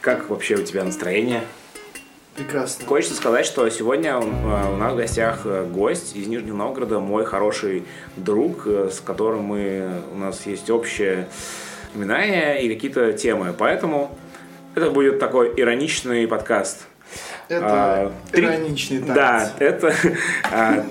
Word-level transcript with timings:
Как 0.00 0.30
вообще 0.30 0.54
у 0.56 0.62
тебя 0.62 0.84
настроение? 0.84 1.42
Прекрасно. 2.36 2.86
Хочется 2.86 3.14
сказать, 3.16 3.44
что 3.44 3.68
сегодня 3.68 4.16
у 4.16 4.22
у 4.22 4.76
нас 4.76 4.94
в 4.94 4.96
гостях 4.96 5.40
э, 5.44 5.66
гость 5.66 6.16
из 6.16 6.26
Нижнего 6.26 6.56
Новгорода, 6.56 7.00
мой 7.00 7.24
хороший 7.26 7.84
друг, 8.16 8.66
э, 8.66 8.88
с 8.90 9.00
которым 9.00 9.42
мы, 9.42 9.90
у 10.14 10.16
нас 10.16 10.46
есть 10.46 10.70
общее 10.70 11.28
воспоминания 11.88 12.54
и 12.62 12.72
какие-то 12.72 13.12
темы. 13.12 13.54
Поэтому 13.56 14.16
это 14.74 14.90
будет 14.90 15.18
такой 15.18 15.52
ироничный 15.54 16.26
подкаст. 16.26 16.86
Это 17.48 17.64
А, 17.66 18.12
три- 18.30 18.44
ироничный 18.46 19.00
танец. 19.00 19.14
Да, 19.14 19.52
это 19.58 19.92
а, 20.50 20.86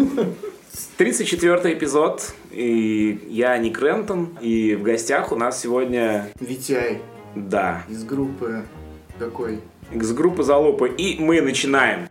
34 0.98 1.74
эпизод, 1.74 2.34
и 2.52 3.26
я 3.30 3.58
Ник 3.58 3.82
Рентон, 3.82 4.38
и 4.42 4.76
в 4.76 4.84
гостях 4.84 5.32
у 5.32 5.36
нас 5.36 5.60
сегодня, 5.62 6.28
Витяй 6.40 7.02
да, 7.36 7.84
из 7.88 8.04
группы 8.04 8.64
какой? 9.20 9.60
X-группа 9.92 10.44
Залупа, 10.44 10.86
и 10.86 11.20
мы 11.20 11.42
начинаем. 11.42 12.08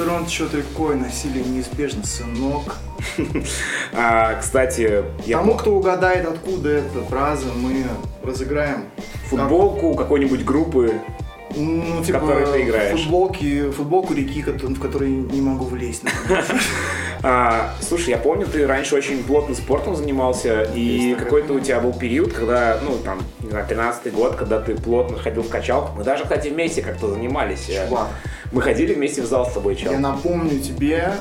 Тестостерон 0.00 0.28
что 0.28 0.48
такое, 0.48 0.96
насилие 0.96 1.44
неизбежно, 1.44 2.04
сынок. 2.04 2.76
А, 3.92 4.34
кстати, 4.34 5.04
я 5.26 5.38
Тому, 5.38 5.54
кто 5.54 5.74
угадает, 5.74 6.26
откуда 6.26 6.68
эта 6.68 7.02
фраза, 7.08 7.46
мы 7.56 7.84
разыграем 8.22 8.84
футболку 9.28 9.94
какой-нибудь 9.94 10.44
группы. 10.44 10.94
Ну, 11.56 12.04
типа, 12.04 12.20
которой 12.20 12.46
ты 12.46 12.62
играешь. 12.62 13.00
Футболки, 13.00 13.70
футболку 13.70 14.14
реки, 14.14 14.42
в 14.42 14.80
которой 14.80 15.10
не 15.10 15.40
могу 15.40 15.64
влезть. 15.64 16.04
А, 17.22 17.74
слушай, 17.80 18.10
я 18.10 18.18
помню, 18.18 18.46
ты 18.46 18.66
раньше 18.66 18.94
очень 18.94 19.22
плотно 19.22 19.54
спортом 19.54 19.94
занимался, 19.94 20.62
и 20.74 21.14
какой-то 21.18 21.52
у 21.52 21.60
тебя 21.60 21.80
был 21.80 21.92
период, 21.92 22.32
когда, 22.32 22.78
ну, 22.82 22.96
там, 23.04 23.20
не 23.40 23.50
знаю, 23.50 23.66
13 23.68 24.12
год, 24.14 24.36
когда 24.36 24.58
ты 24.60 24.74
плотно 24.74 25.18
ходил 25.18 25.42
в 25.42 25.48
качалку. 25.50 25.96
Мы 25.98 26.04
даже, 26.04 26.22
кстати, 26.22 26.48
вместе 26.48 26.80
как-то 26.82 27.08
занимались. 27.08 27.68
Э, 27.68 27.86
Чувак, 27.88 28.08
Мы 28.52 28.62
ходили 28.62 28.94
вместе 28.94 29.20
в 29.22 29.26
зал 29.26 29.46
с 29.46 29.52
тобой, 29.52 29.76
чел. 29.76 29.92
я 29.92 29.98
напомню 29.98 30.58
тебе 30.60 31.12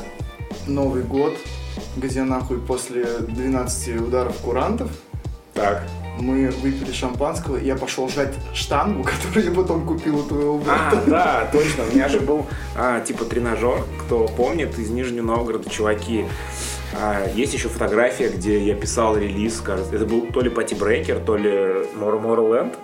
Новый 0.68 1.04
год, 1.04 1.36
где 1.98 2.24
нахуй 2.24 2.60
после 2.60 3.06
12 3.06 4.02
ударов 4.02 4.38
курантов 4.38 4.90
Так. 5.54 5.84
Мы 6.22 6.50
выпили 6.50 6.92
шампанского, 6.92 7.58
и 7.58 7.66
я 7.66 7.76
пошел 7.76 8.10
жать 8.10 8.34
штангу, 8.54 9.04
которую 9.24 9.46
я 9.46 9.52
потом 9.52 9.86
купил 9.86 10.20
у 10.20 10.24
твоего 10.24 10.62
А, 10.68 10.92
брата. 10.92 11.04
да, 11.08 11.50
точно. 11.52 11.84
У 11.90 11.94
меня 11.96 12.10
же 12.10 12.20
был, 12.20 12.46
а, 12.76 13.00
типа, 13.02 13.26
тренажер, 13.26 13.84
кто 14.06 14.28
помнит, 14.28 14.78
из 14.78 14.90
Нижнего 14.90 15.26
Новгорода, 15.26 15.70
чуваки. 15.70 16.26
А, 16.94 17.28
есть 17.36 17.54
еще 17.54 17.70
фотография, 17.70 18.30
где 18.30 18.60
я 18.60 18.76
писал 18.76 19.16
релиз, 19.18 19.62
кажется. 19.62 19.96
Это 19.96 20.06
был 20.06 20.28
то 20.34 20.42
ли 20.42 20.50
Пати 20.50 20.74
Брейкер, 20.74 21.20
то 21.20 21.38
ли 21.38 21.50
More 21.50 22.22
Tomorrowland. 22.22 22.76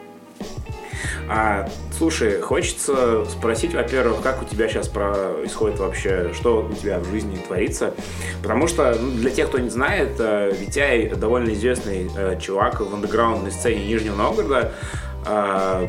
А, 1.28 1.68
слушай, 1.98 2.42
хочется 2.42 3.26
спросить, 3.26 3.74
во-первых, 3.74 4.22
как 4.22 4.42
у 4.42 4.46
тебя 4.46 4.68
сейчас 4.68 4.88
происходит 4.88 5.80
вообще, 5.80 6.32
что 6.34 6.68
у 6.70 6.74
тебя 6.74 7.00
в 7.00 7.10
жизни 7.10 7.38
творится? 7.38 7.94
Потому 8.42 8.68
что, 8.68 8.96
ну, 9.00 9.12
для 9.12 9.32
тех, 9.32 9.48
кто 9.48 9.60
не 9.60 9.70
знает, 9.70 10.16
э, 10.20 10.52
Витяй 10.52 11.10
довольно 11.10 11.52
известный 11.54 12.10
э, 12.16 12.40
чувак 12.40 12.80
в 12.82 12.94
андеграундной 12.94 13.52
сцене 13.52 13.86
Нижнего 13.86 14.16
Новгорода. 14.16 14.72
А, 15.26 15.88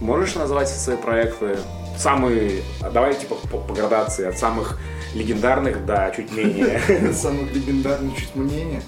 можешь 0.00 0.34
назвать 0.34 0.68
свои 0.68 0.96
проекты? 0.96 1.56
Самые, 1.98 2.62
давай 2.92 3.14
типа 3.14 3.34
по, 3.50 3.58
по 3.58 3.74
градации, 3.74 4.26
от 4.26 4.38
самых 4.38 4.78
легендарных 5.14 5.84
до 5.84 6.12
чуть 6.16 6.32
менее. 6.32 6.80
Самых 7.12 7.52
легендарных 7.54 8.16
чуть 8.16 8.34
мнение. 8.34 8.82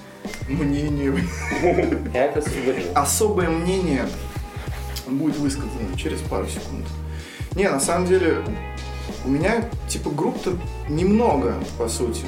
Мнение. 0.47 1.13
Особое 2.95 3.49
мнение 3.49 4.07
будет 5.07 5.37
высказано 5.37 5.97
через 5.97 6.19
пару 6.21 6.47
секунд. 6.47 6.85
Не, 7.55 7.69
на 7.69 7.79
самом 7.79 8.07
деле, 8.07 8.37
у 9.25 9.29
меня 9.29 9.69
типа 9.87 10.09
групп-то 10.09 10.53
немного, 10.89 11.55
по 11.77 11.87
сути. 11.87 12.25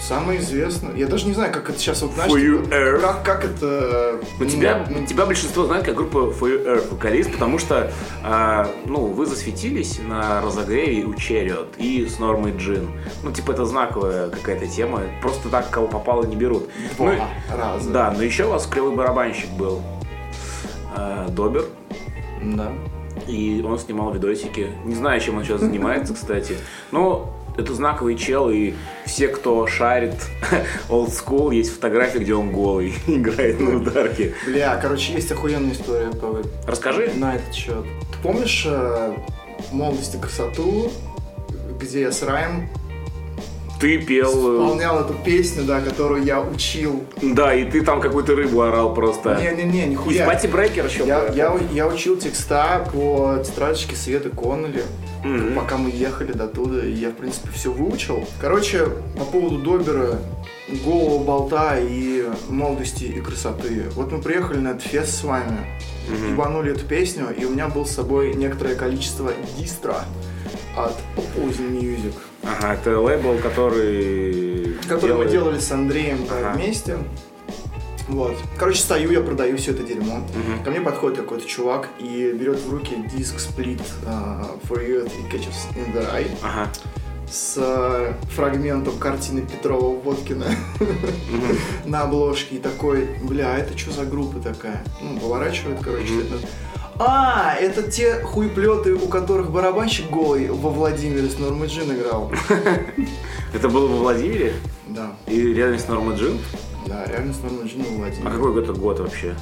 Самое 0.00 0.40
известное. 0.40 0.96
Я 0.96 1.06
даже 1.06 1.26
не 1.28 1.32
знаю, 1.32 1.52
как 1.52 1.70
это 1.70 1.78
сейчас 1.78 2.02
вот, 2.02 2.12
знаешь, 2.12 2.32
типа, 2.32 3.00
как, 3.00 3.24
как 3.24 3.44
это... 3.44 4.20
Ну, 4.40 4.46
тебя, 4.46 4.84
ну, 4.90 5.06
тебя 5.06 5.26
большинство 5.26 5.64
знает 5.64 5.84
как 5.84 5.94
группа 5.94 6.18
For 6.18 6.50
You 6.50 6.66
Earth 6.66 6.90
вокалист, 6.90 7.30
потому 7.32 7.60
что 7.60 7.92
а, 8.24 8.68
ну, 8.84 9.06
вы 9.06 9.26
засветились 9.26 10.00
на 10.00 10.42
разогреве 10.42 11.04
у 11.04 11.12
Chariot 11.14 11.76
и 11.78 12.04
с 12.04 12.18
Нормой 12.18 12.52
Джин. 12.56 12.90
Ну, 13.22 13.30
типа, 13.30 13.52
это 13.52 13.64
знаковая 13.64 14.28
какая-то 14.28 14.66
тема. 14.66 15.02
Просто 15.20 15.48
так, 15.50 15.70
кого 15.70 15.86
попало, 15.86 16.24
не 16.24 16.34
берут. 16.34 16.68
Два 16.96 17.14
Ну, 17.14 17.56
раза. 17.56 17.90
Да, 17.90 18.10
но 18.10 18.24
еще 18.24 18.46
у 18.46 18.50
вас 18.50 18.66
клевый 18.66 18.96
барабанщик 18.96 19.50
был. 19.50 19.82
А, 20.96 21.28
Добер. 21.28 21.64
Да. 22.42 22.72
И 23.26 23.62
он 23.66 23.78
снимал 23.78 24.12
видосики. 24.12 24.70
Не 24.84 24.94
знаю, 24.94 25.20
чем 25.20 25.36
он 25.36 25.44
сейчас 25.44 25.60
занимается, 25.60 26.14
кстати. 26.14 26.56
Но 26.90 27.34
это 27.56 27.74
знаковый 27.74 28.16
чел, 28.16 28.50
и 28.50 28.74
все, 29.04 29.28
кто 29.28 29.66
шарит 29.66 30.14
old 30.88 31.10
school, 31.10 31.54
есть 31.54 31.72
фотографии, 31.74 32.18
где 32.18 32.34
он 32.34 32.50
голый 32.50 32.94
играет 33.06 33.60
на 33.60 33.76
ударке. 33.76 34.34
Бля, 34.46 34.76
короче, 34.80 35.12
есть 35.12 35.30
охуенная 35.30 35.72
история 35.72 36.10
по, 36.10 36.42
Расскажи. 36.66 37.12
на 37.16 37.36
этот 37.36 37.54
счет. 37.54 37.84
Ты 38.12 38.18
помнишь 38.22 38.64
э, 38.66 39.14
«Молодость 39.70 40.14
и 40.14 40.18
красоту», 40.18 40.90
где 41.78 42.02
я 42.02 42.12
с 42.12 42.22
Раем 42.22 42.68
Ты 43.82 43.98
пел... 43.98 44.30
э, 44.30 44.64
исполнял 44.64 45.00
эту 45.04 45.12
песню, 45.14 45.64
да, 45.64 45.80
которую 45.80 46.22
я 46.24 46.40
учил. 46.40 47.04
Да, 47.20 47.52
и 47.52 47.68
ты 47.68 47.82
там 47.82 48.00
какую-то 48.00 48.34
рыбу 48.36 48.62
орал 48.62 48.94
просто. 48.94 49.34
Не-не-не, 49.40 49.86
И 49.86 49.88
нихуя. 49.90 50.24
Пати 50.24 50.46
Брейкер 50.46 50.86
еще. 50.86 51.04
Я, 51.04 51.20
был. 51.20 51.34
я, 51.34 51.58
я 51.72 51.86
учил 51.88 52.16
текста 52.16 52.88
по 52.92 53.42
тетрадочке 53.44 53.96
Светы 53.96 54.30
Коннелли, 54.30 54.84
Мгм. 55.24 55.54
пока 55.54 55.76
мы 55.76 55.90
ехали 55.90 56.32
до 56.32 56.46
туда, 56.48 56.84
и 56.84 56.92
я, 56.92 57.10
в 57.10 57.14
принципе, 57.14 57.48
все 57.52 57.70
выучил. 57.72 58.24
Короче, 58.40 58.86
по 59.18 59.24
поводу 59.24 59.58
Добера, 59.58 60.18
голого 60.84 61.22
болта 61.22 61.76
и 61.78 62.24
молодости 62.48 63.04
и 63.04 63.20
красоты. 63.20 63.84
Вот 63.94 64.10
мы 64.12 64.20
приехали 64.22 64.58
на 64.58 64.68
этот 64.70 64.82
фест 64.82 65.20
с 65.20 65.24
вами, 65.24 65.58
Мгм. 66.08 66.32
ебанули 66.34 66.72
эту 66.72 66.84
песню, 66.86 67.26
и 67.36 67.44
у 67.44 67.50
меня 67.50 67.68
было 67.68 67.84
с 67.84 67.90
собой 67.92 68.34
некоторое 68.34 68.74
количество 68.76 69.32
дистро 69.58 69.96
от 70.76 70.94
Opposing 71.16 71.80
Music, 71.80 72.14
Ага, 72.42 72.74
это 72.74 72.98
лейбл, 73.00 73.38
который... 73.38 74.74
который 74.88 75.14
мы 75.16 75.24
делает- 75.26 75.30
делали 75.30 75.58
с 75.60 75.70
Андреем 75.72 76.26
да, 76.28 76.38
Ага. 76.50 76.58
вместе. 76.58 76.96
Вот. 78.08 78.36
Короче, 78.58 78.80
стою, 78.80 79.12
я 79.12 79.20
продаю 79.20 79.56
все 79.56 79.70
это 79.70 79.84
дерьмо. 79.84 80.16
Мгм. 80.34 80.64
Ко 80.64 80.70
мне 80.70 80.80
подходит 80.80 81.18
какой-то 81.18 81.46
чувак 81.46 81.88
и 82.00 82.32
берет 82.38 82.60
в 82.60 82.70
руки 82.70 82.96
диск 83.14 83.38
сплит 83.38 83.80
а, 84.04 84.56
For 84.68 84.78
You 84.86 85.06
и 85.06 85.32
Catches 85.34 85.54
in 85.76 85.94
the 85.94 86.12
Eye 86.12 86.30
Ага. 86.42 86.68
с 87.30 87.54
а, 87.58 88.12
фрагментом 88.34 88.98
картины 88.98 89.42
Петрова 89.42 89.96
Водкина 90.00 90.46
на 91.86 92.02
обложке 92.02 92.56
и 92.56 92.58
такой, 92.58 93.08
бля, 93.22 93.56
это 93.58 93.78
что 93.78 93.92
за 93.92 94.04
группа 94.04 94.40
такая? 94.40 94.82
Ну, 95.00 95.18
поворачивает, 95.20 95.78
короче, 95.82 96.20
это- 96.22 96.46
А, 96.98 97.54
это 97.58 97.90
те 97.90 98.20
хуеплеты, 98.22 98.94
у 98.94 99.08
которых 99.08 99.50
барабанщик 99.50 100.10
голый 100.10 100.48
во 100.50 100.70
Владимире 100.70 101.28
с 101.28 101.38
Нормой 101.38 101.68
Джин 101.68 101.92
играл. 101.92 102.30
Это 103.54 103.68
было 103.68 103.86
во 103.88 103.96
Владимире? 103.98 104.54
Да, 104.88 105.12
И 105.26 105.40
рядом 105.54 105.78
с 105.78 105.88
Норма 105.88 106.14
Джин? 106.14 106.38
да, 106.86 107.04
реально 107.06 107.32
с 107.34 107.38
Нормой 107.40 107.66
Джин 107.66 107.82
во 107.82 107.88
А 107.94 107.96
Владимире. 107.98 108.30
какой 108.30 108.62
это 108.62 108.72
год 108.72 109.00
вообще? 109.00 109.34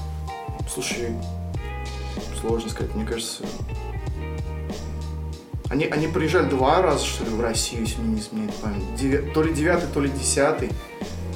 Слушай, 0.72 1.10
сложно 2.40 2.70
сказать, 2.70 2.94
мне 2.94 3.04
кажется... 3.04 3.42
Они, 5.68 5.84
они 5.86 6.08
приезжали 6.08 6.48
два 6.48 6.82
раза, 6.82 7.04
что 7.04 7.24
ли, 7.24 7.30
в 7.30 7.40
Россию, 7.40 7.82
если 7.82 8.00
мне 8.00 8.14
не 8.14 8.20
изменяет 8.20 8.54
память. 8.54 8.82
Девя- 9.00 9.32
То 9.32 9.42
ли 9.44 9.52
девятый, 9.54 9.88
то 9.92 10.00
ли 10.00 10.08
десятый. 10.10 10.70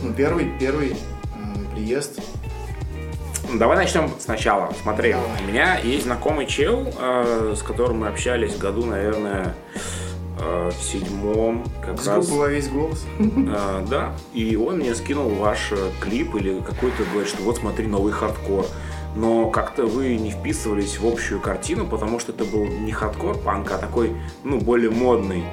Ну, 0.03 0.13
первый, 0.13 0.51
первый 0.59 0.91
э, 0.93 0.97
приезд. 1.75 2.19
Давай 3.53 3.77
начнем 3.77 4.11
сначала. 4.19 4.73
Смотри, 4.83 5.13
Давай. 5.13 5.27
у 5.43 5.49
меня 5.49 5.79
есть 5.79 6.05
знакомый 6.05 6.47
чел, 6.47 6.89
э, 6.99 7.55
с 7.57 7.63
которым 7.63 8.01
мы 8.01 8.09
общались 8.09 8.57
году, 8.57 8.85
наверное, 8.85 9.55
э, 10.41 10.71
в 10.77 10.83
седьмом, 10.83 11.65
как 11.85 12.01
С 12.01 12.07
раз. 12.07 12.29
во 12.31 12.49
весь 12.49 12.69
голос. 12.69 13.05
Э, 13.19 13.85
да. 13.89 14.13
И 14.33 14.57
он 14.57 14.79
мне 14.79 14.95
скинул 14.95 15.29
ваш 15.31 15.73
клип 16.01 16.35
или 16.35 16.61
какой-то 16.61 17.05
говорит, 17.13 17.29
что 17.29 17.43
вот 17.43 17.59
смотри 17.59 17.87
новый 17.87 18.13
хардкор. 18.13 18.67
Но 19.15 19.49
как-то 19.51 19.87
вы 19.87 20.17
не 20.17 20.33
вписывались 20.33 20.99
в 20.99 21.07
общую 21.07 21.41
картину, 21.41 21.87
потому 21.87 22.19
что 22.19 22.33
это 22.33 22.45
был 22.45 22.65
не 22.65 22.91
хардкор 22.91 23.39
панк, 23.39 23.71
а 23.71 23.79
такой, 23.79 24.11
ну, 24.43 24.59
более 24.59 24.91
модный. 24.91 25.45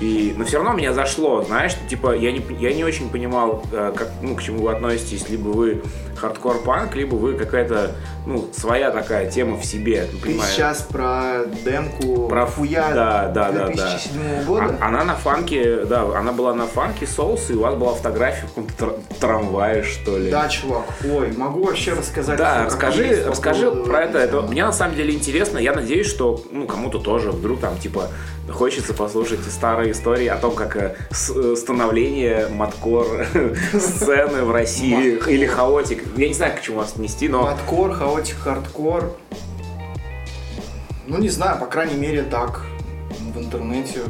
И, 0.00 0.32
но 0.34 0.46
все 0.46 0.56
равно 0.56 0.72
меня 0.72 0.94
зашло, 0.94 1.42
знаешь, 1.42 1.76
типа, 1.90 2.16
я 2.16 2.32
не, 2.32 2.42
я 2.58 2.72
не 2.72 2.84
очень 2.84 3.10
понимал, 3.10 3.62
как, 3.70 4.10
ну, 4.22 4.34
к 4.34 4.42
чему 4.42 4.62
вы 4.62 4.72
относитесь, 4.72 5.28
либо 5.28 5.48
вы 5.48 5.82
хардкор-панк, 6.22 6.94
либо 6.94 7.16
вы 7.16 7.34
какая-то, 7.34 7.92
ну, 8.26 8.48
своя 8.56 8.90
такая 8.90 9.30
тема 9.30 9.56
в 9.58 9.64
себе, 9.64 10.06
Ты 10.10 10.16
понимаешь? 10.18 10.52
сейчас 10.52 10.82
про 10.82 11.44
демку 11.64 12.28
Про 12.28 12.46
Фуя 12.46 12.92
да, 12.94 13.28
да, 13.28 13.50
да, 13.50 13.66
да. 13.66 13.66
2007 13.66 14.44
года? 14.44 14.76
А- 14.80 14.86
Она 14.86 15.04
на 15.04 15.14
фанке, 15.16 15.84
да, 15.84 16.02
она 16.16 16.32
была 16.32 16.54
на 16.54 16.66
фанке 16.66 17.06
соус, 17.06 17.50
и 17.50 17.54
у 17.54 17.60
вас 17.62 17.74
была 17.74 17.94
фотография 17.94 18.46
в 18.46 18.48
каком-то 18.50 18.72
тр- 18.84 19.00
трамвае, 19.20 19.82
что 19.82 20.16
ли. 20.16 20.30
Да, 20.30 20.48
чувак. 20.48 20.84
Ой, 21.04 21.32
могу 21.36 21.64
вообще 21.64 21.92
рассказать. 21.94 22.38
Да, 22.38 22.64
расскажи, 22.66 23.24
расскажи 23.26 23.66
поводу 23.66 23.84
про 23.84 24.02
это. 24.04 24.18
это. 24.18 24.42
Мне 24.42 24.64
на 24.64 24.72
самом 24.72 24.94
деле 24.94 25.12
интересно. 25.14 25.58
Я 25.58 25.74
надеюсь, 25.74 26.06
что 26.06 26.42
ну, 26.52 26.66
кому-то 26.66 26.98
тоже 26.98 27.30
вдруг 27.32 27.60
там 27.60 27.76
типа 27.78 28.08
хочется 28.50 28.94
послушать 28.94 29.40
старые 29.50 29.92
истории 29.92 30.26
о 30.26 30.36
том, 30.36 30.54
как 30.54 30.76
э, 30.76 30.94
э, 31.10 31.54
становление 31.56 32.48
маткор 32.48 33.06
сцены 33.72 34.42
в 34.42 34.52
России 34.52 35.18
или 35.28 35.46
хаотик. 35.46 36.04
Я 36.16 36.28
не 36.28 36.34
знаю, 36.34 36.56
к 36.56 36.60
чему 36.60 36.78
вас 36.78 36.96
нести, 36.96 37.28
но 37.28 37.42
Маткор, 37.42 37.94
chaotic 37.94 38.36
hardcore. 38.36 39.16
Ну, 41.06 41.18
не 41.18 41.30
знаю, 41.30 41.58
по 41.58 41.66
крайней 41.66 41.94
мере, 41.94 42.22
так. 42.22 42.66
В 43.34 43.38
интернете. 43.38 44.00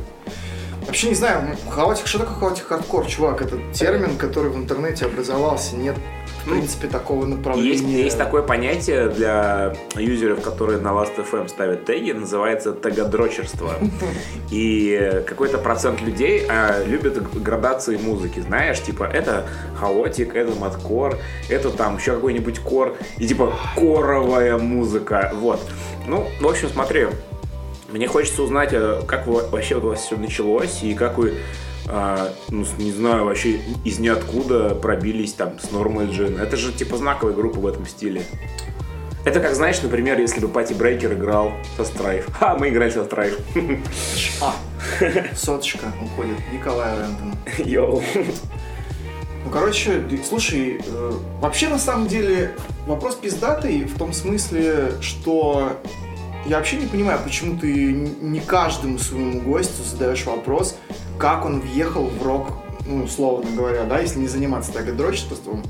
Вообще 0.86 1.08
не 1.08 1.14
знаю, 1.14 1.56
chaotic, 1.70 2.06
что 2.06 2.18
такое 2.18 2.34
chaotic 2.36 2.66
hardcore, 2.66 3.06
чувак? 3.06 3.40
Это 3.42 3.58
термин, 3.72 4.16
который 4.16 4.50
в 4.50 4.56
интернете 4.56 5.06
образовался. 5.06 5.76
Нет, 5.76 5.96
в 6.44 6.46
Ну, 6.48 6.54
принципе, 6.54 6.88
такого 6.88 7.24
есть, 7.24 7.36
направления. 7.36 8.02
есть 8.02 8.18
такое 8.18 8.42
понятие 8.42 9.08
для 9.08 9.74
юзеров, 9.94 10.40
которые 10.42 10.80
на 10.80 10.88
Last.fm 10.88 11.48
ставят 11.48 11.84
теги, 11.84 12.10
называется 12.12 12.72
тегодрочерство. 12.72 13.74
И 14.50 15.22
какой-то 15.26 15.58
процент 15.58 16.00
людей 16.02 16.44
а, 16.48 16.82
любят 16.84 17.22
градации 17.42 17.96
музыки, 17.96 18.40
знаешь, 18.40 18.80
типа 18.82 19.04
это 19.04 19.46
хаотик, 19.78 20.34
это 20.34 20.52
маткор, 20.58 21.16
это 21.48 21.70
там 21.70 21.96
еще 21.96 22.12
какой-нибудь 22.14 22.58
кор, 22.58 22.96
и 23.18 23.26
типа 23.26 23.52
коровая 23.76 24.58
музыка, 24.58 25.30
вот. 25.34 25.60
Ну, 26.06 26.26
в 26.40 26.46
общем, 26.48 26.68
смотри, 26.68 27.06
мне 27.92 28.08
хочется 28.08 28.42
узнать, 28.42 28.70
э, 28.72 29.02
как 29.06 29.26
вы- 29.26 29.46
вообще 29.48 29.76
у 29.76 29.80
вас 29.80 30.00
все 30.00 30.16
началось, 30.16 30.82
и 30.82 30.94
как 30.94 31.18
вы, 31.18 31.34
а, 31.88 32.32
ну, 32.48 32.64
не 32.78 32.92
знаю, 32.92 33.24
вообще 33.24 33.60
из 33.84 33.98
ниоткуда 33.98 34.74
пробились 34.74 35.34
там 35.34 35.58
с 35.60 35.70
Нормой 35.70 36.06
Джин. 36.06 36.38
Это 36.38 36.56
же 36.56 36.72
типа 36.72 36.96
знаковая 36.96 37.34
группа 37.34 37.60
в 37.60 37.66
этом 37.66 37.86
стиле. 37.86 38.22
Это 39.24 39.38
как, 39.38 39.54
знаешь, 39.54 39.80
например, 39.82 40.18
если 40.18 40.40
бы 40.40 40.48
Пати 40.48 40.72
Брейкер 40.72 41.12
играл 41.12 41.52
со 41.76 41.84
Страйф. 41.84 42.26
Ха, 42.38 42.56
мы 42.58 42.70
играли 42.70 42.90
со 42.90 43.04
Страйф. 43.04 43.38
А, 44.40 44.54
соточка 45.36 45.92
уходит. 46.02 46.36
Николай 46.52 46.96
Рентон. 46.98 47.34
Йоу. 47.64 48.02
Ну, 49.44 49.50
короче, 49.50 50.02
слушай, 50.28 50.80
э, 50.84 51.12
вообще 51.40 51.68
на 51.68 51.78
самом 51.78 52.06
деле 52.06 52.54
вопрос 52.86 53.16
пиздатый 53.16 53.84
в 53.84 53.98
том 53.98 54.12
смысле, 54.12 54.92
что 55.00 55.80
я 56.46 56.56
вообще 56.58 56.76
не 56.76 56.86
понимаю, 56.86 57.18
почему 57.22 57.58
ты 57.58 57.92
не 57.92 58.40
каждому 58.40 58.98
своему 58.98 59.40
гостю 59.40 59.82
задаешь 59.84 60.24
вопрос, 60.26 60.76
как 61.18 61.44
он 61.44 61.60
въехал 61.60 62.06
в 62.06 62.22
рок, 62.22 62.48
ну, 62.86 63.04
условно 63.04 63.48
говоря, 63.54 63.84
да, 63.84 64.00
если 64.00 64.18
не 64.18 64.26
заниматься 64.28 64.72
тагодрочеством, 64.72 65.62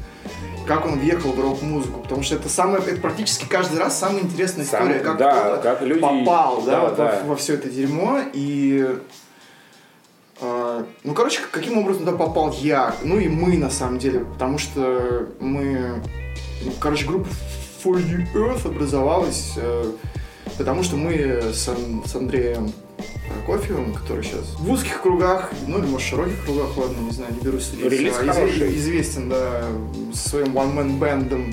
как 0.67 0.87
он 0.87 0.99
въехал 0.99 1.33
в 1.33 1.41
рок-музыку, 1.41 2.01
потому 2.01 2.23
что 2.23 2.37
это 2.37 2.49
самое, 2.49 2.83
это 2.83 3.01
практически 3.01 3.47
каждый 3.47 3.79
раз 3.81 3.99
самая 3.99 4.23
интересная 4.23 4.65
Сам- 4.65 4.83
история, 4.85 5.01
как 5.01 5.19
да, 5.19 5.57
как 5.59 5.83
люди- 5.83 6.01
попал, 6.01 6.63
да, 6.63 6.71
да, 6.73 6.81
вот 6.81 6.91
во- 6.91 6.97
да. 6.97 7.23
во, 7.27 7.37
все 7.37 7.55
это 7.55 7.69
дерьмо, 7.69 8.21
и 8.33 8.97
а, 10.41 10.87
ну, 11.05 11.15
короче, 11.15 11.41
каким 11.51 11.79
образом 11.79 12.05
туда 12.05 12.17
попал 12.17 12.53
я, 12.61 12.95
ну 13.03 13.19
и 13.19 13.29
мы, 13.29 13.57
на 13.59 13.71
самом 13.71 13.99
деле, 13.99 14.21
потому 14.21 14.59
что 14.59 15.29
мы, 15.41 16.01
ну, 16.65 16.73
короче, 16.81 17.07
группа 17.07 17.29
For 17.85 17.95
You 17.97 18.25
Earth 18.35 18.67
образовалась, 18.67 19.53
э, 19.57 19.93
потому 20.59 20.83
что 20.83 20.97
мы 20.97 21.43
с, 21.53 21.69
с 22.07 22.17
Андреем 22.17 22.73
Прокофьевым, 23.29 23.95
который 23.95 24.25
сейчас 24.25 24.55
в 24.59 24.71
узких 24.71 25.03
кругах, 25.03 25.51
ну 25.67 25.79
или 25.79 25.87
может 25.87 26.07
широких 26.07 26.45
кругах, 26.45 26.77
ладно, 26.77 27.01
не 27.01 27.11
знаю, 27.11 27.33
не 27.33 27.41
берусь 27.41 27.65
судить, 27.65 27.91
Релиз 27.91 28.15
а, 28.21 28.33
хороший. 28.33 28.77
известен, 28.77 29.29
да, 29.29 29.65
своим 30.15 30.57
one-man 30.57 30.99
бендом 30.99 31.53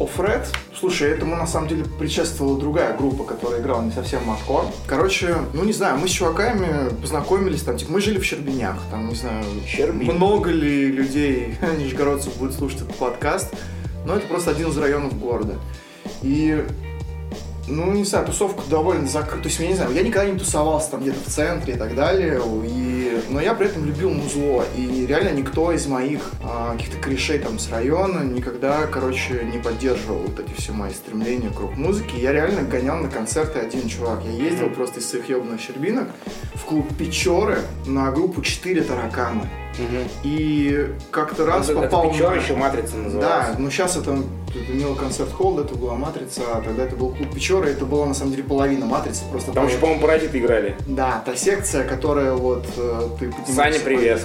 Офред. 0.00 0.48
Слушай, 0.78 1.12
этому 1.12 1.36
на 1.36 1.46
самом 1.46 1.68
деле 1.68 1.84
предшествовала 1.84 2.58
другая 2.58 2.96
группа, 2.96 3.24
которая 3.24 3.60
играла 3.60 3.82
не 3.82 3.92
совсем 3.92 4.24
маткор. 4.24 4.64
Короче, 4.86 5.36
ну 5.52 5.64
не 5.64 5.72
знаю, 5.72 5.98
мы 5.98 6.08
с 6.08 6.10
чуваками 6.10 6.88
познакомились, 7.00 7.62
там, 7.62 7.76
типа, 7.76 7.92
мы 7.92 8.00
жили 8.00 8.18
в 8.18 8.24
Щербинях, 8.24 8.76
там, 8.90 9.08
не 9.08 9.14
знаю, 9.14 9.44
Щербин. 9.66 10.12
много 10.12 10.50
ли 10.50 10.86
людей, 10.86 11.56
нижегородцев, 11.78 12.36
будет 12.36 12.54
слушать 12.54 12.82
этот 12.82 12.96
подкаст, 12.96 13.54
но 14.04 14.16
это 14.16 14.26
просто 14.26 14.50
один 14.50 14.70
из 14.70 14.78
районов 14.78 15.18
города. 15.18 15.54
И 16.22 16.64
ну, 17.72 17.92
не 17.92 18.04
знаю, 18.04 18.26
тусовка 18.26 18.62
довольно 18.68 19.06
закрыта. 19.08 19.42
То 19.44 19.48
есть, 19.48 19.60
я 19.60 19.68
не 19.68 19.74
знаю, 19.74 19.92
я 19.94 20.02
никогда 20.02 20.30
не 20.30 20.38
тусовался 20.38 20.90
там 20.92 21.00
где-то 21.00 21.18
в 21.28 21.32
центре 21.32 21.74
и 21.74 21.76
так 21.76 21.94
далее. 21.94 22.40
И... 22.64 23.22
Но 23.30 23.40
я 23.40 23.54
при 23.54 23.66
этом 23.66 23.84
любил 23.84 24.10
музло. 24.10 24.64
И 24.76 25.06
реально 25.06 25.30
никто 25.30 25.72
из 25.72 25.86
моих 25.86 26.20
а, 26.44 26.72
каких-то 26.72 26.98
корешей 26.98 27.38
там 27.38 27.58
с 27.58 27.70
района 27.70 28.22
никогда, 28.22 28.86
короче, 28.86 29.44
не 29.52 29.58
поддерживал 29.58 30.18
вот 30.18 30.38
эти 30.40 30.52
все 30.60 30.72
мои 30.72 30.92
стремления 30.92 31.50
к 31.50 31.58
рок-музыке. 31.60 32.18
Я 32.20 32.32
реально 32.32 32.62
гонял 32.62 32.96
на 32.98 33.08
концерты 33.08 33.58
один 33.58 33.88
чувак. 33.88 34.20
Я 34.24 34.32
ездил 34.32 34.70
просто 34.70 35.00
из 35.00 35.08
своих 35.08 35.28
ебаных 35.28 35.60
щербинок 35.60 36.08
в 36.54 36.64
клуб 36.64 36.86
Печоры 36.96 37.58
на 37.86 38.10
группу 38.10 38.42
«Четыре 38.42 38.82
таракана». 38.82 39.48
И 40.22 40.94
как-то 41.10 41.46
раз 41.46 41.68
Это 41.68 41.80
попал 41.80 42.12
Печора 42.12 42.36
на- 42.36 42.40
еще 42.40 42.54
Матрица 42.56 42.92
да, 42.96 43.02
называлась. 43.02 43.58
ну 43.58 43.70
сейчас 43.70 43.96
это, 43.96 44.18
это 44.54 44.72
не 44.72 44.94
концерт 44.94 45.32
холл, 45.32 45.58
это 45.58 45.74
была 45.74 45.94
Матрица, 45.94 46.42
а 46.54 46.60
тогда 46.60 46.84
это 46.84 46.96
был 46.96 47.10
клуб 47.10 47.34
Печора, 47.34 47.66
это 47.66 47.84
была 47.84 48.06
на 48.06 48.14
самом 48.14 48.32
деле 48.32 48.44
половина 48.44 48.86
Матрицы, 48.86 49.24
просто 49.30 49.52
Там 49.52 49.64
та 49.64 49.70
еще, 49.70 49.80
по-моему, 49.80 50.02
паразиты 50.02 50.38
играли. 50.38 50.76
Да, 50.86 51.22
та 51.24 51.36
секция, 51.36 51.84
которая 51.84 52.32
вот 52.34 52.66
э, 52.76 53.08
ты 53.18 53.32
Саня, 53.52 53.78
привет. 53.80 54.20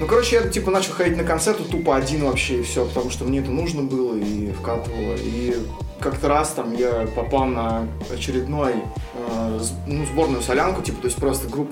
Ну, 0.00 0.06
короче, 0.06 0.36
я 0.36 0.42
типа 0.48 0.70
начал 0.70 0.92
ходить 0.92 1.16
на 1.16 1.24
концерты 1.24 1.64
тупо 1.64 1.96
один 1.96 2.24
вообще 2.24 2.60
и 2.60 2.62
все, 2.62 2.84
потому 2.86 3.10
что 3.10 3.24
мне 3.24 3.40
это 3.40 3.50
нужно 3.50 3.82
было 3.82 4.16
и 4.16 4.52
вкатывало. 4.52 5.16
И 5.16 5.56
как-то 6.00 6.28
раз 6.28 6.50
там 6.50 6.74
я 6.74 7.06
попал 7.14 7.46
на 7.46 7.88
очередной 8.12 8.74
э, 9.14 9.60
ну, 9.86 10.04
сборную 10.06 10.42
солянку, 10.42 10.82
типа, 10.82 11.00
то 11.00 11.06
есть 11.06 11.18
просто 11.18 11.48
групп 11.48 11.70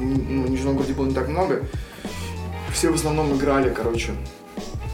ну, 0.00 0.42
в 0.42 0.50
Нижнем 0.50 0.74
городе 0.74 0.94
было 0.94 1.06
не 1.06 1.14
так 1.14 1.28
много. 1.28 1.62
Все 2.72 2.90
в 2.90 2.94
основном 2.94 3.34
играли, 3.36 3.70
короче, 3.70 4.12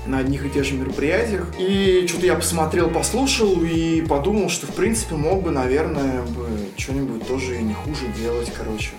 на 0.06 0.18
одних 0.18 0.44
и 0.46 0.50
тех 0.50 0.64
же 0.64 0.74
мероприятиях. 0.74 1.46
И 1.58 2.06
что-то 2.08 2.26
я 2.26 2.34
посмотрел, 2.34 2.90
послушал 2.90 3.62
и 3.62 4.02
подумал, 4.02 4.48
что, 4.48 4.66
в 4.66 4.74
принципе, 4.74 5.14
мог 5.14 5.42
бы, 5.42 5.50
наверное, 5.50 6.22
бы 6.22 6.48
что-нибудь 6.76 7.26
тоже 7.26 7.58
не 7.58 7.74
хуже 7.74 8.08
делать, 8.16 8.52
короче. 8.56 8.90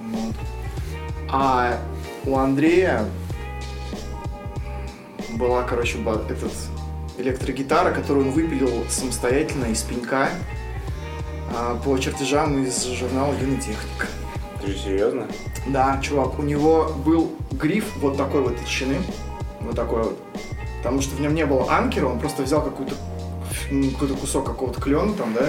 Вот. 0.00 0.34
А 1.28 1.78
у 2.24 2.36
Андрея 2.36 3.04
была, 5.30 5.62
короче, 5.62 5.98
этот 5.98 6.52
электрогитара, 7.18 7.92
которую 7.92 8.26
он 8.26 8.32
выпилил 8.32 8.84
самостоятельно 8.88 9.66
из 9.66 9.82
пенька 9.82 10.28
а, 11.54 11.76
по 11.84 11.96
чертежам 11.98 12.62
из 12.64 12.84
журнала 12.84 13.34
«Юный 13.40 13.56
техник». 13.56 14.08
Ты 14.60 14.68
же 14.68 14.78
серьезно? 14.78 15.26
Да, 15.66 15.98
чувак, 16.02 16.38
у 16.38 16.42
него 16.42 16.92
был 17.04 17.32
гриф 17.52 17.96
вот 17.96 18.16
такой 18.16 18.42
вот 18.42 18.56
толщины, 18.56 18.96
вот 19.64 19.76
такой 19.76 20.02
вот, 20.02 20.18
потому 20.78 21.00
что 21.02 21.16
в 21.16 21.20
нем 21.20 21.34
не 21.34 21.46
было 21.46 21.70
анкера, 21.72 22.06
он 22.06 22.18
просто 22.18 22.42
взял 22.42 22.62
какую-то 22.62 22.94
какой-то 23.92 24.14
кусок 24.14 24.46
какого-то 24.46 24.80
клена 24.80 25.14
там, 25.14 25.34
да, 25.34 25.48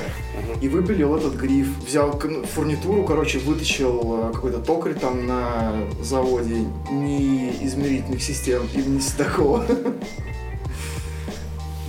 и 0.62 0.68
выпилил 0.68 1.16
этот 1.16 1.36
гриф. 1.36 1.68
Взял 1.86 2.20
ну, 2.24 2.44
фурнитуру, 2.44 3.04
короче, 3.04 3.40
вытащил 3.40 4.30
э, 4.30 4.34
какой-то 4.34 4.60
токарь 4.60 4.94
там 4.94 5.26
на 5.26 5.74
заводе 6.02 6.66
неизмерительных 6.90 8.22
систем, 8.22 8.64
имени 8.74 9.02
такого. 9.18 9.66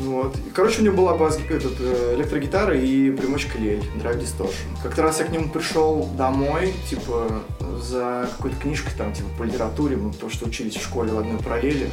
Вот. 0.01 0.37
И, 0.37 0.51
короче, 0.51 0.81
у 0.83 0.85
него 0.85 0.97
была 0.97 1.15
бас 1.15 1.39
этот, 1.49 1.75
э, 1.79 2.15
электрогитара 2.17 2.77
и 2.77 3.11
примочка 3.13 3.59
лель, 3.59 3.83
Drive 4.03 4.21
Distortion. 4.21 4.83
Как-то 4.83 5.03
раз 5.03 5.21
я 5.21 5.27
к 5.27 5.31
нему 5.31 5.49
пришел 5.49 6.09
домой, 6.19 6.75
типа, 6.91 7.43
за 7.81 8.29
какой-то 8.37 8.57
книжкой 8.57 8.93
там, 8.99 9.13
типа, 9.13 9.29
по 9.39 9.45
литературе, 9.45 9.97
мы 9.97 10.13
потому 10.13 10.31
что 10.33 10.47
учились 10.47 10.75
в 10.77 10.83
школе 10.83 11.13
в 11.13 11.19
одной 11.19 11.39
параллели. 11.39 11.89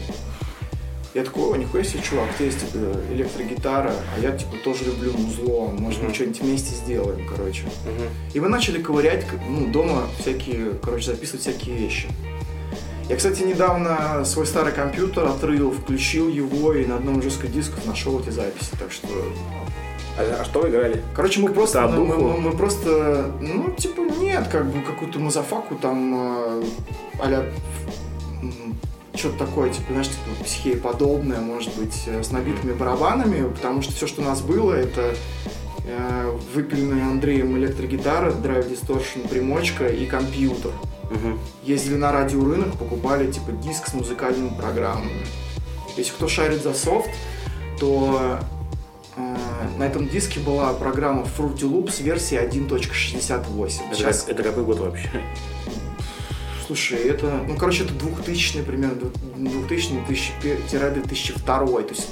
Я 1.14 1.26
такой, 1.26 1.44
о, 1.52 1.56
нихуя 1.58 1.84
себе, 1.84 2.02
чувак, 2.02 2.30
у 2.32 2.34
тебя 2.38 2.46
есть, 2.46 2.60
типа, 2.62 2.78
электрогитара, 3.12 3.94
а 4.16 4.20
я, 4.22 4.32
типа, 4.32 4.56
тоже 4.64 4.86
люблю 4.86 5.12
музло, 5.18 5.68
может, 5.68 6.00
мы 6.00 6.06
Мгм. 6.08 6.16
что-нибудь 6.16 6.42
вместе 6.42 6.74
сделаем, 6.74 7.28
короче. 7.28 7.64
И 8.34 8.40
мы 8.40 8.48
начали 8.48 8.82
ковырять, 8.82 9.26
ну, 9.50 9.68
дома 9.68 10.08
всякие, 10.20 10.72
короче, 10.82 11.08
записывать 11.12 11.42
всякие 11.42 11.76
вещи. 11.76 12.08
Я, 13.12 13.18
кстати, 13.18 13.44
недавно 13.44 14.24
свой 14.24 14.46
старый 14.48 14.72
компьютер 14.72 15.26
отрыл, 15.26 15.72
включил 15.72 16.30
его 16.30 16.74
и 16.74 16.86
на 16.86 16.96
одном 16.96 17.20
из 17.20 17.26
жестких 17.26 17.52
дисков 17.52 17.86
нашел 17.86 18.18
эти 18.22 18.30
записи. 18.30 18.72
Так 18.80 18.90
что, 18.90 19.08
А, 20.18 20.38
а 20.42 20.46
что 20.46 20.62
вы 20.62 20.70
играли? 20.70 21.04
короче, 21.14 21.42
мы 21.42 21.50
просто, 21.50 21.90
мы, 21.90 22.06
мы- 22.06 22.38
мы 22.38 22.52
просто, 22.52 23.32
ну, 23.42 23.72
типа, 23.72 24.00
нет, 24.22 24.48
как 24.50 24.66
бы 24.66 24.82
какую-то 24.82 25.20
мазафаку 25.20 25.76
там, 25.76 26.62
э, 26.62 26.64
а-ля, 27.22 27.44
что-то 29.14 29.40
такое, 29.40 29.72
типа, 29.72 29.88
знаешь, 29.92 30.08
типа 30.08 30.44
психееподобное, 30.46 31.42
может 31.42 31.76
быть, 31.78 32.04
э, 32.08 32.24
с 32.24 32.32
набитыми 32.32 32.72
барабанами, 32.72 33.50
потому 33.50 33.82
что 33.82 33.92
все, 33.94 34.08
что 34.08 34.22
у 34.22 34.26
нас 34.26 34.40
было, 34.40 34.72
это 34.72 35.14
э, 35.86 36.38
выпиленная 36.56 37.08
Андреем 37.08 37.58
электрогитара, 37.58 38.32
драйв 38.32 38.70
дисторшн, 38.70 39.20
примочка 39.30 39.88
и 39.88 40.06
компьютер. 40.06 40.72
Мгм. 41.12 41.40
Ездили 41.64 41.96
на 41.96 42.12
радиорынок, 42.12 42.76
покупали 42.78 43.32
типа 43.32 43.52
диск 43.52 43.88
с 43.88 43.94
музыкальными 43.94 44.50
программами. 44.50 45.26
Если 45.98 46.12
кто 46.14 46.28
шарит 46.28 46.64
за 46.64 46.74
софт, 46.74 47.10
то 47.80 48.40
э, 49.18 49.36
на 49.78 49.84
этом 49.84 50.08
диске 50.08 50.40
была 50.40 50.74
программа 50.74 51.24
Fruity 51.24 51.70
Loops 51.70 52.02
версии 52.02 52.38
1.68. 52.42 53.82
Это, 53.88 53.96
Сейчас, 53.96 54.26
это 54.28 54.42
какой 54.42 54.64
год 54.64 54.80
вообще? 54.80 55.12
слушай, 56.66 56.98
это, 57.00 57.44
ну, 57.46 57.58
короче, 57.58 57.84
это 57.84 57.94
2000 57.94 58.62
примерно, 58.64 59.12
2000-2002. 59.38 61.84
То 61.84 61.90
есть 61.90 62.08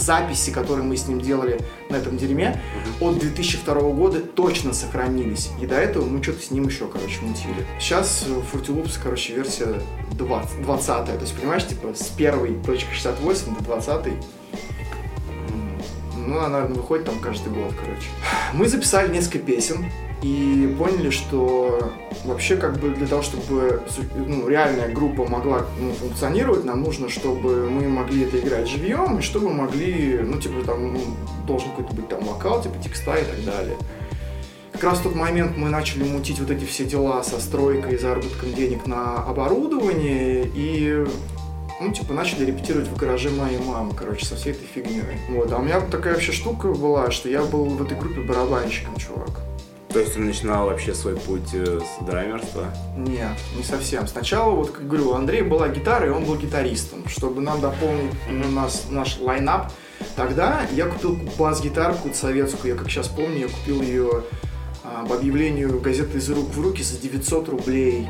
записи, 0.00 0.50
которые 0.50 0.84
мы 0.84 0.96
с 0.96 1.06
ним 1.06 1.20
делали 1.20 1.60
на 1.88 1.96
этом 1.96 2.16
дерьме, 2.16 2.60
от 3.00 3.18
2002 3.18 3.74
года 3.92 4.20
точно 4.20 4.72
сохранились. 4.72 5.50
И 5.60 5.66
до 5.66 5.76
этого 5.76 6.04
мы 6.06 6.22
что-то 6.22 6.42
с 6.42 6.50
ним 6.50 6.66
еще, 6.66 6.86
короче, 6.86 7.20
мутили. 7.22 7.66
Сейчас 7.78 8.24
э, 8.26 8.30
Fruity 8.30 8.74
Loops, 8.74 8.98
короче, 9.02 9.34
версия 9.34 9.80
20, 10.12 10.62
20 10.62 10.86
То 10.86 11.12
есть, 11.20 11.36
понимаешь, 11.36 11.66
типа 11.66 11.94
с 11.94 12.08
первой 12.08 12.54
точки 12.64 12.90
68 12.92 13.56
до 13.56 13.64
20 13.64 14.39
ну, 16.30 16.40
она, 16.40 16.60
выходит 16.60 17.06
там 17.06 17.18
каждый 17.18 17.52
год, 17.52 17.72
короче. 17.78 18.08
Мы 18.52 18.68
записали 18.68 19.12
несколько 19.12 19.38
песен 19.38 19.86
и 20.22 20.74
поняли, 20.78 21.10
что 21.10 21.92
вообще 22.24 22.56
как 22.56 22.78
бы 22.78 22.90
для 22.90 23.06
того, 23.06 23.22
чтобы 23.22 23.82
ну, 24.14 24.48
реальная 24.48 24.92
группа 24.92 25.26
могла 25.26 25.66
ну, 25.78 25.92
функционировать, 25.92 26.64
нам 26.64 26.82
нужно, 26.82 27.08
чтобы 27.08 27.70
мы 27.70 27.88
могли 27.88 28.24
это 28.24 28.38
играть 28.38 28.68
живьем, 28.68 29.18
и 29.18 29.22
чтобы 29.22 29.50
могли, 29.50 30.20
ну, 30.22 30.38
типа, 30.38 30.64
там, 30.64 30.92
ну, 30.94 31.00
должен 31.46 31.70
какой-то 31.70 31.94
быть 31.94 32.08
там 32.08 32.24
вокал, 32.24 32.62
типа, 32.62 32.76
текста 32.82 33.14
и 33.16 33.24
так 33.24 33.44
далее. 33.44 33.76
Как 34.72 34.84
раз 34.84 34.98
в 34.98 35.02
тот 35.02 35.14
момент 35.14 35.56
мы 35.56 35.68
начали 35.68 36.04
мутить 36.04 36.38
вот 36.38 36.50
эти 36.50 36.64
все 36.64 36.84
дела 36.84 37.22
со 37.22 37.40
стройкой 37.40 37.94
и 37.94 37.98
заработком 37.98 38.54
денег 38.54 38.86
на 38.86 39.16
оборудование, 39.16 40.50
и 40.54 41.04
ну, 41.80 41.92
типа, 41.92 42.12
начали 42.12 42.44
репетировать 42.44 42.88
в 42.88 42.96
гараже 42.96 43.30
моей 43.30 43.58
мамы, 43.58 43.94
короче, 43.94 44.26
со 44.26 44.36
всей 44.36 44.52
этой 44.52 44.66
фигней. 44.66 45.02
Вот, 45.30 45.50
а 45.50 45.56
у 45.56 45.62
меня 45.62 45.80
такая 45.80 46.14
вообще 46.14 46.32
штука 46.32 46.68
была, 46.68 47.10
что 47.10 47.28
я 47.28 47.42
был 47.42 47.64
в 47.64 47.82
этой 47.82 47.96
группе 47.96 48.20
барабанщиком, 48.20 48.96
чувак. 48.96 49.40
То 49.88 49.98
есть 49.98 50.14
ты 50.14 50.20
начинал 50.20 50.66
вообще 50.66 50.94
свой 50.94 51.16
путь 51.16 51.52
э, 51.52 51.80
с 51.80 52.04
драймерства? 52.04 52.66
Нет, 52.96 53.36
не 53.56 53.64
совсем. 53.64 54.06
Сначала, 54.06 54.54
вот, 54.54 54.70
как 54.70 54.86
говорю, 54.86 55.10
у 55.10 55.14
Андрея 55.14 55.42
была 55.42 55.68
гитара, 55.68 56.06
и 56.06 56.10
он 56.10 56.24
был 56.24 56.36
гитаристом. 56.36 57.08
Чтобы 57.08 57.40
нам 57.40 57.60
дополнить 57.60 58.12
ну, 58.30 58.48
нас, 58.50 58.86
наш 58.88 59.18
лайнап, 59.18 59.72
тогда 60.14 60.60
я 60.72 60.86
купил 60.86 61.18
бас-гитару 61.36 61.94
какую-то 61.94 62.16
советскую, 62.16 62.74
я 62.74 62.78
как 62.78 62.88
сейчас 62.88 63.08
помню, 63.08 63.38
я 63.38 63.48
купил 63.48 63.82
ее 63.82 64.22
а, 64.84 65.04
по 65.06 65.16
объявлению 65.16 65.80
газеты 65.80 66.18
«Из 66.18 66.30
рук 66.30 66.50
в 66.50 66.60
руки» 66.60 66.84
за 66.84 66.96
900 66.96 67.48
рублей. 67.48 68.06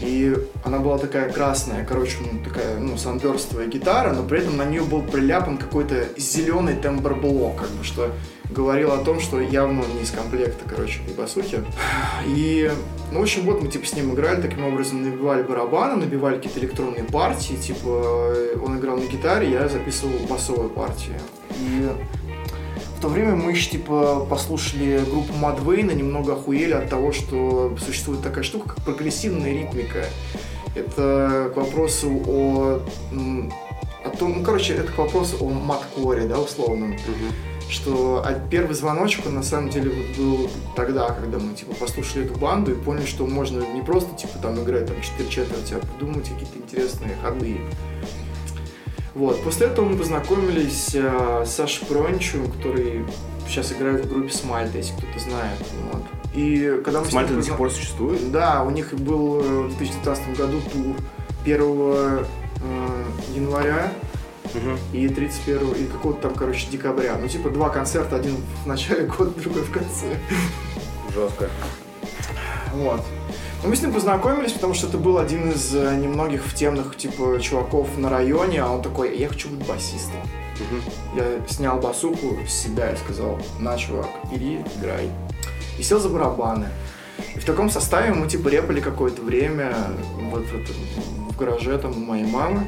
И 0.00 0.36
она 0.64 0.78
была 0.78 0.98
такая 0.98 1.30
красная, 1.32 1.84
короче, 1.84 2.16
ну, 2.20 2.42
такая, 2.44 2.78
ну, 2.78 2.96
санберстовая 2.96 3.66
гитара, 3.66 4.12
но 4.12 4.22
при 4.22 4.40
этом 4.40 4.56
на 4.56 4.64
нее 4.64 4.82
был 4.82 5.02
приляпан 5.02 5.58
какой-то 5.58 6.08
зеленый 6.16 6.74
тембр-блок, 6.74 7.56
как 7.56 7.70
бы, 7.70 7.82
что 7.82 8.12
говорил 8.50 8.92
о 8.92 8.98
том, 8.98 9.20
что 9.20 9.40
явно 9.40 9.82
он 9.82 9.96
не 9.96 10.02
из 10.02 10.10
комплекта, 10.10 10.64
короче, 10.68 11.00
этой 11.02 11.14
басухи. 11.14 11.62
И, 12.26 12.70
ну, 13.12 13.20
в 13.20 13.22
общем, 13.22 13.42
вот 13.42 13.60
мы, 13.60 13.68
типа, 13.68 13.86
с 13.86 13.94
ним 13.94 14.14
играли, 14.14 14.40
таким 14.40 14.64
образом 14.64 15.02
набивали 15.02 15.42
барабаны, 15.42 15.96
набивали 15.96 16.36
какие-то 16.36 16.60
электронные 16.60 17.04
партии, 17.04 17.54
типа, 17.54 18.32
э, 18.34 18.56
он 18.64 18.78
играл 18.78 18.98
на 18.98 19.06
гитаре, 19.06 19.50
я 19.50 19.68
записывал 19.68 20.18
басовые 20.28 20.70
партии. 20.70 21.14
И 21.50 21.88
в 22.98 23.00
то 23.00 23.08
время 23.08 23.36
мы 23.36 23.52
еще, 23.52 23.70
типа, 23.70 24.26
послушали 24.28 25.00
группу 25.08 25.32
Мадвейна, 25.32 25.92
немного 25.92 26.32
охуели 26.32 26.72
от 26.72 26.90
того, 26.90 27.12
что 27.12 27.76
существует 27.78 28.22
такая 28.22 28.42
штука, 28.42 28.70
как 28.70 28.84
прогрессивная 28.84 29.52
ритмика. 29.52 30.04
Это 30.74 31.52
к 31.54 31.56
вопросу 31.56 32.10
о... 32.26 32.80
о 34.04 34.10
том, 34.18 34.38
ну, 34.38 34.42
короче, 34.42 34.74
это 34.74 34.92
к 34.92 34.98
вопросу 34.98 35.36
о 35.40 35.48
маткоре, 35.48 36.26
да, 36.26 36.40
условном 36.40 36.96
что 37.70 38.22
а 38.24 38.32
первый 38.50 38.74
звоночек, 38.74 39.26
он 39.26 39.34
на 39.34 39.42
самом 39.42 39.68
деле 39.68 39.90
вот 39.90 40.16
был 40.16 40.50
тогда, 40.74 41.10
когда 41.10 41.38
мы 41.38 41.52
типа 41.52 41.74
послушали 41.74 42.24
эту 42.24 42.34
банду 42.38 42.72
и 42.72 42.74
поняли, 42.74 43.04
что 43.04 43.26
можно 43.26 43.62
не 43.74 43.82
просто 43.82 44.16
типа 44.16 44.38
там 44.40 44.58
играть 44.62 44.86
там 44.86 44.96
4 45.02 45.28
четверти, 45.28 45.74
а 45.74 45.78
придумать 45.78 46.30
какие-то 46.30 46.56
интересные 46.56 47.14
ходы. 47.22 47.60
Вот. 49.14 49.42
После 49.42 49.66
этого 49.66 49.86
мы 49.86 49.96
познакомились 49.96 50.90
э, 50.94 51.44
с 51.46 51.50
Сашей 51.50 51.86
Прончевым, 51.86 52.50
который 52.50 53.04
сейчас 53.46 53.72
играет 53.72 54.04
в 54.04 54.08
группе 54.08 54.32
Смальта, 54.32 54.78
если 54.78 54.92
кто-то 54.92 55.18
знает. 55.18 55.58
Вот. 55.92 56.02
И 56.34 56.80
когда 56.84 57.00
мы 57.00 57.06
Смальта 57.06 57.34
до 57.34 57.42
сих 57.42 57.56
пор 57.56 57.70
существует? 57.70 58.30
да, 58.30 58.62
у 58.62 58.70
них 58.70 58.92
был 58.94 59.40
э, 59.40 59.62
в 59.68 59.76
2019 59.78 60.36
году 60.36 60.60
тур 60.72 60.96
1 61.44 61.60
э, 61.60 62.24
января 63.34 63.92
Мгм. 64.54 64.78
и 64.92 65.08
31 65.08 65.72
и 65.72 65.84
какого-то 65.86 66.22
там, 66.22 66.34
короче, 66.34 66.68
декабря. 66.70 67.16
Ну, 67.20 67.28
типа, 67.28 67.50
два 67.50 67.68
концерта, 67.68 68.16
один 68.16 68.36
в 68.64 68.66
начале 68.66 69.04
года, 69.06 69.30
другой 69.40 69.62
в 69.62 69.70
конце. 69.70 70.18
Жестко. 71.14 71.50
Вот. 72.72 73.02
Ну, 73.62 73.70
мы 73.70 73.76
с 73.76 73.82
ним 73.82 73.92
познакомились, 73.92 74.52
потому 74.52 74.74
что 74.74 74.86
это 74.86 74.98
был 74.98 75.18
один 75.18 75.50
из 75.50 75.74
э, 75.74 75.96
немногих 75.96 76.44
в 76.44 76.54
темных, 76.54 76.96
типа, 76.96 77.40
чуваков 77.40 77.98
на 77.98 78.08
районе, 78.08 78.62
а 78.62 78.70
он 78.70 78.82
такой, 78.82 79.18
я 79.18 79.28
хочу 79.28 79.48
быть 79.48 79.66
басистом. 79.66 80.20
Мгм. 80.60 80.82
Я 81.16 81.46
снял 81.48 81.78
басуку 81.80 82.38
с 82.46 82.52
себя 82.52 82.92
и 82.92 82.96
сказал, 82.96 83.38
на, 83.58 83.76
чувак, 83.76 84.06
иди, 84.32 84.60
играй. 84.80 85.10
И 85.76 85.82
сел 85.82 85.98
за 85.98 86.08
барабаны. 86.08 86.68
И 87.34 87.40
в 87.40 87.44
таком 87.44 87.68
составе 87.68 88.12
мы, 88.12 88.28
типа, 88.28 88.48
репали 88.48 88.80
какое-то 88.80 89.22
время 89.22 89.74
вот 90.30 90.44
в, 90.46 90.54
этом- 90.54 91.28
в 91.30 91.36
гараже 91.36 91.76
там 91.78 91.90
у 91.96 92.06
моей 92.06 92.26
мамы. 92.26 92.62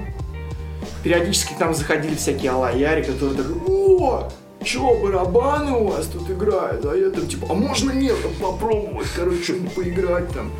Периодически 1.05 1.55
к 1.55 1.61
нам 1.61 1.73
заходили 1.73 2.17
всякие 2.17 2.51
алаяри, 2.51 3.03
которые 3.05 3.37
такие, 3.37 3.57
о, 3.69 4.29
чё, 4.65 5.01
барабаны 5.01 5.71
у 5.73 5.87
вас 5.87 6.07
тут 6.07 6.29
играют? 6.31 6.85
А 6.85 6.95
я 6.97 7.11
там, 7.11 7.29
типа, 7.29 7.47
а 7.51 7.55
можно 7.55 7.93
нет, 7.93 8.17
там, 8.23 8.33
попробовать, 8.41 9.09
короче, 9.15 9.55
поиграть 9.75 10.29
там. 10.31 10.51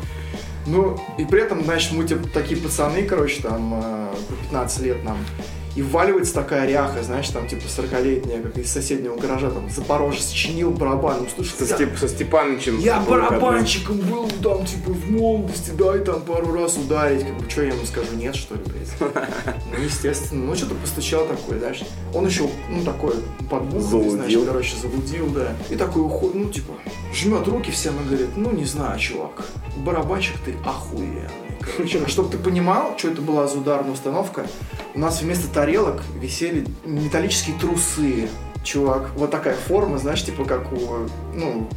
Ну, 0.67 0.99
и 1.17 1.25
при 1.25 1.41
этом, 1.41 1.63
значит, 1.63 1.93
мы 1.93 2.05
типа 2.05 2.27
такие 2.27 2.59
пацаны, 2.59 3.03
короче, 3.03 3.41
там, 3.41 3.73
э, 3.73 4.07
по 4.29 4.35
15 4.43 4.83
лет 4.83 5.03
нам. 5.03 5.17
И 5.75 5.81
вваливается 5.81 6.33
такая 6.33 6.67
ряха, 6.67 7.01
знаешь, 7.01 7.29
там, 7.29 7.47
типа, 7.47 7.61
40-летняя, 7.63 8.41
как 8.41 8.57
из 8.57 8.69
соседнего 8.71 9.15
гаража, 9.15 9.49
там, 9.51 9.69
Запорожец 9.69 10.27
чинил 10.29 10.71
барабан. 10.71 11.19
Ну, 11.21 11.27
слушай, 11.33 11.55
Со, 11.57 11.63
я- 11.65 11.75
Степ- 11.75 11.97
со 11.97 12.07
Степанычем. 12.09 12.77
я 12.79 12.99
барабанщиком 12.99 13.97
был 13.99 14.29
там, 14.43 14.65
типа, 14.65 14.91
в 14.91 15.09
молодости, 15.11 15.71
дай 15.71 15.99
там 15.99 16.21
пару 16.21 16.51
раз 16.53 16.75
ударить. 16.77 17.23
Как 17.25 17.37
бы, 17.37 17.49
что 17.49 17.63
я 17.63 17.69
ему 17.73 17.85
скажу, 17.85 18.15
нет, 18.15 18.35
что 18.35 18.55
ли, 18.55 18.61
блядь? 18.65 19.13
Ну, 19.71 19.83
естественно. 19.83 20.45
Ну, 20.45 20.55
что-то 20.55 20.75
постучал 20.75 21.25
такой, 21.25 21.59
знаешь. 21.59 21.83
Он 22.13 22.25
еще, 22.27 22.49
ну, 22.69 22.83
такой, 22.83 23.13
Залудил. 23.79 24.11
значит, 24.11 24.45
короче, 24.45 24.75
залудил, 24.81 25.27
да. 25.29 25.53
И 25.69 25.75
такой 25.75 26.01
уходит, 26.01 26.35
ну, 26.35 26.49
типа, 26.49 26.73
жмет 27.13 27.47
руки 27.47 27.71
всем 27.71 27.93
и 28.01 28.07
говорит, 28.07 28.29
ну, 28.35 28.51
не 28.51 28.65
знаю, 28.65 28.99
чувак, 28.99 29.45
барабанщик 29.77 30.35
ты 30.45 30.53
охуенный. 30.65 31.29
Короче, 31.61 32.05
чтобы 32.07 32.29
ты 32.29 32.37
понимал, 32.37 32.97
что 32.97 33.09
это 33.09 33.21
была 33.21 33.47
за 33.47 33.59
ударная 33.59 33.91
установка, 33.91 34.45
у 34.95 34.99
нас 34.99 35.21
вместо 35.21 35.47
тарелок 35.47 36.01
висели 36.19 36.65
металлические 36.85 37.57
трусы. 37.57 38.29
Чувак, 38.63 39.09
вот 39.15 39.31
такая 39.31 39.55
форма, 39.55 39.97
знаешь, 39.97 40.23
типа 40.23 40.45
как 40.45 40.71
у, 40.71 41.07
ну, 41.33 41.67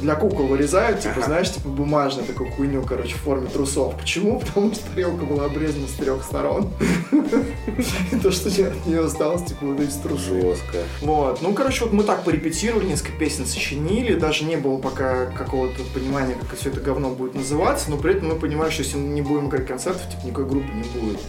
для 0.00 0.14
кукол 0.14 0.46
вырезают, 0.46 1.00
типа, 1.00 1.14
Ага. 1.16 1.26
знаешь, 1.26 1.52
типа 1.52 1.68
бумажную 1.68 2.26
такую 2.26 2.50
хуйню, 2.52 2.82
короче, 2.82 3.14
в 3.14 3.20
форме 3.20 3.48
трусов. 3.48 3.94
Почему? 3.96 4.40
Потому 4.46 4.72
что 4.74 4.84
тарелка 4.90 5.24
была 5.24 5.44
обрезана 5.46 5.86
с 5.88 5.92
трех 5.92 6.22
сторон. 6.24 6.70
И 8.12 8.16
то, 8.16 8.30
что 8.30 8.48
от 8.48 8.86
нее 8.86 9.04
осталось, 9.04 9.42
типа, 9.44 9.66
вот 9.66 9.80
эти 9.80 9.96
трусы. 9.98 10.40
Жестко. 10.40 10.78
Вот. 11.02 11.42
Ну, 11.42 11.52
короче, 11.52 11.84
вот 11.84 11.92
мы 11.92 12.02
так 12.04 12.24
порепетировали, 12.24 12.86
несколько 12.86 13.12
песен 13.18 13.46
сочинили, 13.46 14.14
даже 14.14 14.44
не 14.44 14.56
было 14.56 14.78
пока 14.78 15.26
какого-то 15.26 15.82
понимания, 15.94 16.34
как 16.48 16.58
все 16.58 16.70
это 16.70 16.80
говно 16.80 17.10
будет 17.10 17.34
называться, 17.34 17.90
но 17.90 17.96
при 17.96 18.14
этом 18.16 18.28
мы 18.28 18.34
понимали, 18.36 18.70
что 18.70 18.82
если 18.82 18.96
мы 18.96 19.08
не 19.08 19.22
будем 19.22 19.48
играть 19.48 19.66
концертов, 19.66 20.02
типа, 20.10 20.26
никакой 20.26 20.46
группы 20.46 20.68
не 20.72 21.00
будет. 21.00 21.20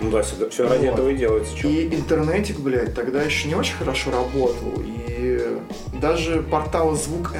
Ну 0.00 0.10
да, 0.10 0.22
все, 0.22 0.66
ради 0.66 0.86
Вот. 0.86 0.94
этого 0.94 1.08
и 1.10 1.16
делается. 1.16 1.54
чё. 1.56 1.68
И 1.68 1.94
интернетик, 1.94 2.58
блядь, 2.58 2.94
тогда 2.94 3.22
еще 3.22 3.48
не 3.48 3.54
очень 3.54 3.74
хорошо 3.76 4.10
работал. 4.10 4.72
И 4.86 5.58
даже 6.00 6.42
портал 6.42 6.94
звук 6.96 7.34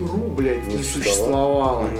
ру, 0.00 0.28
блядь, 0.28 0.66
не 0.66 0.76
Не 0.76 0.82
существовало. 0.82 1.82
Мгм. 1.82 1.98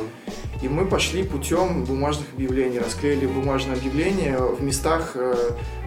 И 0.63 0.69
мы 0.69 0.87
пошли 0.87 1.25
путем 1.25 1.85
бумажных 1.85 2.27
объявлений, 2.35 2.79
расклеили 2.79 3.27
бумажные 3.27 3.77
объявления 3.77 4.39
в 4.39 4.63
местах 4.63 5.13
э, 5.17 5.35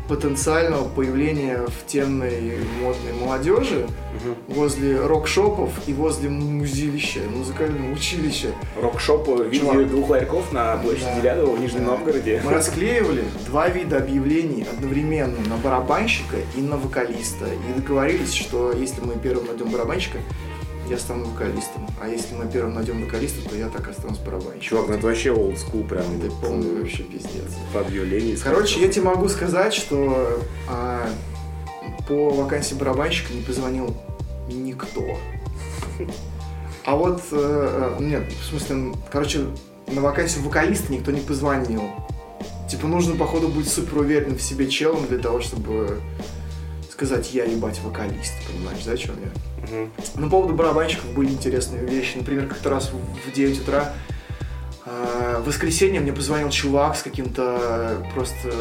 потенциального 0.09 0.87
появления 0.89 1.65
в 1.65 1.87
темной 1.87 2.57
модной 2.81 3.13
молодежи 3.19 3.87
возле 4.49 4.99
рок-шопов 4.99 5.71
и 5.87 5.93
возле 5.93 6.29
музилища, 6.29 7.21
музыкального 7.33 7.91
училища. 7.91 8.49
Рок-шоп 8.81 9.27
в 9.27 9.43
виде 9.47 9.59
Чувак. 9.65 9.87
двух 9.89 10.09
ларьков 10.09 10.51
на 10.51 10.75
площади 10.77 11.05
Да. 11.05 11.21
Делядова 11.21 11.55
в 11.55 11.59
Нижнем 11.59 11.85
Да. 11.85 11.91
Новгороде. 11.91 12.41
Мы 12.43 12.53
расклеивали 12.53 13.23
два 13.47 13.69
вида 13.69 13.97
объявлений 13.97 14.65
одновременно 14.69 15.37
на 15.49 15.55
барабанщика 15.57 16.35
и 16.55 16.61
на 16.61 16.77
вокалиста. 16.77 17.45
И 17.69 17.79
договорились, 17.79 18.33
что 18.33 18.73
если 18.73 19.01
мы 19.01 19.15
первым 19.15 19.47
найдем 19.47 19.69
барабанщика, 19.69 20.19
я 20.89 20.97
стану 20.97 21.25
вокалистом. 21.25 21.87
А 22.01 22.07
если 22.07 22.35
мы 22.35 22.49
первым 22.49 22.75
найдем 22.75 23.03
вокалиста, 23.03 23.47
то 23.47 23.55
я 23.55 23.69
так 23.69 23.87
останусь 23.87 24.19
барабанщиком. 24.19 24.61
Чувак, 24.61 24.87
ну 24.89 24.93
это 24.95 25.07
вообще 25.07 25.31
олдскул 25.31 25.83
прям. 25.83 26.05
Это 26.17 26.31
полный 26.41 26.81
вообще 26.81 27.03
пиздец. 27.03 27.51
В 27.73 27.77
объявлении. 27.77 28.35
Короче, 28.35 28.81
я 28.81 28.87
тебе 28.87 29.05
могу 29.05 29.27
сказать, 29.29 29.73
что 29.73 30.39
а, 30.69 31.09
по 32.07 32.29
вакансии 32.29 32.75
барабанщика 32.75 33.33
не 33.33 33.41
позвонил 33.41 33.95
никто. 34.49 35.17
А 36.85 36.95
вот, 36.95 37.21
э, 37.31 37.95
э, 37.99 38.03
нет, 38.03 38.31
в 38.31 38.45
смысле, 38.45 38.93
короче, 39.11 39.47
на 39.87 40.01
вакансию 40.01 40.43
вокалиста 40.43 40.93
никто 40.93 41.09
не 41.09 41.21
позвонил. 41.21 41.81
Типа 42.69 42.85
нужно, 42.85 43.15
походу, 43.15 43.47
быть 43.47 43.67
супер 43.67 43.97
уверенным 43.97 44.37
в 44.37 44.41
себе 44.41 44.69
челом 44.69 45.07
для 45.07 45.17
того, 45.17 45.41
чтобы 45.41 45.99
сказать, 46.91 47.33
я 47.33 47.45
ебать 47.45 47.79
вокалист, 47.81 48.33
понимаешь, 48.47 48.83
да, 48.85 48.91
о 48.91 48.97
чем 48.97 49.15
я? 49.15 49.31
Мгм. 49.69 49.91
На 50.15 50.29
поводу 50.29 50.53
барабанщиков 50.53 51.13
были 51.13 51.29
интересные 51.29 51.85
вещи. 51.85 52.17
Например, 52.17 52.47
как-то 52.47 52.69
раз 52.69 52.91
в 52.91 53.29
в 53.29 53.33
9 53.33 53.61
утра 53.61 53.93
э, 54.85 55.41
в 55.41 55.47
воскресенье 55.47 55.99
мне 55.99 56.13
позвонил 56.13 56.49
чувак 56.49 56.95
с 56.95 57.01
каким-то 57.03 58.05
просто 58.13 58.53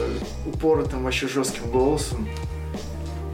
упоротым, 0.47 1.05
вообще 1.05 1.29
жестким 1.29 1.71
голосом 1.71 2.27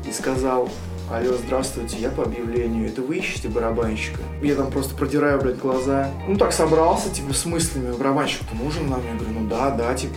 и 0.09 0.13
сказал, 0.13 0.69
алло, 1.11 1.35
здравствуйте, 1.37 1.99
я 1.99 2.11
по 2.11 2.25
объявлению, 2.25 2.89
это 2.89 3.03
вы 3.03 3.19
ищете 3.19 3.49
барабанщика? 3.49 4.21
Я 4.43 4.55
там 4.55 4.71
просто 4.71 4.95
продираю, 4.95 5.41
блядь, 5.41 5.59
глаза. 5.59 6.11
Ну 6.27 6.37
так 6.37 6.53
собрался, 6.53 7.11
типа, 7.11 7.33
с 7.33 7.45
мыслями, 7.45 7.95
барабанщик-то 7.97 8.57
нужен 8.57 8.89
нам? 8.89 9.01
Я 9.07 9.15
говорю, 9.15 9.41
ну 9.41 9.49
да, 9.49 9.71
да, 9.71 9.95
типа, 9.95 10.17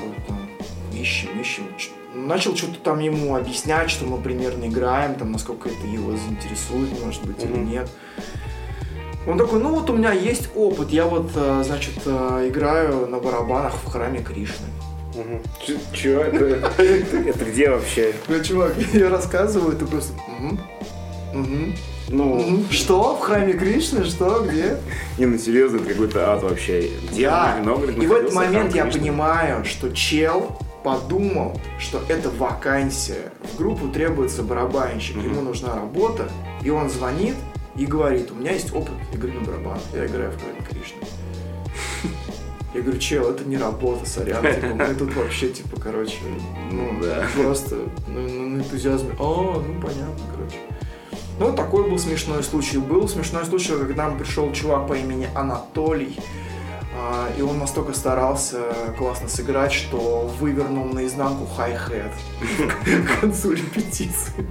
ищем, 1.03 1.29
ищем. 1.41 1.63
Начал 2.15 2.55
что-то 2.55 2.79
там 2.79 2.99
ему 2.99 3.35
объяснять, 3.35 3.89
что 3.89 4.05
мы 4.05 4.17
примерно 4.21 4.65
играем, 4.67 5.15
там, 5.15 5.31
насколько 5.31 5.69
это 5.69 5.85
его 5.87 6.15
заинтересует, 6.15 6.89
может 7.03 7.23
быть, 7.25 7.43
или 7.43 7.51
Мгм. 7.51 7.69
нет. 7.69 7.89
Он 9.25 9.37
такой, 9.37 9.59
ну 9.59 9.69
вот 9.73 9.89
у 9.89 9.93
меня 9.95 10.11
есть 10.11 10.49
опыт, 10.55 10.89
я 10.91 11.05
вот, 11.05 11.31
э, 11.35 11.61
значит, 11.65 11.93
э, 12.05 12.47
играю 12.49 13.07
на 13.07 13.19
барабанах 13.19 13.73
в 13.83 13.89
храме 13.91 14.19
Кришны. 14.21 14.67
Мгм. 15.15 15.41
Ч- 15.65 15.77
Чё? 15.93 16.21
Это 16.21 17.45
где 17.45 17.69
вообще? 17.69 18.13
Бля, 18.27 18.43
чувак, 18.43 18.73
я 18.93 19.09
рассказываю, 19.09 19.75
ты 19.77 19.85
просто... 19.85 20.13
«Мгм, 20.39 20.59
мгм, 21.33 21.75
Ну, 22.09 22.35
мгм». 22.35 22.65
Что? 22.69 23.15
В 23.15 23.21
храме 23.21 23.53
Кришны? 23.53 24.03
Что? 24.03 24.41
Где? 24.47 24.77
не, 25.17 25.25
ну 25.25 25.37
серьезно, 25.37 25.77
это 25.77 25.85
какой-то 25.85 26.31
ад 26.33 26.43
вообще. 26.43 26.91
Где 27.11 27.29
Да. 27.29 27.57
И 28.01 28.05
в 28.07 28.11
этот 28.11 28.33
момент 28.33 28.75
я 28.75 28.85
понимаю, 28.85 29.63
что 29.65 29.89
чел 29.95 30.57
подумал, 30.83 31.59
что 31.79 32.01
это 32.09 32.29
вакансия. 32.29 33.31
В 33.53 33.57
группу 33.57 33.87
требуется 33.87 34.43
барабанщик, 34.43 35.17
ему 35.17 35.41
нужна 35.41 35.75
работа, 35.75 36.29
и 36.61 36.69
он 36.69 36.89
звонит 36.89 37.35
и 37.75 37.85
говорит, 37.85 38.31
у 38.31 38.35
меня 38.35 38.51
есть 38.51 38.73
опыт 38.73 38.93
игры 39.13 39.31
на 39.31 39.41
барабанах, 39.41 39.81
я 39.93 40.05
играю 40.05 40.31
в 40.31 40.37
храме 40.37 40.59
Кришны. 40.69 41.01
Я 42.73 42.81
говорю, 42.81 42.99
чел, 42.99 43.29
это 43.29 43.43
не 43.45 43.57
работа, 43.57 44.03
сорян, 44.09 44.41
типа, 44.43 44.67
мы 44.73 44.95
тут 44.95 45.13
вообще, 45.15 45.49
типа, 45.49 45.79
короче, 45.79 46.15
ну, 46.71 46.91
Ну 46.91 47.01
да. 47.03 47.27
просто 47.35 47.75
на, 48.07 48.19
на- 48.19 48.61
энтузиазме, 48.61 49.11
а, 49.19 49.23
ну, 49.65 49.73
понятно, 49.79 50.23
короче. 50.35 50.57
Ну, 51.39 51.47
вот 51.47 51.55
такой 51.55 51.87
был 51.87 51.99
смешной 51.99 52.43
случай. 52.43 52.79
Был 52.79 53.07
смешной 53.07 53.45
случай, 53.45 53.73
когда 53.77 54.07
нам 54.07 54.17
пришел 54.17 54.51
чувак 54.53 54.87
по 54.87 54.93
имени 54.93 55.27
Анатолий, 55.35 56.17
и 57.37 57.41
он 57.41 57.59
настолько 57.59 57.93
старался 57.93 58.59
классно 58.97 59.27
сыграть, 59.27 59.71
что 59.71 60.31
вывернул 60.39 60.85
наизнанку 60.85 61.45
хай-хет 61.45 62.11
к 63.07 63.21
концу 63.21 63.51
репетиции. 63.51 64.45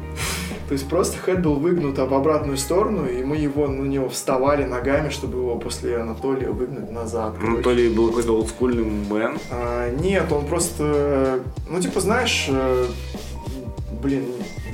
То 0.72 0.75
есть 0.75 0.88
просто 0.88 1.18
хэт 1.18 1.42
был 1.42 1.56
выгнут 1.56 1.99
об 1.99 2.14
обратную 2.14 2.56
сторону, 2.56 3.06
и 3.06 3.22
мы 3.22 3.37
его 3.37 3.66
на 3.68 3.84
него 3.84 4.08
вставали 4.08 4.64
ногами, 4.64 5.11
чтобы 5.11 5.38
его 5.38 5.58
после 5.58 5.99
Анатолия 5.99 6.49
выгнуть 6.49 6.90
назад. 6.90 7.34
Ли 7.38 7.90
был 7.90 8.08
какой-то 8.08 8.32
олдскульный 8.32 8.84
мэн. 8.84 9.38
А, 9.50 9.90
нет, 9.90 10.32
он 10.32 10.46
просто, 10.46 11.40
ну 11.68 11.78
типа 11.78 12.00
знаешь, 12.00 12.46
э, 12.49 12.87
блин, 14.02 14.25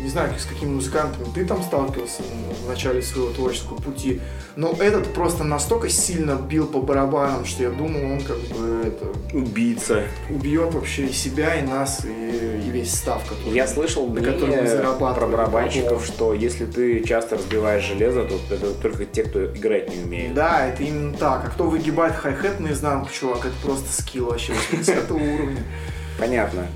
не 0.03 0.09
знаю, 0.09 0.33
с 0.39 0.45
какими 0.45 0.71
музыкантами 0.71 1.27
ты 1.35 1.45
там 1.45 1.63
сталкивался 1.63 2.23
в 2.65 2.69
начале 2.69 3.03
своего 3.03 3.31
творческого 3.31 3.77
пути, 3.77 4.21
но 4.57 4.73
этот 4.73 5.13
просто 5.13 5.45
настолько 5.45 5.89
сильно 5.89 6.35
бил 6.35 6.67
по 6.67 6.81
барабанам, 6.81 7.45
что 7.45 7.65
я 7.65 7.71
думал, 7.71 8.13
он 8.13 8.21
как 8.21 8.37
бы 8.39 8.83
это 8.87 9.37
Убийца. 9.37 10.03
убьет 10.31 10.75
вообще 10.75 11.07
и 11.07 11.13
себя, 11.13 11.57
и 11.57 11.63
нас, 11.63 12.05
и, 12.05 12.09
и 12.09 12.71
весь 12.71 12.95
став, 12.95 13.23
который... 13.29 13.55
Я 13.55 13.67
слышал 13.67 14.07
на 14.09 14.21
котором 14.21 14.57
мы 14.57 14.67
зарабатываем. 14.67 15.15
про 15.15 15.27
барабанщиков, 15.27 16.05
что 16.05 16.33
если 16.33 16.67
ты 16.67 17.05
часто 17.05 17.37
разбиваешь 17.37 17.85
железо, 17.85 18.25
то 18.25 18.39
это 18.55 18.75
только 18.75 19.05
те, 19.05 19.25
кто 19.25 19.47
играть 19.47 19.95
не 19.95 20.03
умеет. 20.03 20.35
Да, 20.35 20.67
это 20.67 20.83
именно 20.83 21.17
так. 21.17 21.45
А 21.45 21.49
кто 21.49 21.65
выгибает 21.65 22.15
хай-хет 22.15 22.61
наизнанку, 22.61 23.11
чувак, 23.13 23.47
это 23.47 23.55
просто 23.63 24.03
скилл 24.03 24.27
вообще 24.27 24.53
80 24.71 25.11
уровня. 25.11 25.63
Понятно. 26.19 26.67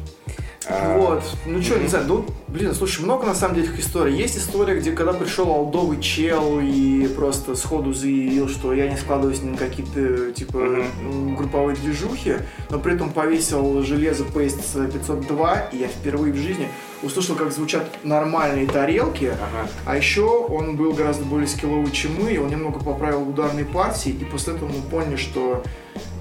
А, 0.74 0.96
Вот, 0.98 1.22
ну 1.46 1.60
что, 1.62 1.78
не 1.78 1.88
знаю, 1.88 2.06
ну, 2.08 2.24
блин, 2.48 2.74
слушай, 2.74 3.02
много 3.04 3.26
на 3.26 3.34
самом 3.34 3.56
деле 3.56 3.68
этих 3.68 3.80
историй. 3.80 4.16
Есть 4.16 4.38
история, 4.38 4.78
где 4.78 4.92
когда 4.92 5.12
пришел 5.12 5.50
алдовый 5.50 6.00
чел 6.00 6.60
и 6.62 7.06
просто 7.08 7.54
сходу 7.56 7.92
заявил, 7.92 8.48
что 8.48 8.72
я 8.72 8.88
не 8.88 8.96
складываюсь 8.96 9.42
ни 9.42 9.50
на 9.50 9.56
какие-то, 9.56 10.32
типа, 10.32 10.56
м, 10.58 11.36
групповые 11.36 11.76
движухи, 11.76 12.36
но 12.70 12.78
при 12.78 12.94
этом 12.94 13.10
повесил 13.10 13.82
железо 13.82 14.24
Pace 14.24 14.90
502, 14.90 15.68
и 15.72 15.78
я 15.78 15.88
впервые 15.88 16.32
в 16.32 16.36
жизни 16.36 16.68
услышал, 17.02 17.36
как 17.36 17.52
звучат 17.52 18.04
нормальные 18.04 18.66
тарелки, 18.66 19.26
Ага. 19.26 19.68
а 19.84 19.96
еще 19.96 20.26
он 20.26 20.76
был 20.76 20.92
гораздо 20.92 21.24
более 21.24 21.48
скилловый, 21.48 21.90
чем 21.90 22.22
мы, 22.22 22.32
и 22.32 22.38
он 22.38 22.48
немного 22.48 22.78
поправил 22.80 23.28
ударные 23.28 23.64
партии, 23.64 24.10
и 24.10 24.24
после 24.24 24.54
этого 24.54 24.68
мы 24.68 24.80
поняли, 24.82 25.16
что 25.16 25.62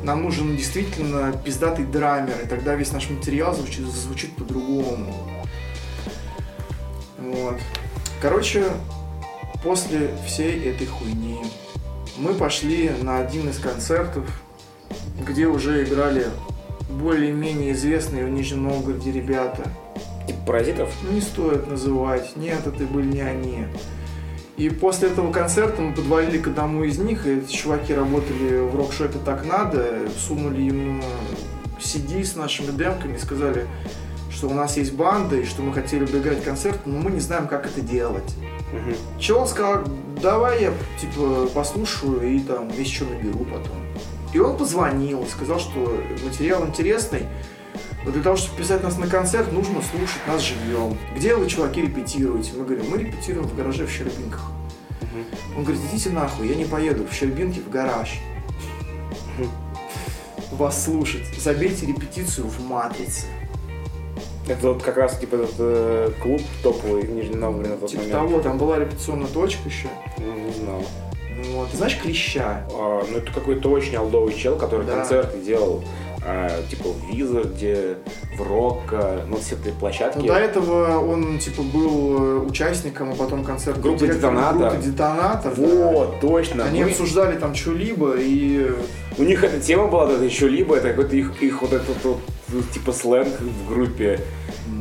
нам 0.04 0.24
нужен 0.24 0.56
действительно 0.56 1.32
пиздатый 1.46 1.86
драмер, 1.86 2.36
и 2.44 2.48
тогда 2.48 2.76
весь 2.76 2.92
наш 2.92 3.10
материал 3.10 3.54
звучит, 3.56 3.86
звучит 3.86 4.36
по-другому. 4.36 5.14
Вот. 7.20 7.60
Короче, 8.22 8.66
после 9.64 10.16
всей 10.26 10.70
этой 10.70 10.88
хуйни 10.88 11.40
мы 12.18 12.34
пошли 12.34 12.92
на 13.02 13.20
один 13.20 13.50
из 13.50 13.60
концертов, 13.60 14.26
где 15.26 15.48
уже 15.48 15.84
играли 15.84 16.28
более-менее 16.90 17.72
известные 17.74 18.26
в 18.26 18.30
Нижнем 18.30 18.64
Новгороде 18.64 19.12
ребята. 19.12 19.64
Типа 20.28 20.40
паразитов? 20.46 20.94
Ну, 21.04 21.12
не 21.12 21.22
стоит 21.22 21.68
называть. 21.68 22.36
Нет, 22.36 22.60
это 22.66 22.84
были 22.86 23.08
не 23.08 23.22
они. 23.22 23.66
И 24.58 24.70
после 24.70 25.10
этого 25.10 25.32
концерта 25.32 25.82
мы 25.82 25.94
подвалили 25.94 26.38
к 26.38 26.48
одному 26.48 26.84
из 26.84 27.00
них, 27.00 27.26
и 27.26 27.40
эти 27.40 27.52
чуваки 27.52 27.94
работали 27.94 28.60
в 28.60 28.76
рок-шопе 28.76 29.18
«Так 29.26 29.46
надо», 29.46 30.08
сунули 30.20 30.62
ему 30.62 31.02
CD 31.80 32.24
с 32.24 32.36
нашими 32.36 32.72
демками 32.72 33.16
и 33.16 33.20
сказали, 33.20 33.66
что 34.30 34.50
у 34.50 34.54
нас 34.54 34.78
есть 34.78 34.94
банда, 34.94 35.38
и 35.38 35.46
что 35.46 35.62
мы 35.62 35.74
хотели 35.74 36.06
бы 36.06 36.20
играть 36.20 36.44
концерт, 36.44 36.80
но 36.86 37.00
мы 37.00 37.12
не 37.12 37.20
знаем, 37.20 37.48
как 37.48 37.66
это 37.66 37.82
делать. 37.82 38.36
Мгм. 38.72 38.96
Чел 39.20 39.48
сказал, 39.48 39.84
давай 40.22 40.62
я, 40.62 40.74
типа, 41.00 41.48
послушаю 41.54 42.22
и 42.22 42.40
там 42.40 42.70
что 42.86 43.06
наберу 43.06 43.46
потом. 43.46 43.78
И 44.34 44.40
он 44.40 44.58
позвонил, 44.58 45.26
сказал, 45.26 45.60
что 45.60 46.02
материал 46.24 46.66
интересный, 46.66 47.24
но 48.06 48.12
для 48.12 48.22
того, 48.24 48.36
чтобы 48.36 48.58
писать 48.58 48.84
нас 48.84 48.98
на 48.98 49.08
концерт, 49.08 49.52
нужно 49.52 49.82
слушать 49.82 50.22
нас 50.28 50.42
живьем. 50.42 50.98
Где 51.16 51.36
вы, 51.36 51.48
чуваки, 51.48 51.82
репетируете? 51.84 52.52
Мы 52.58 52.66
говорим, 52.66 52.90
мы 52.90 52.98
репетируем 52.98 53.48
в 53.48 53.56
гараже 53.56 53.86
в 53.86 53.92
Щербинках. 53.92 54.42
Мгм. 55.02 55.26
Он 55.58 55.64
говорит, 55.64 55.82
идите 55.92 56.10
нахуй, 56.10 56.48
я 56.48 56.56
не 56.56 56.66
поеду 56.66 57.06
в 57.06 57.14
Щербинки 57.14 57.60
в 57.60 57.70
гараж. 57.70 58.20
Вас 60.52 60.84
слушать. 60.86 61.24
Забейте 61.40 61.86
репетицию 61.86 62.48
в 62.48 62.62
матрице. 62.62 63.26
Это 64.48 64.74
вот 64.74 64.84
как 64.84 64.98
раз 64.98 65.18
типа 65.18 65.36
этот 65.36 65.56
э, 65.60 66.10
клуб 66.22 66.42
топовый 66.62 67.04
в 67.04 67.10
Нижнем 67.12 67.40
Новгороде 67.40 67.70
на 67.70 67.78
тот 67.78 67.90
Типа 67.90 68.04
момент. 68.04 68.20
того, 68.20 68.40
там 68.42 68.58
была 68.58 68.80
репетиционная 68.80 69.28
точка 69.28 69.62
еще. 69.70 69.88
Ну, 70.18 70.34
не 70.34 70.52
знал. 70.52 70.84
Вот. 71.54 71.70
Ты 71.72 71.78
знаешь 71.78 71.98
Клеща? 72.02 72.68
А, 72.74 73.06
ну 73.10 73.18
это 73.18 73.32
какой-то 73.32 73.70
очень 73.70 73.96
алдовый 73.96 74.34
чел, 74.34 74.58
который 74.58 74.86
Да. 74.86 74.98
концерты 74.98 75.40
делал 75.40 75.84
а, 76.24 76.50
типа 76.70 76.90
в 76.90 77.14
Визарде, 77.16 77.98
в 78.38 78.42
Рокко, 78.42 79.22
ну 79.28 79.38
все 79.38 79.56
эти 79.56 79.72
площадки. 79.74 80.20
Ну, 80.20 80.28
до 80.28 80.36
этого 80.36 81.00
он, 81.00 81.40
типа, 81.40 81.64
был 81.64 82.18
э, 82.18 82.38
участником, 82.48 83.12
а 83.12 83.16
потом 83.16 83.44
концерт 83.44 83.80
Группы 83.82 84.08
«Детонатор». 84.08 84.72
Группы 84.72 84.86
Детонатор. 84.86 85.54
да. 85.56 85.62
Вот, 85.62 86.20
точно. 86.20 86.66
Они 86.66 86.84
Мы- 86.84 86.92
обсуждали 86.92 87.38
там 87.38 87.56
что-либо, 87.56 88.16
и 88.18 88.72
у 89.18 89.24
них 89.24 89.44
эта 89.44 89.60
тема 89.60 89.88
была, 89.88 90.12
это 90.12 90.24
еще 90.24 90.48
либо 90.48 90.76
это 90.76 90.90
какой-то 90.90 91.16
их, 91.16 91.42
их 91.42 91.62
вот 91.62 91.74
этот 91.74 92.04
вот, 92.04 92.20
типа 92.72 92.92
сленг 92.92 93.40
в 93.40 93.74
группе. 93.74 94.20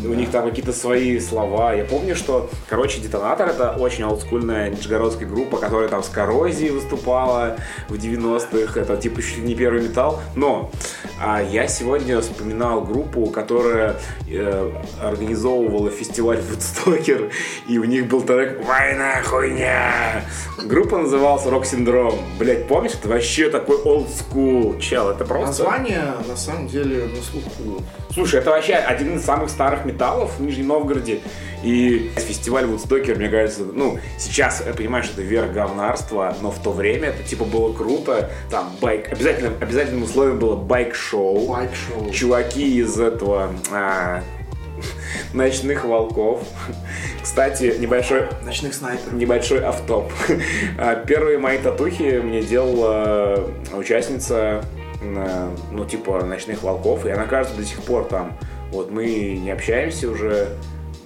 У 0.03 0.15
них 0.15 0.31
там 0.31 0.49
какие-то 0.49 0.73
свои 0.73 1.19
слова. 1.21 1.75
Я 1.75 1.85
помню, 1.85 2.17
что, 2.17 2.49
короче, 2.71 3.01
Детонатор 3.01 3.49
это 3.51 3.73
очень 3.73 4.05
олдскульная 4.05 4.71
нижегородская 4.71 5.29
группа, 5.29 5.59
которая 5.59 5.89
там 5.89 6.03
с 6.03 6.09
коррозией 6.09 6.71
выступала 6.71 7.57
в 7.89 7.95
90-х. 7.95 8.81
Это 8.81 8.97
типа 8.97 9.21
чуть 9.21 9.39
ли 9.39 9.43
не 9.43 9.55
первый 9.55 9.83
металл. 9.83 10.21
Но 10.37 10.71
а, 11.21 11.43
я 11.43 11.69
сегодня 11.69 12.21
вспоминал 12.21 12.81
группу, 12.81 13.27
которая 13.27 13.97
э, 14.27 14.73
организовывала 15.03 15.91
фестиваль 15.91 16.39
Woodstocker, 16.39 17.31
и 17.69 17.79
у 17.79 17.85
них 17.85 18.09
был 18.09 18.23
трек 18.23 18.65
«Война, 18.65 19.23
хуйня!». 19.23 20.25
Группа 20.65 20.97
называлась 20.97 21.45
«Рок 21.45 21.67
Синдром». 21.67 22.19
Блять, 22.39 22.67
помнишь? 22.67 22.93
Это 22.95 23.09
вообще 23.09 23.51
такой 23.51 23.77
олдскул. 23.77 24.79
Чел, 24.79 25.11
это 25.11 25.27
просто... 25.27 25.65
Название, 25.65 26.15
на 26.27 26.37
самом 26.37 26.69
деле, 26.69 27.05
на 27.05 27.23
слуху. 27.23 27.83
Слушай, 28.13 28.41
это 28.41 28.51
вообще 28.51 28.75
один 28.75 29.17
из 29.17 29.25
самых 29.25 29.51
старых 29.51 29.85
металлов 29.85 30.39
в 30.39 30.43
Нижнем 30.43 30.69
Новгороде. 30.69 31.21
И 31.63 32.11
фестиваль 32.17 32.67
Вудстокер, 32.67 33.17
мне 33.17 33.29
кажется, 33.29 33.63
ну, 33.65 33.99
сейчас, 34.19 34.63
я 34.67 34.73
понимаю, 34.73 35.05
что 35.05 35.15
это 35.15 35.23
верх 35.23 35.53
говнарства, 35.53 36.35
но 36.41 36.51
в 36.51 36.59
то 36.63 36.73
время 36.73 37.09
это, 37.09 37.23
типа, 37.23 37.45
было 37.45 37.73
круто. 37.73 38.31
Там 38.51 38.75
байк, 38.81 39.13
обязательно, 39.13 39.53
обязательным 39.61 40.05
условием 40.05 40.39
было 40.39 40.57
байк-шоу. 40.57 41.49
Байк-шоу. 41.49 42.11
Чуваки 42.11 42.79
из 42.79 42.99
этого... 42.99 43.51
а, 43.71 44.23
Ночных 45.35 45.85
волков. 45.85 46.43
Кстати, 47.23 47.75
небольшой 47.79 48.29
Ночных 48.43 48.73
снайперов. 48.73 49.13
небольшой 49.13 49.63
автоп. 49.63 50.11
А, 50.79 50.95
Первые 50.95 51.39
мои 51.39 51.59
татухи 51.59 52.21
мне 52.23 52.41
делала 52.43 53.51
участница, 53.75 54.65
э, 55.03 55.49
ну, 55.71 55.85
типа, 55.85 56.25
«Ночных 56.25 56.63
волков», 56.63 57.05
и 57.05 57.11
она, 57.11 57.27
кажется, 57.27 57.57
до 57.59 57.65
сих 57.65 57.83
пор 57.83 58.05
там. 58.05 58.39
Вот 58.73 58.91
мы 58.91 59.37
не 59.37 59.51
общаемся 59.51 60.09
уже, 60.09 60.49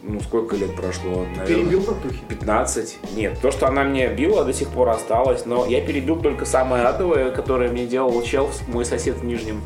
ну, 0.07 0.21
сколько 0.21 0.55
лет 0.57 0.77
прошло, 0.77 1.25
наверное. 1.37 1.47
Перебил 1.47 1.83
татухи? 1.83 2.19
15. 2.29 2.99
Нет, 3.17 3.39
то, 3.41 3.51
что 3.51 3.67
она 3.67 3.85
мне 3.85 4.09
била, 4.09 4.45
до 4.45 4.53
сих 4.53 4.69
пор 4.69 4.91
осталось, 4.91 5.47
но 5.47 5.67
я 5.67 5.81
перебил 5.81 6.21
только 6.21 6.45
самое 6.45 6.85
адовое, 6.85 7.31
которое 7.31 7.71
мне 7.71 7.87
делал 7.87 8.23
чел, 8.23 8.51
мой 8.69 8.85
сосед 8.85 9.17
в 9.17 9.25
Нижнем. 9.25 9.63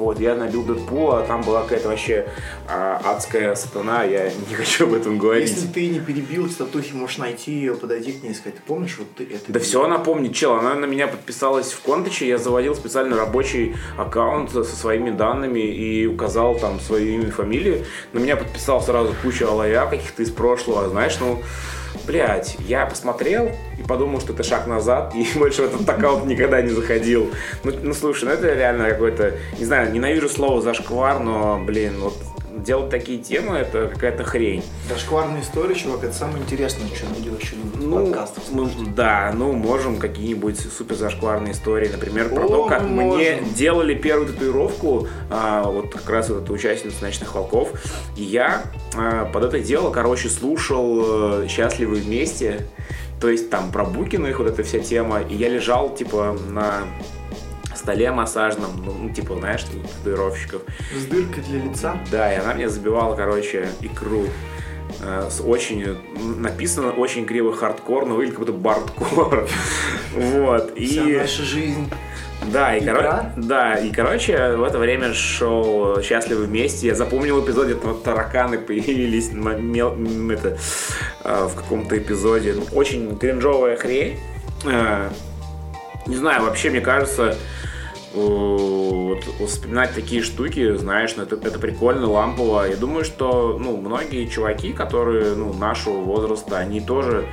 Вот, 0.00 0.18
я 0.18 0.34
набил 0.34 0.64
Дэдпула, 0.64 1.20
а 1.20 1.26
там 1.26 1.42
была 1.42 1.62
какая-то 1.62 1.88
вообще 1.88 2.26
а, 2.66 3.02
адская 3.04 3.54
сатана, 3.54 4.02
я 4.04 4.30
не 4.48 4.54
хочу 4.56 4.86
об 4.86 4.94
этом 4.94 5.18
говорить. 5.18 5.50
Если 5.50 5.66
ты 5.66 5.88
не 5.88 6.00
перебил 6.00 6.46
эти 6.46 6.54
татухи, 6.54 6.94
можешь 6.94 7.18
найти 7.18 7.52
ее, 7.52 7.74
подойти 7.74 8.12
к 8.12 8.22
ней 8.22 8.30
и 8.30 8.34
сказать, 8.34 8.56
ты 8.56 8.62
помнишь, 8.66 8.96
вот 8.98 9.08
ты 9.14 9.24
это... 9.24 9.52
Да 9.52 9.58
бил?» 9.58 9.62
все 9.62 9.84
она 9.84 9.98
помнит, 9.98 10.34
чел, 10.34 10.54
она 10.54 10.74
на 10.74 10.86
меня 10.86 11.06
подписалась 11.06 11.72
в 11.72 11.82
Контаче, 11.82 12.26
я 12.26 12.38
заводил 12.38 12.74
специально 12.74 13.14
рабочий 13.14 13.76
аккаунт 13.98 14.52
со 14.52 14.64
своими 14.64 15.10
данными 15.10 15.60
и 15.60 16.06
указал 16.06 16.58
там 16.58 16.80
свое 16.80 17.14
имя 17.14 17.28
и 17.28 17.30
фамилию. 17.30 17.84
На 18.14 18.20
меня 18.20 18.36
подписал 18.36 18.80
сразу 18.80 19.14
куча 19.22 19.46
алая 19.46 19.86
каких-то 19.86 20.22
из 20.22 20.30
прошлого, 20.30 20.88
знаешь, 20.88 21.18
ну, 21.20 21.42
блядь, 22.06 22.56
я 22.60 22.86
посмотрел 22.86 23.50
и 23.78 23.82
подумал, 23.82 24.20
что 24.20 24.32
это 24.32 24.42
шаг 24.42 24.66
назад, 24.66 25.14
и 25.14 25.26
больше 25.38 25.62
в 25.62 25.64
этот 25.66 25.88
аккаунт 25.88 26.26
никогда 26.26 26.62
не 26.62 26.70
заходил. 26.70 27.30
Ну, 27.64 27.72
ну 27.82 27.94
слушай, 27.94 28.24
ну 28.24 28.30
это 28.30 28.52
реально 28.54 28.90
какой-то, 28.90 29.34
не 29.58 29.64
знаю, 29.64 29.92
ненавижу 29.92 30.28
слово 30.28 30.60
зашквар, 30.60 31.20
но, 31.20 31.58
блин, 31.58 31.94
вот 32.00 32.14
делать 32.62 32.90
такие 32.90 33.18
темы, 33.18 33.56
это 33.56 33.88
какая-то 33.88 34.24
хрень. 34.24 34.62
Зашкварная 34.88 35.40
история, 35.40 35.74
чувак, 35.74 36.04
это 36.04 36.14
самое 36.14 36.42
интересное, 36.42 36.86
что 36.88 37.06
люди 37.16 37.28
вообще 37.28 37.56
любят 37.56 37.76
Ну, 37.76 38.06
подкастов 38.06 38.44
ну, 38.50 38.68
да, 38.94 39.32
ну, 39.34 39.52
можем 39.52 39.98
какие-нибудь 39.98 40.58
супер 40.58 40.96
зашкварные 40.96 41.52
истории. 41.52 41.88
Например, 41.88 42.28
про 42.28 42.44
О, 42.44 42.48
то, 42.48 42.66
как 42.66 42.82
мы 42.82 42.88
мне 42.88 43.04
можем. 43.04 43.54
делали 43.54 43.94
первую 43.94 44.28
татуировку, 44.28 45.08
а, 45.30 45.64
вот 45.64 45.94
как 45.94 46.08
раз 46.08 46.28
вот 46.28 46.42
эта 46.42 46.52
участница 46.52 47.02
«Ночных 47.02 47.34
волков». 47.34 47.72
И 48.16 48.22
я 48.22 48.62
а, 48.96 49.26
под 49.26 49.44
это 49.44 49.60
дело, 49.60 49.90
короче, 49.90 50.28
слушал 50.28 51.42
э, 51.42 51.48
«Счастливы 51.48 51.96
вместе», 51.96 52.66
то 53.20 53.28
есть 53.28 53.50
там 53.50 53.70
про 53.70 53.84
Букиных 53.84 54.38
вот 54.38 54.48
эта 54.48 54.62
вся 54.62 54.78
тема. 54.78 55.20
И 55.20 55.34
я 55.34 55.48
лежал, 55.48 55.94
типа, 55.94 56.36
на 56.48 56.84
столе 57.78 58.10
массажном, 58.12 58.82
ну, 58.84 58.92
ну, 59.02 59.10
типа, 59.10 59.36
знаешь, 59.36 59.64
татуировщиков. 59.64 60.62
С 60.96 61.04
дыркой 61.06 61.42
для 61.44 61.62
лица. 61.64 61.96
Да, 62.10 62.32
и 62.32 62.36
она 62.36 62.54
мне 62.54 62.68
забивала, 62.68 63.14
короче, 63.16 63.68
икру. 63.80 64.24
Э, 65.02 65.28
С 65.30 65.40
очень 65.40 65.96
написано 66.38 66.90
очень 66.92 67.24
криво 67.26 67.54
хардкор, 67.54 68.06
но 68.06 68.14
выглядит 68.14 68.36
как 68.36 68.46
будто 68.46 68.58
бардкор. 68.58 69.48
Вот. 70.14 70.74
Вся 70.76 71.02
И 71.04 71.16
наша 71.18 71.42
жизнь. 71.44 71.88
да, 72.52 72.76
и, 72.76 72.84
коро- 72.84 73.32
да, 73.36 73.74
и 73.76 73.92
короче, 73.92 74.56
в 74.56 74.64
это 74.64 74.78
время 74.78 75.14
шоу 75.14 76.02
«Счастливы 76.02 76.46
вместе». 76.46 76.88
Я 76.88 76.94
запомнил 76.96 77.40
эпизод, 77.44 77.66
где 77.66 77.74
там 77.76 77.96
тараканы 78.00 78.58
появились 78.58 79.30
на 79.32 79.50
мел- 79.50 79.96
это, 80.32 80.58
э, 81.22 81.44
в 81.48 81.54
каком-то 81.54 81.96
эпизоде. 81.96 82.56
Очень 82.72 83.16
кринжовая 83.18 83.76
хрень. 83.76 84.18
Не 86.10 86.16
знаю, 86.16 86.42
вообще, 86.42 86.70
мне 86.70 86.80
кажется, 86.80 87.36
вот, 88.12 89.24
вспоминать 89.46 89.94
такие 89.94 90.22
штуки, 90.22 90.76
знаешь, 90.76 91.14
ну, 91.16 91.22
это, 91.22 91.36
это 91.36 91.58
прикольно, 91.58 92.10
лампово. 92.10 92.68
Я 92.68 92.76
думаю, 92.76 93.04
что 93.04 93.56
ну, 93.58 93.76
многие 93.76 94.26
чуваки, 94.26 94.72
которые 94.72 95.34
ну, 95.34 95.52
нашего 95.52 95.98
возраста, 95.98 96.58
они 96.58 96.80
тоже 96.80 97.26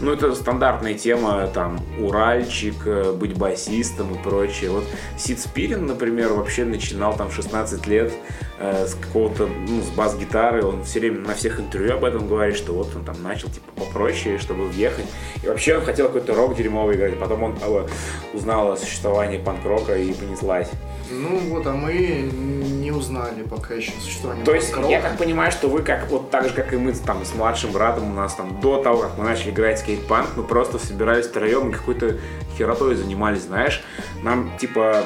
ну, 0.00 0.12
это 0.12 0.34
стандартная 0.34 0.94
тема, 0.94 1.48
там, 1.52 1.80
Уральчик, 1.98 2.74
э, 2.86 3.12
быть 3.12 3.36
басистом 3.36 4.14
и 4.14 4.22
прочее. 4.22 4.70
Вот 4.70 4.84
Сид 5.18 5.40
Спирин, 5.40 5.86
например, 5.86 6.32
вообще 6.32 6.64
начинал 6.64 7.16
там 7.16 7.30
в 7.30 7.34
16 7.34 7.86
лет 7.86 8.12
э, 8.58 8.86
с 8.86 8.94
какого-то, 8.94 9.46
ну, 9.46 9.82
с 9.82 9.90
бас-гитары. 9.90 10.64
Он 10.64 10.84
все 10.84 11.00
время 11.00 11.20
на 11.20 11.34
всех 11.34 11.60
интервью 11.60 11.94
об 11.94 12.04
этом 12.04 12.26
говорит, 12.26 12.56
что 12.56 12.72
вот 12.72 12.94
он 12.96 13.04
там 13.04 13.22
начал, 13.22 13.48
типа, 13.48 13.70
попроще, 13.76 14.38
чтобы 14.38 14.66
въехать. 14.68 15.06
И 15.42 15.46
вообще 15.46 15.76
он 15.76 15.84
хотел 15.84 16.06
какой-то 16.06 16.34
рок 16.34 16.56
дерьмовый 16.56 16.96
играть. 16.96 17.18
Потом 17.18 17.42
он 17.42 17.58
э, 17.60 17.86
узнал 18.32 18.72
о 18.72 18.76
существовании 18.76 19.38
панк-рока 19.38 19.96
и 19.96 20.13
понеслась. 20.14 20.68
Ну 21.10 21.38
вот, 21.50 21.66
а 21.66 21.72
мы 21.72 21.92
не 21.92 22.90
узнали 22.90 23.42
пока 23.42 23.74
еще 23.74 23.92
существование 24.00 24.44
То 24.44 24.54
есть, 24.54 24.70
панк-рока. 24.72 24.90
я 24.92 25.00
так 25.02 25.18
понимаю, 25.18 25.52
что 25.52 25.68
вы 25.68 25.82
как 25.82 26.08
вот 26.10 26.30
так 26.30 26.48
же, 26.48 26.54
как 26.54 26.72
и 26.72 26.76
мы 26.76 26.92
там 26.92 27.24
с 27.24 27.34
младшим 27.34 27.72
братом, 27.72 28.10
у 28.10 28.14
нас 28.14 28.34
там 28.34 28.60
до 28.60 28.82
того, 28.82 28.98
как 29.02 29.18
мы 29.18 29.24
начали 29.24 29.50
играть 29.50 29.78
в 29.78 29.82
скейт-панк, 29.82 30.28
мы 30.36 30.42
просто 30.44 30.78
собирались 30.78 31.26
втроем 31.26 31.68
и 31.70 31.72
какой-то 31.72 32.16
херотой 32.56 32.94
занимались, 32.94 33.42
знаешь. 33.42 33.82
Нам 34.22 34.56
типа 34.58 35.04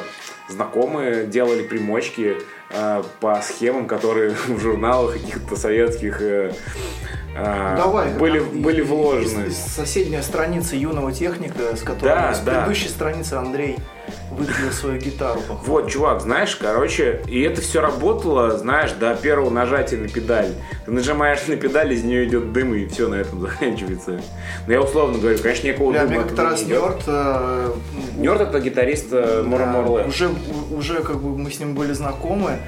знакомые 0.48 1.26
делали 1.26 1.62
примочки 1.62 2.36
э, 2.70 3.02
по 3.20 3.40
схемам, 3.42 3.86
которые 3.86 4.30
в 4.46 4.60
журналах 4.60 5.14
каких-то 5.14 5.56
советских 5.56 6.22
э, 6.22 6.52
э, 7.36 7.74
Давай, 7.76 8.10
были, 8.14 8.38
как- 8.38 8.52
были 8.52 8.78
и- 8.78 8.82
вложены. 8.82 9.44
и- 9.44 9.48
и 9.48 9.50
Соседняя 9.50 10.22
страница 10.22 10.76
юного 10.76 11.12
техника, 11.12 11.76
с 11.76 11.82
которой 11.82 12.08
Да, 12.14 12.34
с 12.34 12.40
да. 12.40 12.52
предыдущей 12.52 12.88
страницы 12.88 13.34
Андрей 13.34 13.76
выпилил 14.38 14.72
свою 14.72 15.00
гитару. 15.00 15.40
походу. 15.40 15.60
Вот, 15.66 15.90
чувак, 15.90 16.20
знаешь, 16.20 16.56
короче, 16.56 17.22
и 17.26 17.40
это 17.42 17.60
все 17.60 17.80
работало, 17.80 18.56
знаешь, 18.56 18.92
до 18.92 19.14
первого 19.14 19.50
нажатия 19.50 19.98
на 19.98 20.08
педаль. 20.08 20.54
Ты 20.84 20.90
нажимаешь 20.90 21.46
на 21.46 21.56
педаль, 21.56 21.92
из 21.92 22.04
нее 22.04 22.26
идет 22.26 22.52
дым, 22.52 22.74
и 22.74 22.86
все 22.86 23.08
на 23.08 23.16
этом 23.16 23.40
заканчивается. 23.42 24.20
Но 24.66 24.72
я 24.72 24.80
условно 24.80 25.18
говорю, 25.18 25.38
конечно, 25.38 25.66
никакого 25.66 25.90
Бля, 25.92 26.06
дыма 26.06 26.14
мне 26.14 26.24
как-то 26.24 26.42
раз. 26.44 26.62
Нерд... 26.64 27.02
э, 27.06 27.72
Нерд 28.16 28.40
это 28.40 28.60
гитарист 28.60 29.08
э, 29.12 29.42
Мора 29.44 29.66
да, 29.66 29.72
Морле. 29.72 30.04
уже, 30.06 30.30
уже 30.70 31.02
как 31.02 31.20
бы 31.20 31.36
мы 31.36 31.50
с 31.50 31.58
ним 31.58 31.74
были 31.74 31.92
знакомы, 31.92 32.58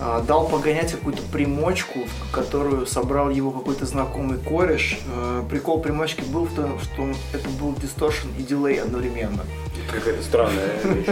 а, 0.00 0.20
дал 0.20 0.48
погонять 0.48 0.90
какую-то 0.90 1.22
примочку, 1.30 2.00
которую 2.32 2.86
собрал 2.86 3.30
его 3.30 3.52
какой-то 3.52 3.86
знакомый 3.86 4.38
кореш. 4.38 4.98
Э, 5.14 5.42
Прикол 5.48 5.80
примочки 5.80 6.22
был 6.22 6.46
в 6.46 6.54
том, 6.54 6.78
что 6.80 7.08
это 7.32 7.48
был 7.60 7.72
дисторшн 7.74 8.28
и 8.38 8.42
дилей 8.42 8.80
одновременно. 8.80 9.44
Какая-то 9.90 10.22
странная 10.22 10.68
вещь. 10.84 11.06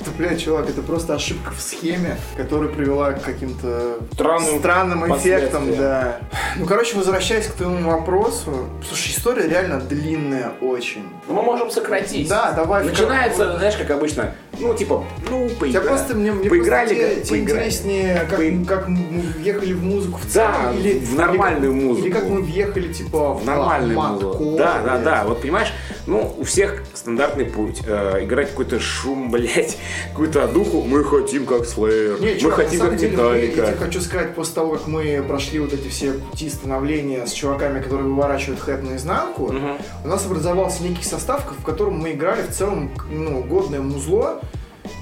Это, 0.00 0.10
блядь, 0.16 0.40
чувак, 0.42 0.68
это 0.68 0.82
просто 0.82 1.14
ошибка 1.14 1.52
в 1.52 1.60
схеме, 1.60 2.16
которая 2.36 2.68
привела 2.68 3.12
к 3.12 3.22
каким-то 3.22 3.98
Странным 4.12 4.58
странным 4.60 5.16
эффектам, 5.16 5.76
да. 5.76 6.20
Ну, 6.56 6.66
короче, 6.66 6.96
возвращаясь 6.96 7.46
к 7.46 7.54
твоему 7.54 7.90
вопросу, 7.90 8.68
слушай, 8.86 9.10
история 9.10 9.48
реально 9.48 9.80
длинная 9.80 10.52
очень. 10.60 11.08
Ну, 11.26 11.34
мы 11.34 11.42
можем 11.42 11.70
сократить. 11.70 12.28
Да, 12.28 12.52
давай. 12.52 12.84
Начинается, 12.84 13.56
знаешь, 13.58 13.76
как 13.76 13.90
обычно, 13.90 14.32
ну, 14.60 14.74
типа, 14.74 15.04
ну, 15.30 15.44
Я 15.48 15.54
поиграли. 15.54 15.86
просто 15.86 16.14
мне, 16.14 16.32
мне 16.32 16.48
поиграли, 16.50 16.94
просто 16.94 17.14
как- 17.16 17.22
те- 17.24 17.30
поиграли. 17.30 17.58
интереснее, 17.60 18.26
как, 18.30 18.40
Поиг- 18.40 18.64
как 18.66 18.88
мы 18.88 19.20
въехали 19.38 19.72
в 19.72 19.84
музыку 19.84 20.18
в 20.18 20.32
Да, 20.34 20.52
целом, 20.62 20.78
или 20.78 20.98
в 20.98 21.14
нормальную 21.14 21.72
или 21.72 21.80
музыку. 21.84 22.06
Или 22.06 22.12
как 22.14 22.28
мы 22.28 22.42
въехали 22.42 22.92
типа 22.92 23.34
в, 23.34 23.42
в 23.42 23.46
нормальную 23.46 24.00
музыку. 24.00 24.54
Да, 24.58 24.80
да, 24.84 24.98
да. 24.98 25.24
Вот 25.26 25.40
понимаешь, 25.42 25.72
ну, 26.06 26.34
у 26.38 26.44
всех 26.44 26.82
стандартный 26.94 27.44
путь. 27.46 27.82
Э, 27.86 28.22
играть 28.24 28.50
какой-то 28.50 28.80
шум, 28.80 29.30
блядь, 29.30 29.76
какую-то 30.10 30.44
одуху. 30.44 30.82
Мы 30.82 31.04
хотим 31.04 31.46
как 31.46 31.62
Slayer. 31.62 32.20
Не, 32.20 32.32
мы 32.34 32.38
чувак, 32.38 32.56
хотим 32.56 32.80
как 32.80 32.92
мы- 32.92 32.98
я 33.00 33.08
Металлика. 33.10 33.66
тебе 33.66 33.76
хочу 33.76 34.00
сказать, 34.00 34.34
после 34.34 34.54
того, 34.54 34.72
как 34.72 34.86
мы 34.86 35.22
прошли 35.26 35.58
вот 35.58 35.72
эти 35.72 35.88
все 35.88 36.12
пути 36.12 36.48
становления 36.48 37.26
с 37.26 37.32
чуваками, 37.32 37.80
которые 37.80 38.06
выворачивают 38.08 38.60
hat 38.60 38.82
наизнанку, 38.82 39.52
Мгм. 39.52 39.76
у 40.04 40.08
нас 40.08 40.24
образовался 40.26 40.82
некий 40.82 41.04
состав, 41.04 41.44
в 41.58 41.62
котором 41.64 41.94
мы 41.98 42.12
играли 42.12 42.42
в 42.42 42.52
целом 42.54 42.90
ну, 43.10 43.42
годное 43.42 43.80
музло, 43.80 44.40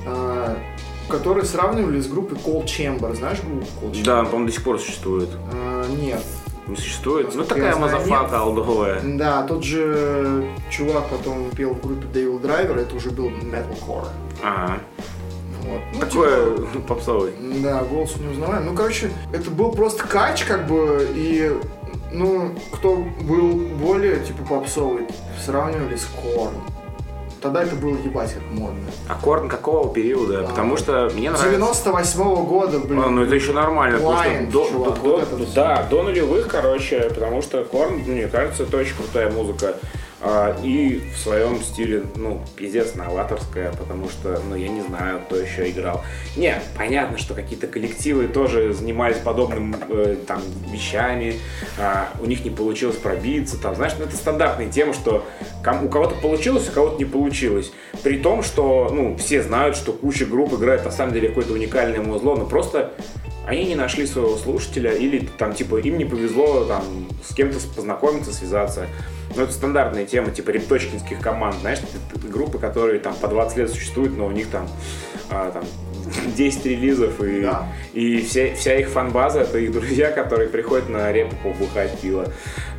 а, 0.07 0.57
которые 1.09 1.45
сравнивали 1.45 2.01
с 2.01 2.07
группой 2.07 2.37
Coal 2.38 2.64
Chamber. 2.64 3.14
Знаешь 3.14 3.40
группу 3.40 3.67
Coal 3.83 3.92
Chamber? 3.93 4.05
Да, 4.05 4.25
по-моему, 4.25 4.47
до 4.47 4.53
сих 4.53 4.64
пор 4.64 4.79
существует. 4.79 5.29
А, 5.53 5.87
нет. 5.88 6.23
Не 6.67 6.77
существует? 6.77 7.35
Ну, 7.35 7.45
такая 7.45 7.77
мазафака 7.77 8.38
олдовая. 8.38 9.01
Да, 9.03 9.43
тот 9.43 9.62
же 9.64 10.45
чувак 10.71 11.09
потом 11.11 11.51
пел 11.51 11.75
в 11.75 11.81
группе 11.83 12.07
Devil 12.07 12.40
Driver, 12.40 12.81
это 12.81 12.95
уже 12.97 13.11
был 13.11 13.29
metalcore. 13.29 14.09
Ага. 14.43 14.79
Вот. 15.62 15.81
Ну, 15.93 16.01
Такое 16.01 16.57
типа, 16.57 16.81
попсовый. 16.88 17.33
Да, 17.62 17.83
голос 17.85 18.17
не 18.17 18.29
узнаваем. 18.29 18.67
Ну, 18.67 18.75
короче, 18.75 19.11
это 19.33 19.51
был 19.51 19.73
просто 19.73 20.05
кач, 20.05 20.45
как 20.45 20.67
бы, 20.67 21.07
и, 21.14 21.53
ну, 22.12 22.55
кто 22.73 22.97
был 23.23 23.53
более, 23.79 24.21
типа, 24.21 24.43
попсовый, 24.49 25.07
сравнивали 25.45 25.97
с 25.97 26.07
Корн. 26.07 26.55
Тогда 27.44 27.62
это 27.62 27.76
было 27.76 27.94
ебать 27.98 28.33
как 28.33 28.42
модно. 28.52 28.80
А 29.07 29.14
Корн 29.16 29.50
какого 29.50 29.92
периода? 29.92 30.40
А, 30.40 30.48
Потому 30.48 30.78
что 30.78 31.11
мне 31.14 31.28
нравится... 31.30 31.50
98 31.50 32.46
года, 32.46 32.78
блин. 32.80 33.02
А, 33.04 33.11
ну 33.11 33.22
это 33.22 33.35
еще 33.35 33.52
нормально, 33.52 33.98
потому 33.98 34.16
что 34.16 34.28
Blind, 34.30 34.50
до, 34.50 34.66
чувак, 34.66 35.02
до- 35.02 35.16
вот 35.18 35.38
до- 35.38 35.54
да, 35.54 35.83
до 35.90 36.02
нулевых, 36.04 36.48
короче, 36.48 37.00
потому 37.11 37.42
что 37.42 37.62
Корн, 37.64 37.96
мне 37.96 38.28
кажется, 38.28 38.62
это 38.62 38.78
очень 38.78 38.96
крутая 38.96 39.30
музыка. 39.30 39.76
А, 40.27 40.57
и 40.63 41.03
в 41.15 41.19
своем 41.19 41.61
стиле, 41.61 42.05
ну, 42.17 42.41
пиздец, 42.57 42.95
новаторская, 42.95 43.73
потому 43.73 44.09
что, 44.09 44.41
ну, 44.49 44.57
я 44.57 44.69
не 44.69 44.81
знаю, 44.81 45.21
кто 45.27 45.37
еще 45.37 45.69
играл. 45.69 46.03
Не, 46.35 46.63
понятно, 46.79 47.19
что 47.19 47.35
какие-то 47.35 47.67
коллективы 47.67 48.27
тоже 48.27 48.73
занимались 48.73 49.19
подобным, 49.19 49.77
э, 49.91 50.17
там, 50.27 50.41
вещами, 50.73 51.35
а, 51.79 52.09
у 52.21 52.25
них 52.25 52.43
не 52.43 52.51
получилось 52.51 52.97
пробиться, 52.97 53.61
там, 53.61 53.75
знаешь, 53.75 53.93
ну, 53.99 54.07
это 54.07 54.17
стандартная 54.17 54.71
тема, 54.71 54.95
что 54.95 55.27
ком- 55.63 55.85
у 55.85 55.89
кого-то 55.91 56.15
получилось, 56.15 56.71
у 56.71 56.73
кого-то 56.73 56.97
не 56.99 57.05
получилось. 57.05 57.71
При 58.03 58.17
том, 58.17 58.43
что, 58.43 58.89
ну, 58.91 59.19
все 59.19 59.43
знают, 59.43 59.77
что 59.77 59.93
куча 59.93 60.25
групп 60.25 60.55
играет 60.55 60.87
на 60.87 60.91
самом 60.91 61.13
деле 61.13 61.29
какое-то 61.29 61.53
уникальное 61.53 62.01
музло, 62.01 62.35
но 62.35 62.47
просто 62.47 62.95
они 63.46 63.64
не 63.66 63.74
нашли 63.74 64.07
своего 64.07 64.37
слушателя 64.37 64.92
или 64.92 65.28
там 65.38 65.54
типа 65.54 65.76
им 65.76 65.98
не 65.98 66.04
повезло 66.04 66.64
там 66.64 66.83
с 67.22 67.35
кем-то 67.35 67.59
познакомиться, 67.74 68.33
связаться. 68.33 68.87
Ну, 69.37 69.42
это 69.42 69.52
стандартная 69.52 70.07
тема, 70.07 70.30
типа 70.30 70.50
репточкинских 70.50 71.20
команд, 71.20 71.57
знаешь, 71.61 71.80
группы, 72.22 72.59
которые 72.59 73.00
там 73.00 73.14
по 73.14 73.28
20 73.28 73.57
лет 73.59 73.70
существуют, 73.70 74.16
но 74.16 74.26
у 74.26 74.30
них 74.30 74.48
там, 74.48 74.68
а, 75.30 75.50
там 75.50 75.64
10 76.37 76.66
релизов, 76.66 77.20
и, 77.22 77.40
Да. 77.40 77.66
и 77.92 78.20
вся, 78.22 78.54
вся 78.54 78.76
их 78.76 78.88
фан-база 78.88 79.40
это 79.40 79.59
их 79.59 79.72
друзья, 79.72 80.11
которые 80.11 80.48
приходят 80.48 80.88
на 80.88 81.11
репу 81.12 81.35
побухать 81.42 81.98
пиво. 82.00 82.26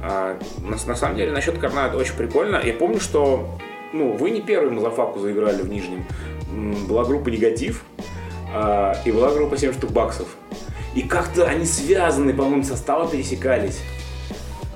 А, 0.01 0.39
на, 0.59 0.77
на 0.87 0.95
самом 0.95 1.17
деле, 1.17 1.31
насчет 1.31 1.57
Корна 1.57 1.87
это 1.87 1.97
очень 1.97 2.15
прикольно. 2.15 2.61
Я 2.63 2.73
помню, 2.73 2.99
что 2.99 3.57
ну, 3.93 4.13
вы 4.13 4.29
не 4.29 4.41
первый 4.41 4.71
Мазафаку 4.71 5.19
заиграли 5.19 5.61
в 5.61 5.67
Нижнем. 5.69 6.05
Была 6.87 7.03
группа 7.03 7.29
Негатив, 7.29 7.83
а, 8.53 8.95
и 9.05 9.11
была 9.11 9.31
группа 9.31 9.57
7 9.57 9.73
штук 9.73 9.91
баксов. 9.91 10.27
И 10.95 11.01
как-то 11.01 11.45
они 11.45 11.65
связаны, 11.65 12.33
по-моему, 12.33 12.63
состава 12.63 13.07
пересекались. 13.07 13.79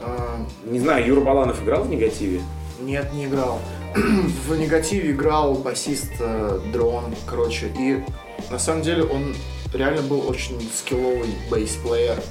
А, 0.02 0.46
Не 0.66 0.80
знаю, 0.80 1.06
Юра 1.06 1.22
Баланов 1.22 1.64
играл 1.64 1.84
в 1.84 1.90
негативе? 1.90 2.42
Нет, 2.82 3.14
не 3.14 3.26
играл. 3.26 3.60
В 3.96 4.56
негативе 4.56 5.12
играл 5.12 5.56
басист 5.56 6.12
э, 6.20 6.60
Дрон, 6.72 7.16
короче. 7.26 7.72
И 7.78 8.04
на 8.52 8.60
самом 8.60 8.84
деле 8.84 9.04
он 9.04 9.36
реально 9.74 10.02
был 10.04 10.28
очень 10.28 10.62
скилловый 10.74 11.30
бейсплеер. 11.52 12.22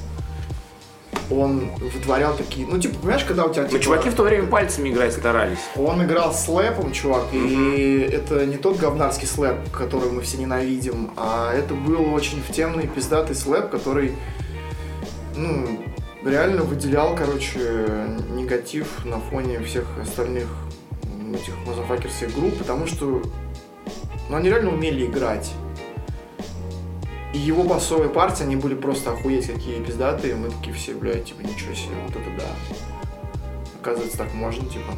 Он 1.31 1.71
вытворял 1.79 2.35
такие... 2.37 2.67
Ну, 2.67 2.79
типа, 2.79 2.99
понимаешь, 3.01 3.25
когда 3.25 3.45
у 3.45 3.53
тебя... 3.53 3.65
Ну, 3.65 3.69
типа, 3.69 3.83
чуваки 3.83 4.09
в 4.11 4.15
то 4.15 4.23
время 4.23 4.47
пальцами 4.47 4.89
играть 4.89 5.13
старались. 5.13 5.59
Он 5.77 6.03
играл 6.03 6.33
слэпом, 6.33 6.93
чувак, 6.93 7.25
и 7.33 8.09
это 8.11 8.47
не 8.47 8.57
тот 8.57 8.79
говнарский 8.79 9.27
слэп, 9.27 9.71
который 9.71 10.11
мы 10.11 10.23
все 10.23 10.39
ненавидим, 10.39 11.11
а 11.17 11.53
это 11.53 11.75
был 11.75 12.15
очень 12.15 12.43
втемный, 12.43 12.87
пиздатый 12.87 13.37
слэп, 13.37 13.69
который, 13.69 14.15
ну, 15.37 15.85
реально 16.25 16.63
выделял, 16.63 17.15
короче, 17.15 17.87
негатив 18.31 19.05
на 19.05 19.21
фоне 19.21 19.61
всех 19.61 19.85
остальных 20.01 20.47
м, 21.05 21.35
этих 21.35 21.55
мазафакерских 21.67 22.35
групп, 22.35 22.57
потому 22.59 22.87
что 22.87 23.23
ну, 24.29 24.37
они 24.37 24.49
реально 24.49 24.71
умели 24.71 25.07
играть. 25.07 25.53
И 27.35 27.39
его 27.39 27.63
басовые 27.63 28.09
партии, 28.09 28.45
они 28.45 28.57
были 28.57 28.75
просто 28.75 29.13
охуеть 29.13 29.47
какие 29.47 29.83
пиздатые, 29.83 30.35
мы 30.35 30.51
такие 30.51 30.75
все, 30.75 30.95
блядь, 30.95 31.27
типа, 31.27 31.43
ничего 31.43 31.75
себе, 31.75 31.95
вот 32.07 32.17
это 32.17 32.31
да. 32.39 32.47
Оказывается, 33.81 34.19
так 34.19 34.33
можно, 34.33 34.67
типа. 34.69 34.93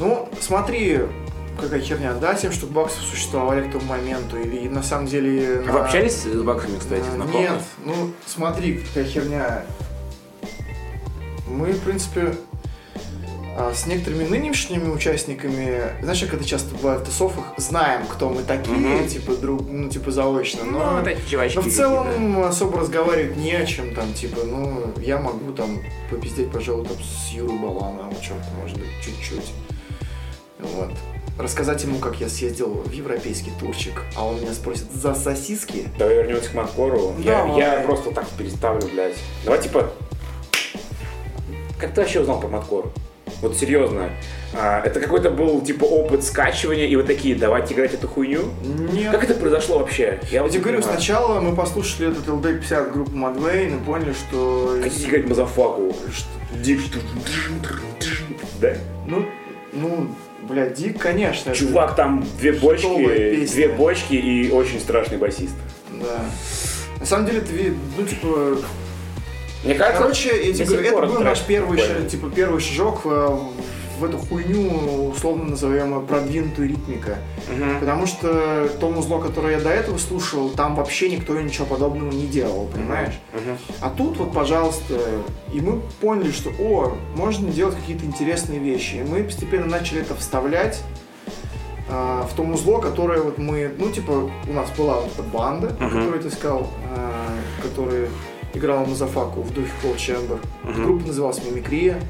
Ну, 0.00 0.28
смотри, 0.40 1.02
какая 1.60 1.80
херня, 1.80 2.14
да, 2.14 2.36
7 2.36 2.52
штук 2.52 2.70
баксов 2.70 3.02
существовали 3.02 3.68
к 3.68 3.72
тому 3.72 3.84
моменту, 3.84 4.36
и, 4.36 4.68
на 4.68 4.82
самом 4.82 5.06
деле... 5.06 5.62
А 5.66 5.72
Вы 5.72 5.78
общались 5.80 6.22
с 6.22 6.42
баксами, 6.42 6.78
кстати, 6.78 7.04
А, 7.08 7.14
знакомы? 7.14 7.38
Нет, 7.38 7.62
ну 7.84 8.12
смотри, 8.26 8.78
какая 8.78 9.04
херня. 9.04 9.64
Мы, 11.46 11.72
в 11.72 11.80
принципе, 11.80 12.34
а, 13.60 13.74
с 13.74 13.86
некоторыми 13.86 14.22
нынешними 14.24 14.88
участниками, 14.88 15.82
знаешь, 16.00 16.20
как 16.20 16.34
это 16.34 16.44
часто 16.44 16.76
бывает 16.76 17.00
в 17.00 17.06
тусовках, 17.06 17.44
знаем, 17.56 18.06
кто 18.06 18.28
мы 18.28 18.44
такие, 18.44 18.76
Мгм. 18.76 19.08
типа, 19.08 19.34
друг, 19.34 19.62
ну, 19.68 19.88
типа, 19.88 20.12
заочно, 20.12 20.62
Ну, 20.64 20.78
но... 20.78 20.96
вот 20.98 21.06
эти 21.08 21.28
чувачки 21.28 21.56
Но 21.56 21.62
в 21.62 21.68
целом 21.72 22.44
особо 22.44 22.78
разговаривать 22.78 23.36
не 23.36 23.52
о 23.52 23.66
чем, 23.66 23.94
там, 23.96 24.12
типа, 24.14 24.44
ну, 24.44 24.92
я 24.98 25.18
могу 25.18 25.52
там 25.52 25.80
попиздеть, 26.08 26.52
пожалуй, 26.52 26.86
там, 26.86 26.96
с 27.02 27.32
Юрой 27.32 27.58
Баланом 27.58 28.10
о 28.10 28.24
чем-то, 28.24 28.46
может 28.60 28.78
быть, 28.78 28.88
чуть-чуть. 29.04 29.52
Вот. 30.60 30.90
Рассказать 31.36 31.82
ему, 31.82 31.98
как 31.98 32.20
я 32.20 32.28
съездил 32.28 32.68
в 32.84 32.92
европейский 32.92 33.50
турчик, 33.58 34.04
а 34.16 34.24
он 34.24 34.40
меня 34.40 34.52
спросит, 34.52 34.86
за 34.92 35.14
сосиски? 35.16 35.88
Давай 35.98 36.14
вернемся 36.14 36.50
к 36.50 36.54
Маткору. 36.54 37.14
Я, 37.18 37.38
Давай. 37.44 37.58
я 37.58 37.80
просто 37.84 38.12
так 38.12 38.28
переставлю, 38.30 38.88
блядь. 38.88 39.16
Давай, 39.44 39.60
типа... 39.60 39.90
Как 41.78 41.94
ты 41.94 42.00
вообще 42.00 42.20
узнал 42.20 42.38
про 42.40 42.48
Маткор? 42.48 42.92
Вот 43.40 43.56
серьезно. 43.56 44.10
А, 44.54 44.80
это 44.80 44.98
какой-то 45.00 45.30
был, 45.30 45.60
типа, 45.60 45.84
опыт 45.84 46.24
скачивания, 46.24 46.86
и 46.86 46.96
вы 46.96 47.04
такие, 47.04 47.36
давайте 47.36 47.74
играть 47.74 47.94
эту 47.94 48.08
хуйню? 48.08 48.44
Нет. 48.92 49.12
Как 49.12 49.24
это 49.24 49.34
произошло 49.34 49.78
вообще? 49.78 50.18
Я 50.30 50.42
вот 50.42 50.50
тебе 50.50 50.62
говорю, 50.62 50.78
понимаю. 50.78 50.98
сначала 50.98 51.40
мы 51.40 51.54
послушали 51.54 52.10
этот 52.10 52.26
LD50 52.26 52.92
группы 52.92 53.12
Madway 53.12 53.76
и 53.76 53.84
поняли, 53.84 54.12
что... 54.12 54.78
Хотите 54.82 55.08
играть 55.08 55.28
Мазафаку? 55.28 55.94
Да? 58.60 58.74
Ну, 59.06 59.24
ну, 59.72 60.08
блядь, 60.48 60.74
Дик, 60.74 60.98
конечно. 60.98 61.54
Чувак, 61.54 61.94
там 61.94 62.26
две 62.38 62.52
бочки, 62.52 63.46
две 63.46 63.68
бочки 63.68 64.14
и 64.14 64.50
очень 64.50 64.80
страшный 64.80 65.18
басист. 65.18 65.54
Да. 65.92 66.24
На 66.98 67.06
самом 67.06 67.26
деле, 67.26 67.40
ви- 67.40 67.76
ну, 67.96 68.04
типа, 68.04 68.56
Мне 69.64 69.74
кажется, 69.74 70.02
короче, 70.02 70.46
я 70.48 70.52
тебе 70.54 70.64
говорю, 70.66 70.98
это 70.98 71.06
был 71.14 71.20
наш 71.20 71.40
первый, 71.42 71.78
ш- 71.78 72.02
типа, 72.08 72.30
первый 72.30 72.60
шажок 72.60 73.00
э, 73.04 73.38
в 73.98 74.04
эту 74.04 74.16
хуйню, 74.18 75.08
условно 75.10 75.44
называемую 75.50 76.02
продвинутую 76.06 76.68
ритмика. 76.68 77.16
Мгм. 77.52 77.80
Потому 77.80 78.06
что 78.06 78.68
то 78.80 78.90
музло, 78.90 79.18
которое 79.20 79.56
я 79.56 79.60
до 79.60 79.70
этого 79.70 79.98
слушал, 79.98 80.50
там 80.50 80.76
вообще 80.76 81.10
никто 81.10 81.38
ничего 81.40 81.66
подобного 81.66 82.12
не 82.12 82.26
делал, 82.28 82.68
понимаешь? 82.72 83.14
Мгм. 83.32 83.58
А 83.80 83.90
тут 83.90 84.16
вот, 84.18 84.32
пожалуйста, 84.32 84.94
и 85.52 85.60
мы 85.60 85.80
поняли, 86.00 86.30
что, 86.30 86.50
о, 86.60 86.96
можно 87.16 87.50
делать 87.50 87.74
какие-то 87.74 88.04
интересные 88.04 88.60
вещи. 88.60 88.96
И 88.96 89.02
мы 89.02 89.24
постепенно 89.24 89.66
начали 89.66 90.00
это 90.02 90.14
вставлять 90.14 90.80
а, 91.90 92.26
в 92.30 92.36
то 92.36 92.44
музло, 92.44 92.78
которое 92.80 93.20
вот 93.20 93.38
мы, 93.38 93.72
ну, 93.78 93.90
типа, 93.90 94.30
у 94.48 94.52
нас 94.52 94.68
была 94.76 95.00
вот 95.00 95.10
эта 95.12 95.22
банда, 95.22 95.74
Мгм. 95.80 95.88
которую 95.90 96.20
ты 96.22 96.30
сказал, 96.30 96.68
а, 96.94 97.30
которая 97.62 98.08
играла 98.58 98.84
на 98.84 98.94
зафаку 98.94 99.40
в 99.40 99.52
духе 99.52 99.70
Cold 99.82 99.96
Chamber. 99.96 100.38
Мгм. 100.64 100.84
Группа 100.84 101.06
называлась 101.06 101.40
Мимикрия. 101.44 102.00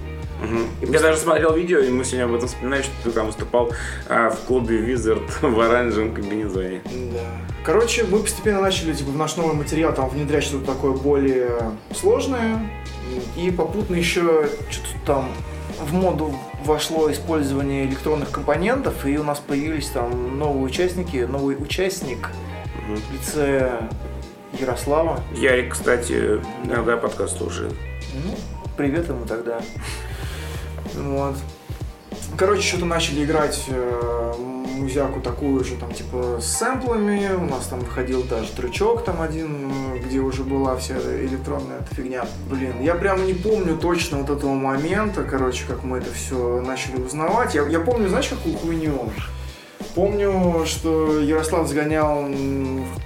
Мгм. 0.42 0.66
И 0.82 0.92
Я 0.92 1.00
даже 1.00 1.18
смотрел 1.18 1.54
видео, 1.54 1.78
и 1.78 1.90
мы 1.90 2.04
сегодня 2.04 2.24
об 2.24 2.34
этом 2.34 2.48
вспоминаем, 2.48 2.82
что 2.82 2.92
ты 3.04 3.10
там 3.10 3.26
выступал 3.26 3.70
а, 4.08 4.30
в 4.30 4.38
клубе 4.46 4.78
Wizard 4.78 5.28
в 5.42 5.60
оранжевом 5.60 6.14
комбинезоне. 6.14 6.80
Да. 6.84 7.24
Короче, 7.64 8.04
мы 8.04 8.20
постепенно 8.20 8.60
начали 8.60 8.92
типа, 8.92 9.10
в 9.10 9.16
наш 9.16 9.36
новый 9.36 9.54
материал 9.54 9.92
там 9.92 10.08
внедрять 10.08 10.44
что-то 10.44 10.66
такое 10.66 10.92
более 10.92 11.72
сложное. 11.94 12.60
И 13.36 13.50
попутно 13.50 13.96
еще 13.96 14.48
что-то 14.70 15.06
там 15.06 15.28
в 15.80 15.92
моду 15.92 16.34
вошло 16.64 17.10
использование 17.10 17.86
электронных 17.86 18.30
компонентов, 18.30 19.06
и 19.06 19.16
у 19.16 19.24
нас 19.24 19.40
появились 19.40 19.88
там 19.88 20.38
новые 20.38 20.64
участники, 20.64 21.18
новый 21.18 21.56
участник 21.56 22.30
в 22.86 23.12
лице 23.12 23.72
Ярослава. 24.52 25.20
Ярик, 25.34 25.72
кстати, 25.72 26.40
иногда 26.64 26.96
подкаст 26.96 27.38
слушает. 27.38 27.74
Ну, 28.24 28.34
привет 28.76 29.08
ему 29.08 29.26
тогда. 29.26 29.60
Вот. 30.94 31.36
Короче, 32.36 32.62
что-то 32.62 32.84
начали 32.84 33.24
играть 33.24 33.64
э, 33.68 34.32
музяку 34.76 35.20
такую 35.20 35.64
же, 35.64 35.76
там, 35.76 35.92
типа, 35.92 36.38
с 36.40 36.46
сэмплами. 36.58 37.34
У 37.34 37.44
нас 37.44 37.66
там 37.66 37.80
выходил 37.80 38.22
даже 38.24 38.52
трючок 38.52 39.04
там 39.04 39.20
один, 39.20 39.70
э, 39.70 39.98
где 39.98 40.20
уже 40.20 40.44
была 40.44 40.76
вся 40.76 40.94
электронная 40.98 41.78
эта 41.80 41.94
фигня. 41.94 42.24
Блин, 42.48 42.80
я 42.80 42.94
прям 42.94 43.26
не 43.26 43.34
помню 43.34 43.76
точно 43.76 44.18
вот 44.18 44.30
этого 44.30 44.54
момента, 44.54 45.24
короче, 45.24 45.64
как 45.66 45.82
мы 45.84 45.98
это 45.98 46.12
все 46.12 46.60
начали 46.60 47.02
узнавать. 47.02 47.54
Я, 47.54 47.66
я 47.66 47.80
помню, 47.80 48.08
знаешь, 48.08 48.28
какую 48.28 48.56
хуйню? 48.56 49.10
Помню, 49.98 50.64
что 50.64 51.18
Ярослав 51.18 51.66
сгонял 51.66 52.28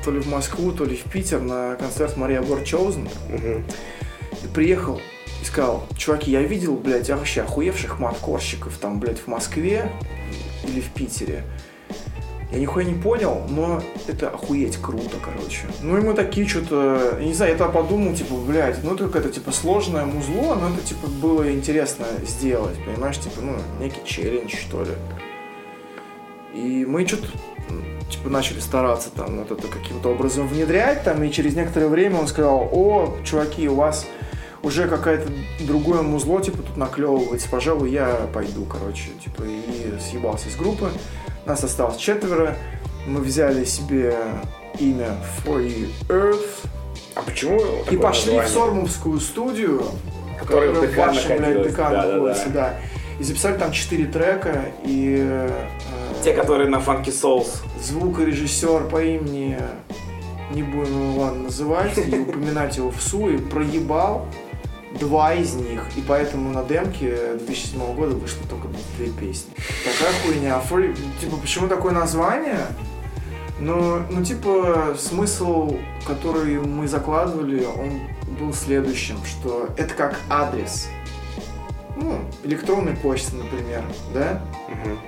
то 0.05 0.11
ли 0.11 0.21
в 0.21 0.27
Москву, 0.27 0.73
то 0.73 0.85
ли 0.85 0.95
в 0.95 1.05
Питер 1.05 1.41
на 1.41 1.75
концерт 1.77 2.19
Мария 2.19 2.43
Гор. 2.43 2.61
И 2.61 4.47
приехал 4.53 5.01
и 5.41 5.45
сказал, 5.47 5.87
чуваки, 5.97 6.31
я 6.31 6.43
видел, 6.43 6.75
блядь, 6.77 7.09
вообще 7.09 7.41
охуевших 7.41 7.99
маткорщиков 7.99 8.77
там, 8.77 9.01
блядь, 9.01 9.21
в 9.21 9.27
Москве 9.27 9.91
или 10.69 10.83
в 10.83 10.91
Питере. 10.91 11.45
Я 12.53 12.59
нихуя 12.59 12.85
не 12.85 13.01
понял, 13.01 13.41
но 13.49 13.83
это 14.07 14.29
охуеть 14.29 14.77
круто, 14.77 15.17
короче. 15.25 15.63
Ну 15.81 15.97
и 15.97 16.03
мы 16.03 16.13
такие 16.13 16.47
что-то, 16.47 17.17
я 17.19 17.25
не 17.25 17.33
знаю, 17.33 17.53
я 17.53 17.59
тогда 17.59 17.73
подумал, 17.73 18.15
типа, 18.15 18.35
блядь, 18.35 18.85
ну 18.85 18.97
это 18.97 19.07
какое-то, 19.07 19.31
типа, 19.31 19.51
сложное 19.51 20.05
музло, 20.05 20.57
но 20.57 20.69
это, 20.69 20.87
типа, 20.87 21.07
было 21.07 21.51
интересно 21.51 22.05
сделать, 22.29 22.77
понимаешь, 22.85 23.19
типа, 23.19 23.41
ну, 23.41 23.57
некий 23.81 24.05
челлендж, 24.05 24.55
что 24.55 24.83
ли. 24.83 24.93
И 26.55 26.85
мы 26.85 27.07
что-то, 27.07 27.29
типа, 28.11 28.29
начали 28.29 28.61
стараться 28.61 29.11
там 29.11 29.39
вот 29.39 29.51
это 29.51 29.69
каким-то 29.69 30.11
образом 30.11 30.47
внедрять 30.47 31.05
там, 31.05 31.23
и 31.23 31.31
через 31.31 31.57
некоторое 31.57 31.89
время 31.89 32.19
он 32.19 32.29
сказал, 32.29 32.69
о, 32.73 33.17
чуваки, 33.25 33.69
у 33.69 33.77
вас 33.77 34.07
уже 34.63 34.87
какое-то 34.87 35.31
другое 35.61 36.03
музло, 36.03 36.41
типа, 36.41 36.59
тут 36.59 36.77
наклевывается, 36.77 37.49
пожалуй, 37.49 37.91
я 37.91 38.29
пойду, 38.33 38.65
короче, 38.65 39.11
типа, 39.23 39.43
и 39.43 39.99
съебался 40.01 40.49
из 40.49 40.57
группы. 40.57 40.91
Нас 41.47 41.65
осталось 41.65 41.97
четверо, 41.97 42.57
мы 43.07 43.21
взяли 43.21 43.65
себе 43.65 44.15
имя 44.79 45.17
For 45.45 45.91
Earth 46.09 46.67
А 47.15 47.23
почему 47.23 47.61
и 47.91 47.97
пошли 47.97 48.33
в 48.33 48.37
название? 48.37 48.49
Сормовскую 48.49 49.21
студию, 49.21 49.85
Которая 50.39 50.71
в 50.73 50.97
вашем, 50.97 51.37
блядь, 51.39 51.63
ДК 51.63 51.77
да-да-да. 51.77 52.13
находится, 52.13 52.49
да. 52.51 52.81
И 53.19 53.25
записали 53.25 53.59
там 53.59 53.73
четыре 53.73 54.07
трека, 54.07 54.65
и 54.85 55.17
э, 55.21 55.67
Те, 56.23 56.35
которые 56.35 56.69
на 56.69 56.77
Funky 56.77 57.07
Souls. 57.07 57.49
звукорежиссер 57.83 58.89
по 58.89 59.03
имени, 59.03 59.59
не 60.53 60.63
будем 60.63 61.15
его 61.15 61.31
называть 61.33 61.99
и 61.99 62.17
упоминать 62.19 62.77
его 62.77 62.91
в 62.91 63.01
суе, 63.03 63.39
проебал 63.39 64.27
два 65.01 65.35
из 65.35 65.55
них, 65.55 65.83
и 65.97 66.01
поэтому 66.01 66.51
на 66.53 66.63
демке 66.63 67.35
2007 67.39 67.95
года 67.97 68.15
вышло 68.15 68.47
только 68.49 68.69
две 68.97 69.09
песни. 69.09 69.53
Такая 69.85 70.13
хуйня. 70.23 70.57
А 70.57 70.63
For- 70.63 70.97
типа, 71.21 71.37
почему 71.39 71.67
такое 71.67 71.93
название? 71.93 72.67
Ну, 73.59 74.03
ну, 74.11 74.25
типа, 74.25 74.95
смысл, 74.99 75.77
который 76.07 76.61
мы 76.61 76.87
закладывали, 76.87 77.65
он 77.65 78.01
был 78.39 78.53
следующим, 78.53 79.17
что 79.25 79.69
это 79.77 79.95
как 79.95 80.21
адрес. 80.29 80.89
Ну, 81.97 82.21
электронной 82.45 82.95
почты, 82.97 83.37
например, 83.37 83.83
да? 84.15 84.43
Мгм. 84.69 84.99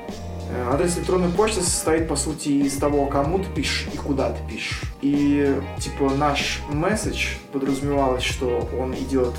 Э, 0.54 0.72
Адрес 0.72 0.96
электронной 0.96 1.30
почты 1.30 1.62
состоит, 1.62 2.06
по 2.06 2.14
сути, 2.14 2.48
из 2.48 2.76
того, 2.76 3.06
кому 3.06 3.40
ты 3.40 3.46
пишешь 3.50 3.88
и 3.92 3.96
куда 3.96 4.30
ты 4.30 4.38
пишешь. 4.48 4.82
И, 5.02 5.60
типа, 5.80 6.10
наш 6.10 6.60
месседж 6.70 7.34
подразумевалось, 7.52 8.22
что 8.22 8.68
он 8.78 8.94
идет 8.94 9.34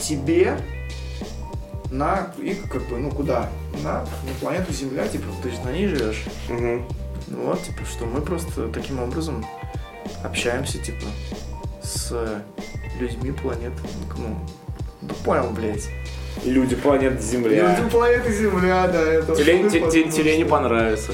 тебе 0.00 0.56
на, 1.90 2.32
и 2.38 2.54
как 2.54 2.88
бы, 2.88 2.98
ну, 2.98 3.10
куда? 3.10 3.50
На, 3.82 4.02
на 4.02 4.34
планету 4.40 4.72
Земля, 4.72 5.08
типа, 5.08 5.24
ты 5.42 5.50
же 5.50 5.60
на 5.64 5.72
ней 5.72 5.88
живешь. 5.88 6.24
Мгм. 6.48 6.86
Ну 7.26 7.46
вот, 7.46 7.62
типа, 7.62 7.84
что 7.84 8.06
мы 8.06 8.20
просто 8.20 8.68
таким 8.68 9.00
образом 9.00 9.44
общаемся, 10.22 10.78
типа, 10.78 11.06
с 11.82 12.44
людьми 13.00 13.32
планеты. 13.32 13.82
Ну, 14.16 14.36
ну, 15.02 15.14
понял, 15.24 15.50
блядь. 15.50 15.88
Люди 16.44 16.74
планеты 16.76 17.22
Земля. 17.22 17.76
Люди 17.76 17.90
планеты 17.90 18.32
Земля, 18.32 18.88
да, 18.88 19.00
это 19.02 19.36
Теле, 19.36 19.68
те- 19.70 19.90
те- 19.90 20.04
теле 20.10 20.36
не 20.38 20.44
понравится. 20.44 21.12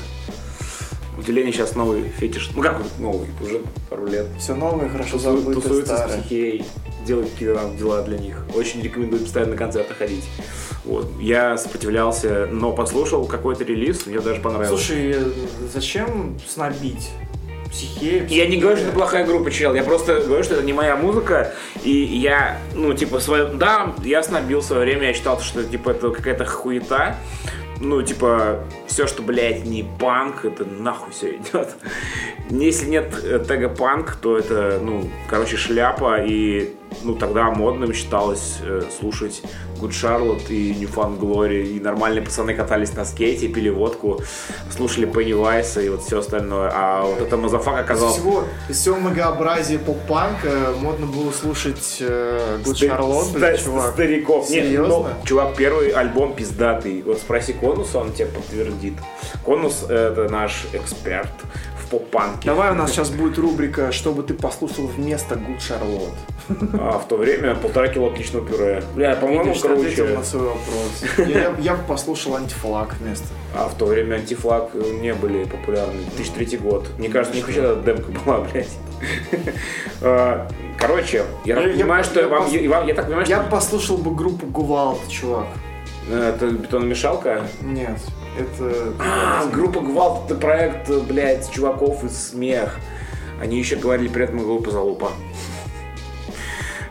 У 1.18 1.22
Телени 1.22 1.50
сейчас 1.50 1.74
новый 1.74 2.02
фетиш. 2.10 2.50
Ну 2.54 2.62
как 2.62 2.80
новый, 2.98 3.28
уже 3.42 3.62
пару 3.88 4.06
лет. 4.06 4.26
Все 4.38 4.54
новое, 4.54 4.88
хорошо 4.88 5.16
Тусу- 5.16 5.22
забытое, 5.22 5.54
Тусуется 5.54 5.94
с 5.94 5.98
старое. 5.98 6.18
психией, 6.20 6.64
делает 7.06 7.30
какие-то 7.30 7.54
там 7.56 7.76
дела 7.76 8.02
для 8.02 8.18
них. 8.18 8.36
Очень 8.54 8.82
рекомендую 8.82 9.22
постоянно 9.22 9.52
на 9.52 9.56
концерты 9.56 9.94
ходить. 9.94 10.24
Вот. 10.84 11.10
Я 11.18 11.56
сопротивлялся, 11.56 12.46
но 12.52 12.72
послушал 12.72 13.24
какой-то 13.26 13.64
релиз, 13.64 14.06
мне 14.06 14.20
даже 14.20 14.40
понравилось. 14.40 14.68
Слушай, 14.84 15.12
э, 15.16 15.24
зачем 15.72 16.38
снобить? 16.46 17.08
Психея, 17.76 18.26
Я 18.28 18.46
не 18.46 18.56
говорю, 18.56 18.78
что 18.78 18.86
это 18.86 18.94
плохая 18.94 19.26
группа, 19.26 19.50
чел. 19.50 19.74
Я 19.74 19.82
просто 19.82 20.22
говорю, 20.22 20.42
что 20.42 20.54
это 20.54 20.64
не 20.64 20.72
моя 20.72 20.96
музыка. 20.96 21.52
И 21.84 21.90
я, 21.90 22.58
ну, 22.74 22.94
типа, 22.94 23.20
свое... 23.20 23.48
Да, 23.48 23.94
я 24.02 24.22
снобил 24.22 24.60
в 24.60 24.64
свое 24.64 24.80
время, 24.80 25.08
я 25.08 25.12
считал, 25.12 25.38
что, 25.40 25.62
типа, 25.62 25.90
это 25.90 26.10
какая-то 26.10 26.46
хуета. 26.46 27.16
Ну, 27.78 28.00
типа, 28.00 28.64
все, 28.86 29.06
что, 29.06 29.20
блядь, 29.22 29.66
не 29.66 29.84
панк, 30.00 30.46
это 30.46 30.64
нахуй 30.64 31.12
все 31.12 31.36
идет. 31.36 31.68
Если 32.48 32.86
нет 32.86 33.14
э, 33.22 33.44
тега 33.46 33.68
панк, 33.68 34.16
то 34.22 34.38
это, 34.38 34.80
ну, 34.82 35.10
короче, 35.28 35.58
шляпа. 35.58 36.24
И, 36.24 36.76
ну, 37.02 37.14
тогда 37.14 37.50
модным 37.50 37.92
считалось 37.92 38.58
э, 38.62 38.82
слушать 38.98 39.42
Good 39.80 39.90
Charlotte 39.90 40.48
и 40.48 40.74
New 40.74 40.88
Fun 40.88 41.18
Glory. 41.18 41.64
И 41.76 41.80
нормальные 41.80 42.22
пацаны 42.22 42.54
катались 42.54 42.94
на 42.94 43.04
скейте, 43.04 43.48
пили 43.48 43.68
водку, 43.68 44.20
слушали 44.74 45.06
Pennywise 45.06 45.84
и 45.84 45.88
вот 45.88 46.02
все 46.02 46.20
остальное. 46.20 46.70
А 46.74 47.02
вот 47.04 47.20
это 47.20 47.36
мазафак 47.36 47.76
Из 47.76 47.80
оказался... 47.84 48.20
всего, 48.20 48.44
из 48.68 48.76
всего 48.80 48.96
многообразия 48.96 49.78
поп-панка 49.78 50.72
модно 50.80 51.06
было 51.06 51.30
слушать 51.32 51.98
э, 52.00 52.58
Good 52.64 52.74
Ста- 52.76 52.86
Charlotte, 52.86 53.36
ста- 53.36 53.58
чувак. 53.58 53.92
Стариков. 53.92 54.50
Нет, 54.50 54.64
Серьезно? 54.64 54.88
ну, 54.88 55.06
чувак, 55.26 55.54
первый 55.56 55.90
альбом 55.90 56.34
пиздатый. 56.34 57.02
Вот 57.02 57.18
спроси 57.18 57.52
Конуса, 57.52 57.98
он 57.98 58.12
тебе 58.12 58.26
подтвердит. 58.26 58.94
Конус— 59.44 59.84
это 59.88 60.28
наш 60.30 60.64
эксперт 60.72 61.28
в 61.86 61.90
поп-панке. 61.90 62.46
Давай 62.48 62.70
у 62.72 62.74
нас 62.74 62.90
сейчас 62.90 63.10
будет 63.10 63.38
рубрика, 63.38 63.92
чтобы 63.92 64.22
ты 64.22 64.34
послушал 64.34 64.86
вместо 64.86 65.34
Good 65.36 65.58
Charlotte. 65.58 66.14
А 66.80 66.98
в 66.98 67.06
то 67.08 67.16
время 67.16 67.54
полтора 67.54 67.88
кило 67.88 68.08
отличного 68.08 68.46
пюре. 68.46 68.82
Бля, 68.94 69.16
по-моему, 69.16 69.44
Видишь, 69.52 69.62
ты 69.62 69.68
ответил 69.68 70.06
на 70.08 70.22
свой 70.24 70.42
вопрос. 70.48 71.04
Я, 71.28 71.54
я- 71.58 71.74
послушал 71.74 72.36
антифлаг 72.36 72.94
вместо. 73.00 73.26
А 73.56 73.68
в 73.68 73.74
то 73.76 73.86
время 73.86 74.16
антифлаг 74.16 74.74
не 74.74 75.14
были 75.14 75.44
популярны. 75.44 76.00
2003 76.16 76.58
год. 76.58 76.86
Мне 76.98 77.08
кажется, 77.08 77.32
у 77.32 77.36
них 77.36 77.46
вообще 77.46 77.62
эта 77.62 77.76
демка 77.82 78.10
была, 78.12 78.40
блядь. 78.40 78.68
А, 80.02 80.48
Короче, 80.78 81.24
я 81.44 81.58
Я- 81.60 81.68
понимаю, 81.72 82.04
что 82.04 82.20
я 82.20 82.28
вам... 82.28 82.46
Я 82.50 82.94
так 82.94 83.06
понимаю, 83.06 83.26
Я 83.26 83.40
послушал 83.40 83.96
бы 83.96 84.14
группу 84.14 84.46
Гувалд, 84.46 85.00
чувак. 85.08 85.46
э, 86.10 86.32
это 86.34 86.48
бетономешалка. 86.48 87.46
Нет, 87.62 87.98
это... 88.38 88.94
А, 88.98 89.46
группа 89.46 89.80
Гвалт 89.80 90.26
это 90.26 90.34
проект, 90.38 90.88
блядь, 90.88 91.50
чуваков 91.50 92.04
из 92.04 92.30
смех. 92.30 92.78
Они 93.40 93.58
еще 93.58 93.76
говорили 93.76 94.08
при 94.08 94.24
этом 94.24 94.38
группа 94.38 94.70
Залупа. 94.70 95.10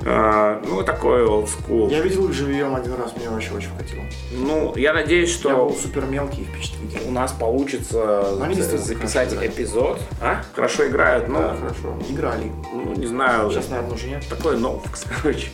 А, 0.08 0.62
ну, 0.64 0.84
такой 0.84 1.24
school. 1.24 1.90
Я 1.90 2.02
видел 2.02 2.28
их 2.28 2.34
живьем 2.34 2.76
один 2.76 2.94
раз, 2.96 3.16
мне 3.16 3.28
вообще 3.28 3.54
очень 3.54 3.70
вкатило. 3.70 4.04
Ну, 4.34 4.76
я 4.76 4.94
надеюсь, 4.94 5.32
что 5.32 5.50
Я 5.50 5.56
был 5.56 5.74
супер 5.74 6.06
мелкий 6.06 6.42
и 6.42 6.46
впечатлительный. 6.46 6.75
У 7.08 7.12
нас 7.12 7.32
получится 7.32 8.26
действительно 8.48 8.78
записать 8.86 9.30
хорошо 9.30 9.48
эпизод. 9.48 10.00
А? 10.22 10.42
Хорошо 10.54 10.88
играют, 10.88 11.28
ну, 11.28 11.40
Да, 11.40 11.56
хорошо. 11.56 11.98
Играли. 12.10 12.52
ну, 12.74 12.94
не 12.94 13.06
знаю. 13.08 13.52
Сейчас, 13.52 13.70
наверное, 13.70 13.94
уже 13.94 14.08
нет. 14.08 14.26
Такой 14.30 14.58
новкс, 14.58 15.06
короче. 15.22 15.48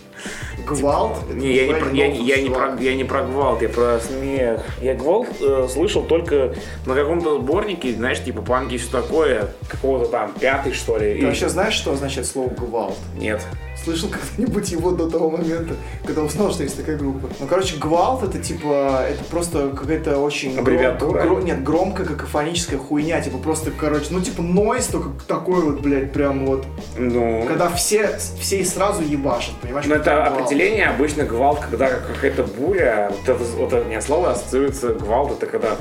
Гвалт? 0.68 1.34
Не, 1.34 1.52
я 1.54 1.68
не, 1.68 1.74
про, 1.74 1.90
я, 1.92 2.06
я, 2.06 2.42
не 2.42 2.50
про, 2.50 2.76
я 2.80 2.96
не 2.96 3.04
про 3.04 3.24
гвалт, 3.24 3.62
я 3.64 3.70
про 3.70 4.00
смех. 4.00 4.62
Я 4.82 4.94
гвалт 4.94 5.28
э, 5.42 5.68
слышал 5.72 6.04
только 6.04 6.54
на 6.86 6.94
каком-то 6.94 7.40
сборнике, 7.40 7.94
знаешь, 7.94 8.24
типа 8.24 8.42
панки 8.44 8.76
и 8.76 8.78
все 8.78 8.92
такое, 8.92 9.48
какого-то 9.68 10.06
там 10.12 10.34
пятый, 10.34 10.74
что 10.74 10.98
ли. 10.98 11.14
Ты 11.14 11.20
и- 11.20 11.26
вообще 11.26 11.50
знаешь, 11.50 11.74
что 11.74 11.94
означает 11.94 12.28
слово 12.28 12.50
гвалт? 12.50 12.96
Нет. 13.18 13.42
Слышал 13.84 14.10
когда-нибудь 14.10 14.72
его 14.72 14.92
до 14.92 15.10
того 15.10 15.30
момента, 15.32 15.74
когда 16.06 16.22
узнал, 16.22 16.52
что 16.52 16.64
есть 16.64 16.78
такая 16.78 16.98
группа? 16.98 17.30
Ну, 17.40 17.48
короче, 17.48 17.78
гвалт 17.78 18.24
это 18.24 18.38
типа, 18.40 19.06
это 19.10 19.24
просто 19.24 19.70
какая-то 19.70 20.20
очень... 20.20 20.52
гром- 20.52 20.60
Аббревиатура? 20.62 21.22
гро- 21.24 21.44
нет, 21.44 21.64
громкая 21.64 22.06
какофоническая 22.06 22.78
хуйня, 22.78 23.22
типа 23.22 23.38
просто, 23.40 23.72
короче, 23.72 24.08
ну 24.12 24.22
типа 24.22 24.42
нойз, 24.44 24.86
только 24.88 25.10
такой 25.28 25.62
вот, 25.64 25.82
блядь, 25.82 26.14
прям 26.14 26.46
вот, 26.46 26.66
Ну, 26.98 27.46
когда 27.48 27.70
все, 27.70 28.18
все 28.40 28.60
и 28.60 28.64
сразу 28.64 29.02
ебашат, 29.04 29.56
понимаешь? 29.62 29.86
ну 29.88 29.96
это 29.96 30.12
гвалт. 30.16 30.28
определение 30.42 30.86
обычно 30.88 31.24
гвалт, 31.24 31.60
когда 31.60 31.90
какая-то 31.90 32.44
буря, 32.44 33.12
вот 33.12 33.30
это, 33.36 33.44
вот 33.44 33.74
это 33.74 33.86
мне 33.88 34.02
слово 34.02 34.32
ассоциируется 34.32 34.90
гвалт, 34.94 35.32
это 35.32 35.46
когда 35.48 35.78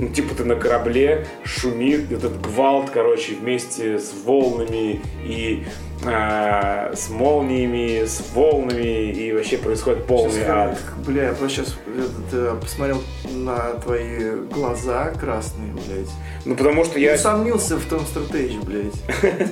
ну, 0.00 0.08
типа 0.08 0.34
ты 0.34 0.44
на 0.44 0.56
корабле, 0.56 1.24
шумит, 1.44 2.10
этот 2.10 2.40
гвалт, 2.40 2.90
короче, 2.90 3.34
вместе 3.36 4.00
с 4.00 4.12
волнами 4.24 5.00
и 5.24 5.64
а, 6.06 6.92
с 6.94 7.08
молниями, 7.08 8.04
с 8.04 8.22
волнами, 8.34 9.10
и 9.10 9.32
вообще 9.32 9.58
происходит 9.58 10.06
полный 10.06 10.32
Сейчас, 10.32 10.48
ад. 10.48 10.78
Бля, 11.06 11.24
я 11.24 11.32
просто 11.32 11.64
сейчас 11.64 11.76
этот, 12.32 12.60
посмотрел 12.60 13.02
на 13.32 13.74
твои 13.74 14.36
глаза 14.50 15.12
красные, 15.18 15.72
блядь. 15.72 16.10
Ну, 16.44 16.56
потому 16.56 16.84
что 16.84 16.98
Я 16.98 17.10
я... 17.10 17.16
усомнился 17.16 17.76
в 17.76 17.84
том 17.86 18.00
стратегии, 18.00 18.58
блядь. 18.62 18.94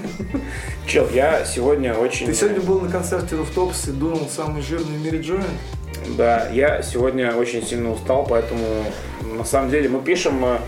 Чел, 0.87 1.09
я 1.13 1.45
сегодня 1.45 1.95
очень... 1.95 2.27
Ты 2.27 2.35
сегодня 2.35 2.61
был 2.61 2.81
на 2.81 2.91
концерте 2.91 3.37
Руфтопс 3.37 3.89
и 3.89 3.93
дунул 3.93 4.29
самый 4.29 4.63
жирный 4.63 4.99
в 4.99 5.05
мире 5.05 5.21
джойнт? 5.21 5.47
Да, 6.17 6.49
я 6.51 6.83
сегодня 6.83 7.35
очень 7.35 7.65
сильно 7.65 7.93
устал, 7.93 8.27
поэтому 8.29 8.67
на 9.23 9.45
самом 9.45 9.71
деле 9.71 9.89
мы 9.89 10.01
пишем 10.01 10.45
э, 10.45 10.59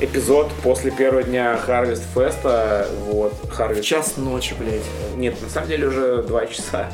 эпизод 0.00 0.50
после 0.62 0.90
первого 0.90 1.22
дня 1.22 1.58
Harvest 1.66 2.02
Феста. 2.14 2.86
Вот, 3.06 3.32
Harvest. 3.56 3.82
Час 3.82 4.16
ночи, 4.16 4.54
блядь. 4.58 4.82
Нет, 5.16 5.40
на 5.42 5.48
самом 5.48 5.68
деле 5.68 5.88
уже 5.88 6.22
два 6.22 6.46
часа. 6.46 6.90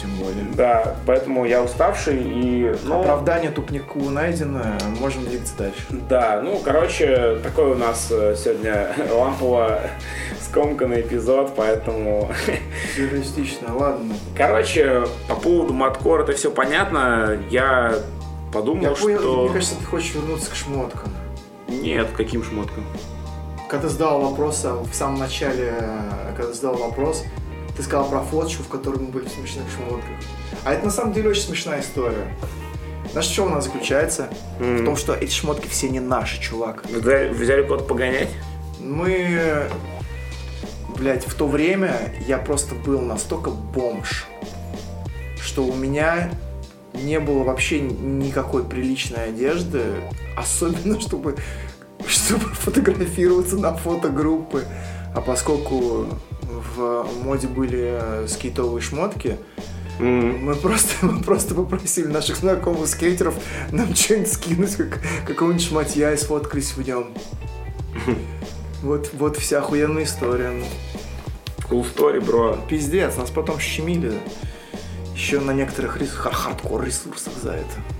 Тем 0.00 0.10
более. 0.16 0.44
Да, 0.54 0.96
поэтому 1.06 1.46
я 1.46 1.62
уставший 1.62 2.20
и... 2.20 2.74
Ну, 2.82 3.00
Оправдание 3.00 3.50
тупнику 3.50 4.00
найдено, 4.10 4.60
можем 5.00 5.24
двигаться 5.24 5.54
дальше. 5.56 5.80
Да, 5.90 6.42
ну, 6.44 6.60
короче, 6.62 7.38
такой 7.42 7.70
у 7.70 7.74
нас 7.74 8.08
э, 8.10 8.36
сегодня 8.36 8.88
лампово 9.10 9.80
скомканный 10.42 11.00
эпизод, 11.00 11.54
поэтому... 11.56 12.30
Реалистично, 12.98 13.74
ладно. 13.74 14.14
Короче, 14.36 15.04
по 15.26 15.36
поводу 15.36 15.72
маткор 15.72 16.20
это 16.22 16.32
все 16.32 16.50
понятно. 16.50 17.38
Я 17.48 17.94
подумал, 18.52 18.82
Я 18.82 18.90
понял, 18.90 19.20
что... 19.20 19.42
мне 19.44 19.52
кажется, 19.54 19.76
ты 19.76 19.84
хочешь 19.86 20.14
вернуться 20.14 20.50
к 20.50 20.54
шмоткам. 20.54 21.10
Нет, 21.82 22.10
каким 22.16 22.42
шмоткам? 22.44 22.84
Когда 23.68 23.88
ты 23.88 23.92
задал 23.92 24.20
вопрос 24.20 24.62
а, 24.64 24.74
в 24.74 24.94
самом 24.94 25.18
начале, 25.18 25.74
э, 25.78 26.32
когда 26.36 26.52
ты 26.52 26.54
задал 26.54 26.76
вопрос, 26.76 27.24
ты 27.76 27.82
сказал 27.82 28.08
про 28.08 28.20
фоточку, 28.20 28.62
в 28.62 28.68
которой 28.68 29.00
мы 29.00 29.08
были 29.08 29.26
в 29.26 29.30
смешных 29.30 29.64
шмотках. 29.74 30.10
А 30.64 30.72
это 30.72 30.84
на 30.84 30.90
самом 30.90 31.12
деле 31.12 31.30
очень 31.30 31.42
смешная 31.42 31.80
история. 31.80 32.36
Знаешь, 33.10 33.28
в 33.28 33.32
чем 33.32 33.46
она 33.48 33.60
заключается? 33.60 34.28
В 34.58 34.84
том, 34.84 34.96
что 34.96 35.14
эти 35.14 35.32
шмотки 35.32 35.68
все 35.68 35.88
не 35.88 36.00
наши, 36.00 36.40
чувак. 36.40 36.84
Взяли, 36.88 37.28
взяли 37.28 37.62
куда-то 37.62 37.84
погонять? 37.84 38.28
Мы, 38.80 39.68
блядь, 40.96 41.24
в 41.24 41.34
то 41.34 41.46
время 41.46 42.12
я 42.26 42.38
просто 42.38 42.74
был 42.74 43.00
настолько 43.00 43.50
бомж, 43.50 44.26
что 45.40 45.64
у 45.64 45.74
меня 45.74 46.30
не 46.92 47.20
было 47.20 47.44
вообще 47.44 47.80
никакой 47.80 48.64
приличной 48.64 49.26
одежды, 49.26 49.82
особенно 50.36 51.00
чтобы, 51.00 51.36
чтобы 52.06 52.46
фотографироваться 52.46 53.56
на 53.56 53.74
фотогруппы. 53.74 54.64
А 55.14 55.20
поскольку 55.20 56.06
в 56.42 57.06
моде 57.22 57.46
были 57.46 58.26
скейтовые 58.26 58.80
шмотки, 58.80 59.38
мы 59.98 60.54
просто, 60.56 60.94
мы 61.06 61.22
просто 61.22 61.54
попросили 61.54 62.06
наших 62.06 62.36
знакомых 62.36 62.88
скейтеров 62.88 63.34
нам 63.70 63.94
что-нибудь 63.94 64.32
скинуть, 64.32 64.76
как, 64.76 65.00
какого-нибудь 65.26 65.64
шматья 65.64 66.12
и 66.12 66.16
сфоткались 66.16 66.72
в 66.72 66.86
нем. 66.86 67.14
Вот, 68.82 69.08
вот 69.14 69.38
вся 69.38 69.60
охуенная 69.60 70.04
история. 70.04 70.62
Cool 71.70 71.86
story, 71.90 72.20
бро. 72.22 72.58
пиздец, 72.68 73.16
нас 73.16 73.30
потом 73.30 73.58
щемили 73.58 74.12
еще 75.14 75.40
на 75.40 75.52
некоторых 75.52 75.96
рес... 75.98 76.10
хар- 76.10 76.34
хардкор 76.34 76.84
ресурсах 76.84 77.32
за 77.42 77.52
это. 77.52 77.93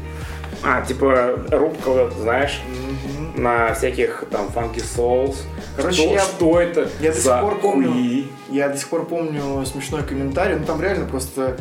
А, 0.64 0.80
типа, 0.82 1.38
рубка, 1.50 2.10
знаешь, 2.20 2.62
Мгм. 2.66 3.42
на 3.42 3.74
всяких 3.74 4.24
там 4.30 4.46
Funky 4.54 4.76
Souls. 4.82 5.36
Короче, 5.76 6.02
что, 6.02 6.12
я- 6.12 6.20
что 6.20 6.60
это 6.60 6.88
я 7.00 7.12
до 7.12 7.18
сих 7.20 7.40
пор 7.40 7.60
помню. 7.60 7.92
хуи? 7.92 8.26
Я 8.50 8.68
до 8.68 8.76
сих 8.78 8.88
пор 8.88 9.04
помню 9.06 9.64
смешной 9.66 10.02
комментарий, 10.04 10.56
ну 10.56 10.64
там 10.64 10.80
реально 10.80 11.06
просто 11.06 11.56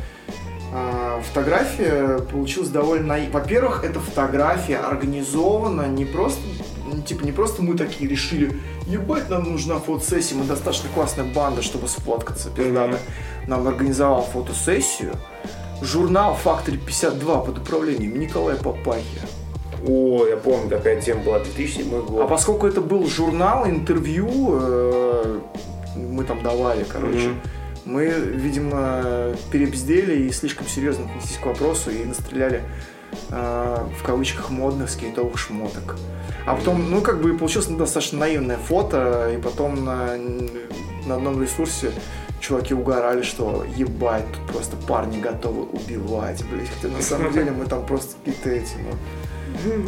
а, 0.75 1.21
фотография 1.21 2.17
получилась 2.31 2.69
довольно... 2.69 3.19
Во-первых, 3.31 3.83
эта 3.83 3.99
фотография 3.99 4.77
организована 4.77 5.83
не 5.87 6.03
просто, 6.05 6.41
ну, 6.91 6.99
типа 7.03 7.23
не 7.25 7.31
просто 7.31 7.61
мы 7.61 7.77
такие 7.77 8.09
решили, 8.09 8.59
ебать, 8.87 9.29
нам 9.29 9.43
нужна 9.51 9.75
фотосессия, 9.79 10.35
мы 10.35 10.45
достаточно 10.45 10.89
классная 10.95 11.25
банда, 11.25 11.61
чтобы 11.61 11.87
сфоткаться, 11.87 12.49
пиздато. 12.49 12.97
Нам 13.45 13.67
организовал 13.67 14.23
фотосессию 14.23 15.13
журнал 15.83 16.37
Factory 16.43 16.77
52 16.77 17.39
под 17.41 17.57
управлением 17.59 18.19
Николая 18.19 18.55
Папахи. 18.55 19.21
О, 19.85 20.25
я 20.25 20.37
помню, 20.37 20.69
такая 20.69 21.01
тема 21.01 21.23
была, 21.23 21.39
2007 21.39 22.05
год. 22.05 22.21
А 22.21 22.27
поскольку 22.27 22.67
это 22.67 22.79
был 22.81 23.05
журнал, 23.05 23.67
интервью, 23.67 24.29
э, 24.61 25.39
мы 25.95 26.23
там 26.23 26.41
давали, 26.41 26.85
короче, 26.85 27.27
Мгм. 27.29 27.41
мы, 27.85 28.05
видимо, 28.05 29.35
перебздели 29.51 30.23
и 30.23 30.31
слишком 30.31 30.67
серьезно 30.67 31.05
отнеслись 31.05 31.37
к 31.37 31.45
вопросу 31.45 31.91
и 31.91 32.05
настреляли 32.05 32.61
э, 33.29 33.77
в 33.99 34.03
кавычках 34.03 34.49
модных 34.49 34.89
скейтовых 34.89 35.37
шмоток. 35.37 35.97
А 36.45 36.55
потом, 36.55 36.89
ну, 36.89 37.01
как 37.01 37.21
бы 37.21 37.37
получилось 37.37 37.67
достаточно 37.67 38.19
наивное 38.19 38.57
фото, 38.57 39.31
и 39.35 39.37
потом 39.41 39.83
на, 39.85 40.15
на 41.05 41.15
одном 41.15 41.41
ресурсе 41.41 41.91
чуваки 42.43 42.73
угорали, 42.73 43.21
что 43.21 43.65
ебать, 43.75 44.25
тут 44.33 44.53
просто 44.53 44.75
парни 44.75 45.19
готовы 45.19 45.63
убивать, 45.63 46.43
блядь. 46.51 46.69
Хотя 46.69 46.93
на 46.93 47.01
самом 47.01 47.31
деле 47.31 47.51
мы 47.51 47.65
там 47.65 47.85
просто 47.85 48.15
какие-то 48.17 48.49
эти, 48.49 48.75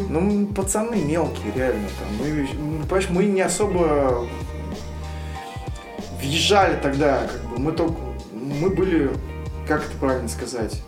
ну, 0.09 0.21
ну, 0.21 0.47
пацаны 0.47 0.95
мелкие, 0.95 1.51
реально 1.53 1.89
там. 1.99 2.07
Мы, 2.17 2.47
ну, 2.53 2.83
понимаешь, 2.83 3.09
мы 3.09 3.25
не 3.25 3.41
особо 3.41 4.25
въезжали 6.21 6.79
тогда, 6.81 7.27
как 7.27 7.43
бы, 7.49 7.59
мы 7.59 7.71
только, 7.73 7.97
мы 8.31 8.69
были, 8.69 9.11
как 9.67 9.83
это 9.83 9.97
правильно 9.99 10.29
сказать, 10.29 10.81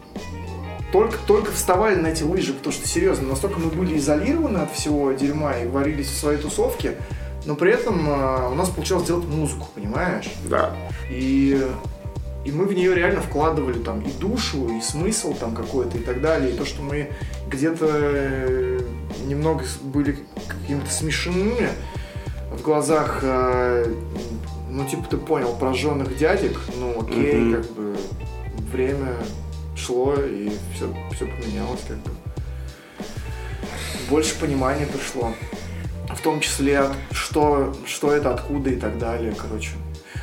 только, 0.94 1.18
только 1.28 1.52
вставали 1.52 1.96
на 1.96 2.08
эти 2.08 2.24
лыжи, 2.24 2.54
потому 2.54 2.72
что, 2.72 2.88
серьезно, 2.88 3.28
настолько 3.28 3.60
мы 3.60 3.70
были 3.72 3.98
изолированы 3.98 4.60
от 4.60 4.72
всего 4.72 5.12
дерьма 5.12 5.58
и 5.58 5.68
варились 5.68 6.08
в 6.08 6.18
своей 6.18 6.40
тусовке, 6.40 6.96
но 7.48 7.56
при 7.56 7.72
этом 7.72 8.08
э, 8.10 8.50
у 8.52 8.56
нас 8.56 8.70
получалось 8.70 9.08
делать 9.08 9.26
музыку, 9.26 9.70
понимаешь? 9.74 10.30
Да. 10.50 10.76
И, 11.10 11.66
и 12.44 12.52
мы 12.52 12.66
в 12.66 12.74
нее 12.74 12.94
реально 12.94 13.22
вкладывали 13.22 13.80
там 13.80 14.02
и 14.02 14.12
душу, 14.12 14.68
и 14.68 14.82
смысл 14.82 15.34
там 15.34 15.56
какой-то 15.56 15.98
и 15.98 16.02
так 16.02 16.22
далее. 16.22 16.52
И 16.54 16.58
то, 16.58 16.66
что 16.66 16.82
мы 16.82 17.10
где-то 17.50 17.88
э, 17.90 18.82
немного 19.28 19.64
были 19.82 20.20
какими-то 20.48 20.92
смешными 20.92 21.70
в 22.52 22.62
глазах, 22.62 23.20
э, 23.22 23.94
ну, 24.70 24.86
типа, 24.86 25.08
ты 25.10 25.16
понял, 25.18 25.56
прожженных 25.56 26.18
дядек, 26.18 26.60
ну, 26.78 27.02
окей, 27.02 27.34
Мгм. 27.36 27.62
как 27.64 27.72
бы 27.72 27.96
время 28.74 29.14
шло, 29.78 30.16
и 30.16 30.52
все, 30.76 30.94
все 31.14 31.26
поменялось, 31.26 31.82
как 31.88 31.98
бы. 32.00 32.12
Больше 34.10 34.38
понимания 34.38 34.86
пришло. 34.86 35.32
В 36.16 36.22
том 36.22 36.40
числе, 36.40 36.80
от- 36.80 36.94
что, 37.12 37.74
что 37.86 38.12
это, 38.12 38.34
откуда 38.34 38.70
и 38.70 38.76
так 38.76 38.98
далее, 38.98 39.34
короче. 39.38 39.72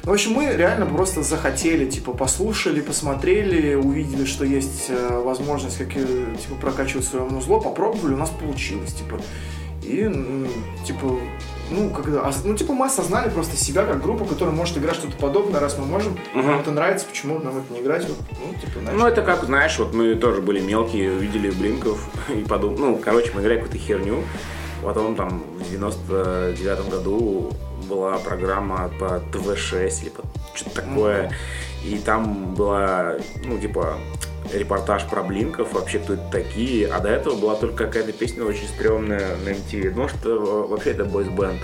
Ну, 0.05 0.11
в 0.11 0.14
общем, 0.14 0.32
мы 0.32 0.47
реально 0.55 0.87
просто 0.87 1.22
захотели, 1.22 1.89
типа, 1.89 2.12
послушали, 2.12 2.80
посмотрели, 2.80 3.74
увидели, 3.74 4.24
что 4.26 4.45
есть 4.45 4.87
э, 4.89 5.20
возможность, 5.22 5.78
как, 5.78 5.89
э, 5.97 6.26
типа, 6.41 6.57
прокачивать 6.61 7.07
свое 7.07 7.24
музло, 7.24 7.59
попробовали, 7.61 8.14
у 8.14 8.16
нас 8.18 8.28
получилось, 8.30 8.93
типа. 8.93 9.20
И, 9.82 10.11
типа, 10.87 11.18
ну, 11.70 11.91
когда, 11.91 12.30
ну, 12.45 12.55
типа, 12.57 12.72
мы 12.72 12.87
осознали 12.87 13.30
просто 13.30 13.57
себя 13.57 13.85
как 13.85 14.03
группу, 14.03 14.24
которая 14.24 14.55
может 14.55 14.76
играть 14.78 14.97
что-то 14.97 15.16
подобное, 15.16 15.61
раз 15.61 15.78
мы 15.78 15.87
можем, 15.87 16.18
Мгм. 16.35 16.47
нам 16.47 16.61
это 16.61 16.70
нравится, 16.70 17.07
почему 17.07 17.39
нам 17.39 17.59
это 17.59 17.72
не 17.72 17.80
играть, 17.80 18.07
вот, 18.09 18.16
ну, 18.32 18.55
типа, 18.61 18.80
начали. 18.80 18.99
Ну, 18.99 19.07
это 19.07 19.22
как, 19.22 19.45
знаешь, 19.45 19.78
вот 19.78 19.95
мы 19.95 20.14
тоже 20.16 20.41
были 20.43 20.61
мелкие, 20.61 21.12
увидели 21.12 21.51
Блинков 21.51 22.07
и 22.35 22.41
подумали, 22.45 22.80
ну, 22.80 22.97
короче, 22.97 23.30
мы 23.35 23.41
играли 23.43 23.57
какую-то 23.61 23.78
херню. 23.78 24.22
Потом 24.85 25.16
там 25.16 25.43
в 25.59 25.70
99 25.70 26.91
году 26.91 27.51
была 27.89 28.18
программа 28.18 28.91
по 29.01 29.20
ТВ-6 29.32 30.03
или 30.03 30.11
по 30.11 30.22
что-то 30.55 30.82
такое. 30.82 31.32
И 31.82 31.99
там 31.99 32.55
была, 32.55 33.14
ну, 33.45 33.59
типа, 33.59 33.99
репортаж 34.53 35.05
про 35.07 35.22
Блинков, 35.22 35.72
вообще 35.72 35.99
кто 35.99 36.14
это 36.14 36.24
такие. 36.30 36.88
А 36.88 37.01
до 37.01 37.09
этого 37.09 37.34
была 37.34 37.55
только 37.55 37.86
какая-то 37.86 38.12
песня 38.12 38.45
очень 38.45 38.68
стрёмная 38.68 39.36
на 39.45 39.51
MTV. 39.51 39.92
Ну, 39.95 40.09
что 40.09 40.66
вообще 40.68 40.90
это 40.90 41.05
бойс-бенд. 41.05 41.61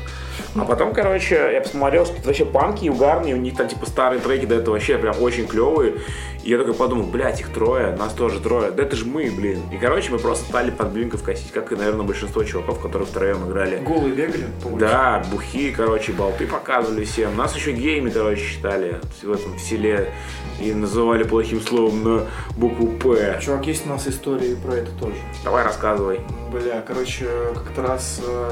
А 0.55 0.65
потом, 0.65 0.93
короче, 0.93 1.51
я 1.53 1.61
посмотрел, 1.61 2.07
что 2.07 2.17
это 2.17 2.27
вообще 2.27 2.45
панки 2.45 2.89
угарные, 2.89 3.35
у 3.35 3.39
них 3.39 3.57
там 3.57 3.69
типа 3.69 3.87
старые 3.87 4.21
треки 4.21 4.47
до 4.47 4.57
этого 4.57 4.75
вообще 4.75 4.99
прям 4.99 5.21
очень 5.21 5.47
клевые. 5.47 5.97
И 6.43 6.51
я 6.51 6.59
такой 6.59 6.73
подумал, 6.75 7.07
блядь, 7.07 7.41
их 7.41 7.51
трое, 7.51 7.95
нас 7.97 8.15
тоже 8.15 8.41
трое, 8.41 8.71
да 8.71 8.83
это 8.83 8.97
же 8.97 9.05
мы, 9.05 9.31
блин. 9.31 9.61
И, 9.71 9.77
короче, 9.77 10.11
мы 10.11 10.19
просто 10.19 10.47
стали 10.47 10.71
под 10.71 10.93
блинков 10.93 11.23
косить, 11.23 11.53
как 11.53 11.71
и, 11.71 11.77
наверное, 11.77 12.07
большинство 12.07 12.43
чуваков, 12.45 12.81
которые 12.81 13.07
втроем 13.07 13.47
играли. 13.47 13.83
Голые 13.85 14.15
бегали 14.15 14.47
по 14.63 14.69
улице. 14.69 14.81
Да, 14.81 15.23
бухи, 15.31 15.71
короче, 15.71 16.13
болты 16.13 16.47
показывали 16.47 17.05
всем. 17.05 17.37
Нас 17.37 17.55
еще 17.55 17.73
геями, 17.73 18.09
короче, 18.09 18.43
считали 18.43 19.01
в 19.23 19.31
этом 19.31 19.59
селе 19.59 20.13
и 20.61 20.73
называли 20.73 21.25
плохим 21.25 21.61
словом 21.61 22.05
на 22.05 22.27
букву 22.57 22.70
П. 22.75 23.39
Чувак, 23.41 23.67
есть 23.67 23.87
у 23.87 23.89
нас 23.91 24.07
истории 24.07 24.55
про 24.55 24.75
это 24.75 24.91
тоже. 24.93 25.17
Давай 25.45 25.65
рассказывай. 25.65 26.21
Бля, 26.53 26.83
короче, 26.87 27.27
как-то 27.55 27.83
раз 27.83 28.21
э, 28.27 28.51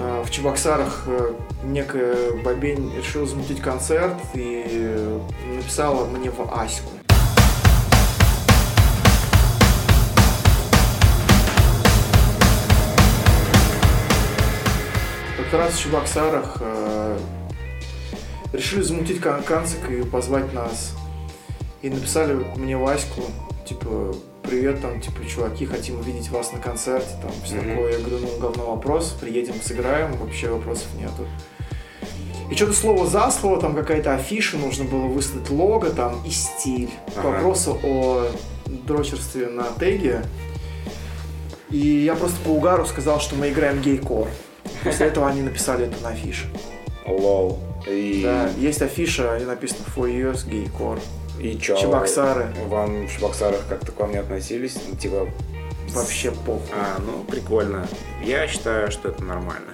э, 0.00 0.22
в 0.24 0.30
Чебоксарах 0.30 1.04
э, 1.06 1.32
некая 1.64 2.32
бабень 2.44 2.92
решила 2.96 3.26
замутить 3.26 3.60
концерт 3.60 4.16
и 4.34 5.08
написала 5.56 6.06
мне 6.06 6.30
в 6.30 6.40
Аську. 6.52 6.90
Как 15.36 15.60
раз 15.60 15.74
в 15.74 15.82
Чебоксарах 15.82 16.60
решили 18.52 18.82
замутить 18.82 19.20
кон- 19.20 19.42
концик 19.42 19.90
и 19.90 20.02
позвать 20.02 20.52
нас. 20.52 20.94
И 21.86 21.90
написали 21.90 22.32
мне 22.56 22.76
Ваську, 22.76 23.22
типа, 23.64 24.12
привет, 24.42 24.82
там, 24.82 25.00
типа, 25.00 25.24
чуваки, 25.24 25.66
хотим 25.66 26.00
увидеть 26.00 26.30
вас 26.30 26.52
на 26.52 26.58
концерте, 26.58 27.10
там, 27.22 27.30
все 27.44 27.54
Мгм. 27.54 27.68
такое. 27.70 27.92
Я 27.92 27.98
говорю, 28.00 28.18
ну, 28.26 28.38
говно 28.40 28.70
вопрос, 28.72 29.16
приедем, 29.20 29.54
сыграем, 29.62 30.16
вообще 30.16 30.48
вопросов 30.50 30.88
нету. 30.98 31.28
И 32.50 32.56
что-то 32.56 32.72
слово 32.72 33.06
за 33.06 33.30
слово, 33.30 33.60
там 33.60 33.76
какая-то 33.76 34.14
афиша, 34.16 34.56
нужно 34.56 34.84
было 34.84 35.06
выслать 35.06 35.48
лого 35.48 35.88
там 35.90 36.20
и 36.26 36.30
стиль. 36.30 36.90
К 37.14 37.18
Ага. 37.20 37.28
вопросу 37.28 37.78
о 37.84 38.26
дрочерстве 38.66 39.46
на 39.46 39.66
теге. 39.78 40.24
И 41.70 41.78
я 41.78 42.16
просто 42.16 42.36
по 42.44 42.48
угару 42.48 42.84
сказал, 42.86 43.20
что 43.20 43.36
мы 43.36 43.50
играем 43.50 43.80
гей-кор. 43.80 44.26
После 44.82 45.06
этого 45.06 45.28
они 45.28 45.42
написали 45.42 45.86
это 45.86 46.02
на 46.02 46.08
афише. 46.08 46.48
Лол. 47.06 47.60
И, 47.88 48.22
Да, 48.24 48.50
есть 48.58 48.82
афиша, 48.82 49.36
и 49.40 49.44
написано 49.44 49.84
for 49.96 50.10
years 50.10 50.48
гей-кор. 50.48 50.98
И 51.40 51.58
чё? 51.58 51.76
Чебоксары. 51.76 52.46
Вам 52.68 53.06
в 53.06 53.12
Чебоксарах 53.12 53.60
как-то 53.68 53.92
к 53.92 54.00
вам 54.00 54.12
не 54.12 54.18
относились? 54.18 54.76
Ну, 54.88 54.96
типа, 54.96 55.28
Вообще 55.90 56.30
похуй. 56.32 56.68
а, 56.74 57.00
ну, 57.00 57.24
прикольно. 57.24 57.86
Я 58.24 58.46
считаю, 58.48 58.90
что 58.90 59.08
это 59.10 59.22
нормально. 59.22 59.72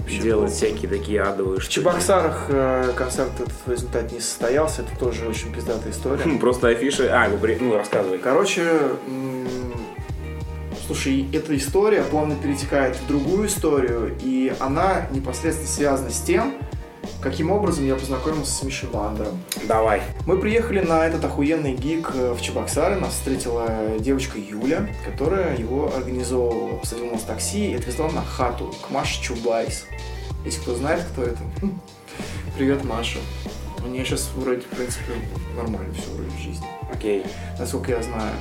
Вообще 0.00 0.18
Делать 0.18 0.50
похуй. 0.52 0.56
всякие 0.56 0.88
такие 0.90 1.22
адовые 1.22 1.60
В 1.60 1.62
штуки. 1.62 1.74
Чебоксарах 1.76 2.46
э, 2.48 2.92
концерт 2.96 3.30
этот 3.38 3.52
в 3.64 3.70
результате 3.70 4.14
не 4.16 4.20
состоялся, 4.20 4.82
это 4.82 4.98
тоже 4.98 5.26
очень 5.26 5.52
пиздатая 5.52 5.92
история. 5.92 6.22
Хм, 6.24 6.38
Просто 6.40 6.68
афиши. 6.68 7.06
А, 7.06 7.28
при- 7.40 7.56
ну, 7.60 7.76
рассказывай. 7.76 8.18
Короче, 8.18 8.64
слушай, 10.86 11.28
эта 11.32 11.56
история 11.56 12.02
плавно 12.02 12.34
перетекает 12.34 12.96
в 12.96 13.06
другую 13.06 13.46
историю, 13.48 14.16
и 14.20 14.52
она 14.58 15.06
непосредственно 15.12 15.68
связана 15.68 16.10
с 16.10 16.20
тем, 16.20 16.54
каким 17.20 17.50
образом 17.50 17.86
я 17.86 17.94
познакомился 17.94 18.52
с 18.52 18.62
Мишей 18.62 18.88
Вандером. 18.88 19.42
Давай. 19.64 20.02
Мы 20.26 20.38
приехали 20.38 20.80
на 20.80 21.06
этот 21.06 21.24
охуенный 21.24 21.74
gig 21.74 22.10
э, 22.14 22.32
в 22.32 22.40
Чебоксары, 22.40 22.96
нас 22.96 23.12
встретила 23.12 23.98
девочка 23.98 24.38
Юля, 24.38 24.88
которая 25.04 25.56
его 25.56 25.92
организовывала, 25.94 26.76
посадила 26.78 27.12
нас 27.12 27.22
в 27.22 27.26
такси 27.26 27.70
и 27.70 27.74
отвезла 27.74 28.08
на 28.10 28.22
хату 28.22 28.74
к 28.82 28.90
Маше 28.90 29.22
Чубайс. 29.22 29.86
Если 30.44 30.60
кто 30.60 30.74
знает, 30.74 31.04
кто 31.12 31.22
это. 31.22 31.40
Привет, 32.56 32.84
Маша. 32.84 33.18
У 33.84 33.88
нее 33.88 34.04
сейчас 34.04 34.30
вроде, 34.34 34.60
в 34.60 34.66
принципе, 34.76 35.12
нормально 35.56 35.92
все 35.94 36.10
вроде 36.10 36.30
в 36.30 36.38
жизни 36.38 36.66
Окей. 36.92 37.24
насколько 37.58 37.92
я 37.92 38.02
знаю. 38.02 38.32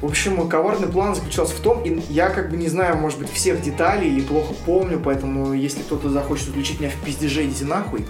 В 0.00 0.06
общем, 0.06 0.48
коварный 0.48 0.88
план 0.88 1.14
заключался 1.14 1.54
в 1.54 1.60
том, 1.60 1.82
и 1.82 2.00
я 2.10 2.28
как 2.28 2.50
бы 2.50 2.56
не 2.56 2.68
знаю, 2.68 2.96
может 2.98 3.18
быть, 3.18 3.30
всех 3.30 3.62
деталей 3.62 4.08
или 4.08 4.20
плохо 4.20 4.52
помню, 4.66 5.00
поэтому 5.02 5.54
если 5.54 5.80
кто-то 5.82 6.10
захочет 6.10 6.48
включить 6.48 6.80
меня 6.80 6.90
в 6.90 7.04
пиздеже, 7.04 7.44
идите 7.44 7.64
нахуй. 7.64 8.04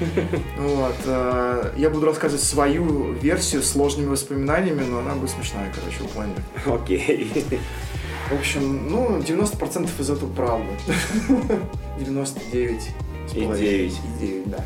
Вот. 0.58 0.96
э, 1.06 1.72
Я 1.76 1.88
буду 1.90 2.06
рассказывать 2.06 2.42
свою 2.44 3.12
версию 3.12 3.62
с 3.62 3.70
сложными 3.70 4.08
воспоминаниями, 4.08 4.82
но 4.82 4.98
она 4.98 5.14
будет 5.14 5.30
смешная, 5.30 5.72
короче, 5.74 6.02
вы 6.02 6.08
поняли. 6.08 6.42
Окей. 6.66 7.32
В 8.30 8.34
общем, 8.38 8.90
ну, 8.90 9.18
90% 9.18 9.88
из 9.98 10.10
этого 10.10 10.30
правда. 10.30 10.66
99 11.98 12.82
с 13.30 13.34
И 13.34 13.40
половиной. 13.42 13.56
девять. 13.58 13.92
И 14.20 14.26
9, 14.26 14.50
да. 14.50 14.64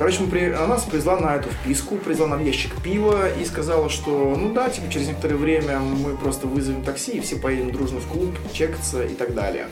Короче, 0.00 0.22
мы 0.22 0.28
при... 0.28 0.50
она 0.50 0.66
нас 0.66 0.84
привезла 0.84 1.20
на 1.20 1.36
эту 1.36 1.50
вписку, 1.50 1.96
привезла 1.96 2.26
нам 2.26 2.42
ящик 2.42 2.74
пива 2.82 3.28
и 3.30 3.44
сказала, 3.44 3.90
что, 3.90 4.34
ну 4.34 4.50
да, 4.50 4.70
типа, 4.70 4.90
через 4.90 5.08
некоторое 5.08 5.34
время 5.34 5.78
мы 5.78 6.16
просто 6.16 6.46
вызовем 6.46 6.82
такси 6.82 7.18
и 7.18 7.20
все 7.20 7.36
поедем 7.36 7.70
дружно 7.70 8.00
в 8.00 8.06
клуб, 8.06 8.34
чекаться 8.54 9.04
и 9.04 9.12
так 9.12 9.34
далее. 9.34 9.66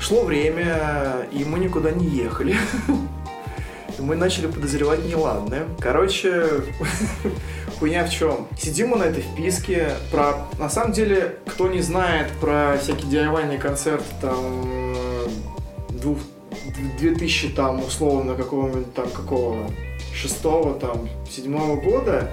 Шло 0.00 0.24
время, 0.24 1.26
и 1.30 1.44
мы 1.44 1.58
никуда 1.58 1.90
не 1.90 2.06
ехали. 2.06 2.56
Мы 3.98 4.16
начали 4.16 4.46
подозревать 4.46 5.04
неладное. 5.04 5.66
Короче, 5.78 6.48
хуйня 7.78 8.06
в 8.06 8.10
чем? 8.10 8.48
Сидим 8.58 8.88
мы 8.88 8.96
на 8.96 9.04
этой 9.04 9.22
вписке. 9.22 9.90
Про... 10.10 10.48
На 10.58 10.70
самом 10.70 10.92
деле, 10.92 11.36
кто 11.46 11.68
не 11.68 11.82
знает 11.82 12.28
про 12.40 12.78
всякие 12.82 13.26
DIY 13.26 13.58
концерты 13.58 14.06
там 14.22 14.64
двух... 15.90 16.18
2000 16.98 17.48
там 17.50 17.84
условно 17.84 18.34
какого-нибудь 18.34 18.94
там 18.94 19.10
какого 19.10 19.70
шестого 20.14 20.74
там 20.74 21.08
седьмого 21.30 21.80
года, 21.80 22.30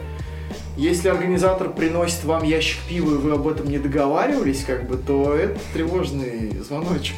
если 0.78 1.10
организатор 1.10 1.70
приносит 1.70 2.24
вам 2.24 2.44
ящик 2.44 2.80
пива, 2.88 3.16
и 3.16 3.18
вы 3.18 3.34
об 3.34 3.48
этом 3.48 3.70
не 3.70 3.80
договаривались, 3.80 4.64
как 4.64 4.88
бы, 4.88 4.98
то 4.98 5.34
это 5.36 5.60
тревожный 5.74 6.52
звоночек. 6.60 7.16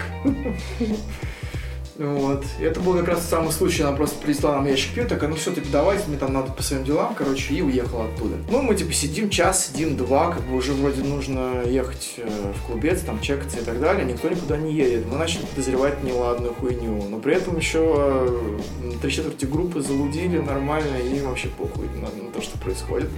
Вот. 2.02 2.44
И 2.60 2.64
это 2.64 2.80
был 2.80 2.96
как 2.96 3.10
раз 3.10 3.28
самый 3.28 3.52
случай, 3.52 3.84
она 3.84 3.96
просто 3.96 4.18
принесла 4.20 4.54
нам 4.54 4.66
ящик 4.66 4.96
пива, 4.96 5.08
такая, 5.08 5.30
ну 5.30 5.36
все, 5.36 5.52
таки 5.52 5.70
давайте, 5.72 6.08
мне 6.08 6.18
там 6.18 6.34
надо 6.34 6.52
по 6.52 6.64
своим 6.64 6.84
делам, 6.84 7.14
короче, 7.14 7.54
и 7.54 7.62
уехала 7.62 8.06
оттуда. 8.06 8.38
Ну, 8.50 8.64
мы 8.64 8.76
типа 8.76 8.92
сидим 8.92 9.30
час, 9.30 9.68
сидим 9.68 9.96
два, 9.96 10.32
как 10.32 10.42
бы 10.44 10.56
уже 10.56 10.74
вроде 10.74 11.04
нужно 11.04 11.62
ехать 11.64 12.16
э, 12.18 12.54
в 12.56 12.66
клубец, 12.66 13.02
там 13.02 13.22
чекаться 13.22 13.60
и 13.60 13.64
так 13.64 13.80
далее, 13.80 14.04
никто 14.04 14.30
никуда 14.30 14.58
не 14.58 14.74
едет. 14.74 15.06
Мы 15.06 15.18
начали 15.18 15.46
подозревать 15.46 16.04
неладную 16.04 16.56
хуйню, 16.56 17.04
но 17.08 17.20
при 17.20 17.36
этом 17.36 17.58
еще 17.58 17.94
э, 17.96 18.98
три 19.00 19.12
четверти 19.12 19.46
группы 19.46 19.82
залудили 19.82 20.40
нормально, 20.40 20.98
и 20.98 21.22
вообще 21.22 21.50
похуй 21.50 21.88
на, 21.94 22.24
на 22.24 22.32
то, 22.32 22.42
что 22.42 22.58
происходит. 22.58 23.10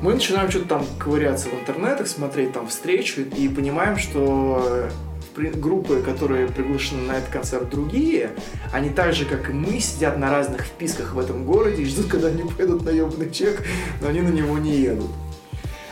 Мы 0.00 0.14
начинаем 0.14 0.48
что-то 0.48 0.66
там 0.66 0.86
ковыряться 0.98 1.48
в 1.48 1.54
интернетах, 1.54 2.06
смотреть 2.06 2.52
там 2.52 2.68
встречу 2.68 3.22
и 3.22 3.48
понимаем, 3.48 3.98
что 3.98 4.88
группы, 5.36 6.02
которые 6.02 6.48
приглашены 6.48 7.02
на 7.02 7.12
этот 7.18 7.30
концерт 7.30 7.68
другие, 7.70 8.30
они 8.72 8.90
так 8.90 9.14
же, 9.14 9.24
как 9.24 9.50
и 9.50 9.52
мы, 9.52 9.80
сидят 9.80 10.18
на 10.18 10.30
разных 10.30 10.62
вписках 10.62 11.14
в 11.14 11.18
этом 11.18 11.44
городе 11.44 11.82
и 11.82 11.86
ждут, 11.86 12.06
когда 12.06 12.28
они 12.28 12.42
поедут 12.42 12.84
на 12.84 12.90
ебаный 12.90 13.30
чек, 13.30 13.62
но 14.00 14.08
они 14.08 14.20
на 14.20 14.30
него 14.30 14.58
не 14.58 14.76
едут. 14.76 15.10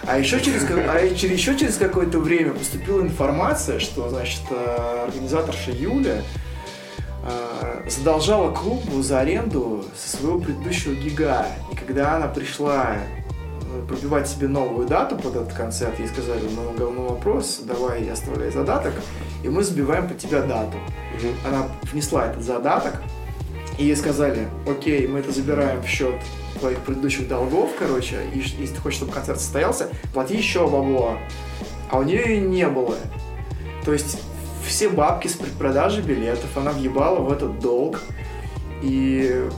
А 0.08 0.18
еще 0.18 0.40
через, 0.40 0.64
а 0.70 0.98
еще 1.00 1.54
через 1.54 1.76
какое-то 1.76 2.18
время 2.18 2.54
поступила 2.54 3.02
информация, 3.02 3.78
что, 3.78 4.08
значит, 4.08 4.40
э, 4.50 5.04
организаторша 5.06 5.70
Юля 5.70 6.22
э, 7.24 7.90
задолжала 7.90 8.50
клубу 8.54 9.02
за 9.02 9.20
аренду 9.20 9.84
со 9.94 10.16
своего 10.16 10.38
предыдущего 10.38 10.94
гига. 10.94 11.48
И 11.70 11.76
когда 11.76 12.16
она 12.16 12.26
пришла 12.26 12.96
э, 12.96 13.86
пробивать 13.86 14.28
себе 14.28 14.48
новую 14.48 14.88
дату 14.88 15.16
под 15.16 15.36
этот 15.36 15.52
концерт, 15.52 15.98
ей 15.98 16.08
сказали, 16.08 16.40
ну, 16.56 16.72
говно 16.72 17.08
вопрос, 17.08 17.60
давай 17.64 18.08
оставляй 18.08 18.50
задаток, 18.50 18.94
и 19.42 19.48
мы 19.48 19.62
забиваем 19.62 20.08
под 20.08 20.18
тебя 20.18 20.42
дату. 20.42 20.78
Она 21.46 21.68
внесла 21.90 22.26
этот 22.26 22.42
задаток, 22.42 23.02
и 23.78 23.84
ей 23.84 23.96
сказали, 23.96 24.48
окей, 24.66 25.06
мы 25.06 25.20
это 25.20 25.32
забираем 25.32 25.82
в 25.82 25.86
счет 25.86 26.14
твоих 26.58 26.78
предыдущих 26.78 27.28
долгов, 27.28 27.70
короче, 27.78 28.20
и 28.34 28.38
если 28.38 28.74
ты 28.74 28.80
хочешь, 28.80 28.98
чтобы 28.98 29.12
концерт 29.12 29.40
состоялся, 29.40 29.88
плати 30.12 30.36
еще 30.36 30.66
бабло. 30.66 31.18
А 31.90 31.98
у 31.98 32.02
нее 32.02 32.36
и 32.36 32.40
не 32.40 32.66
было. 32.68 32.96
То 33.84 33.92
есть 33.92 34.20
все 34.66 34.88
бабки 34.88 35.28
с 35.28 35.34
предпродажи 35.34 36.02
билетов 36.02 36.56
она 36.56 36.72
въебала 36.72 37.20
в 37.20 37.32
этот 37.32 37.58
долг. 37.60 38.00
И, 38.82 39.48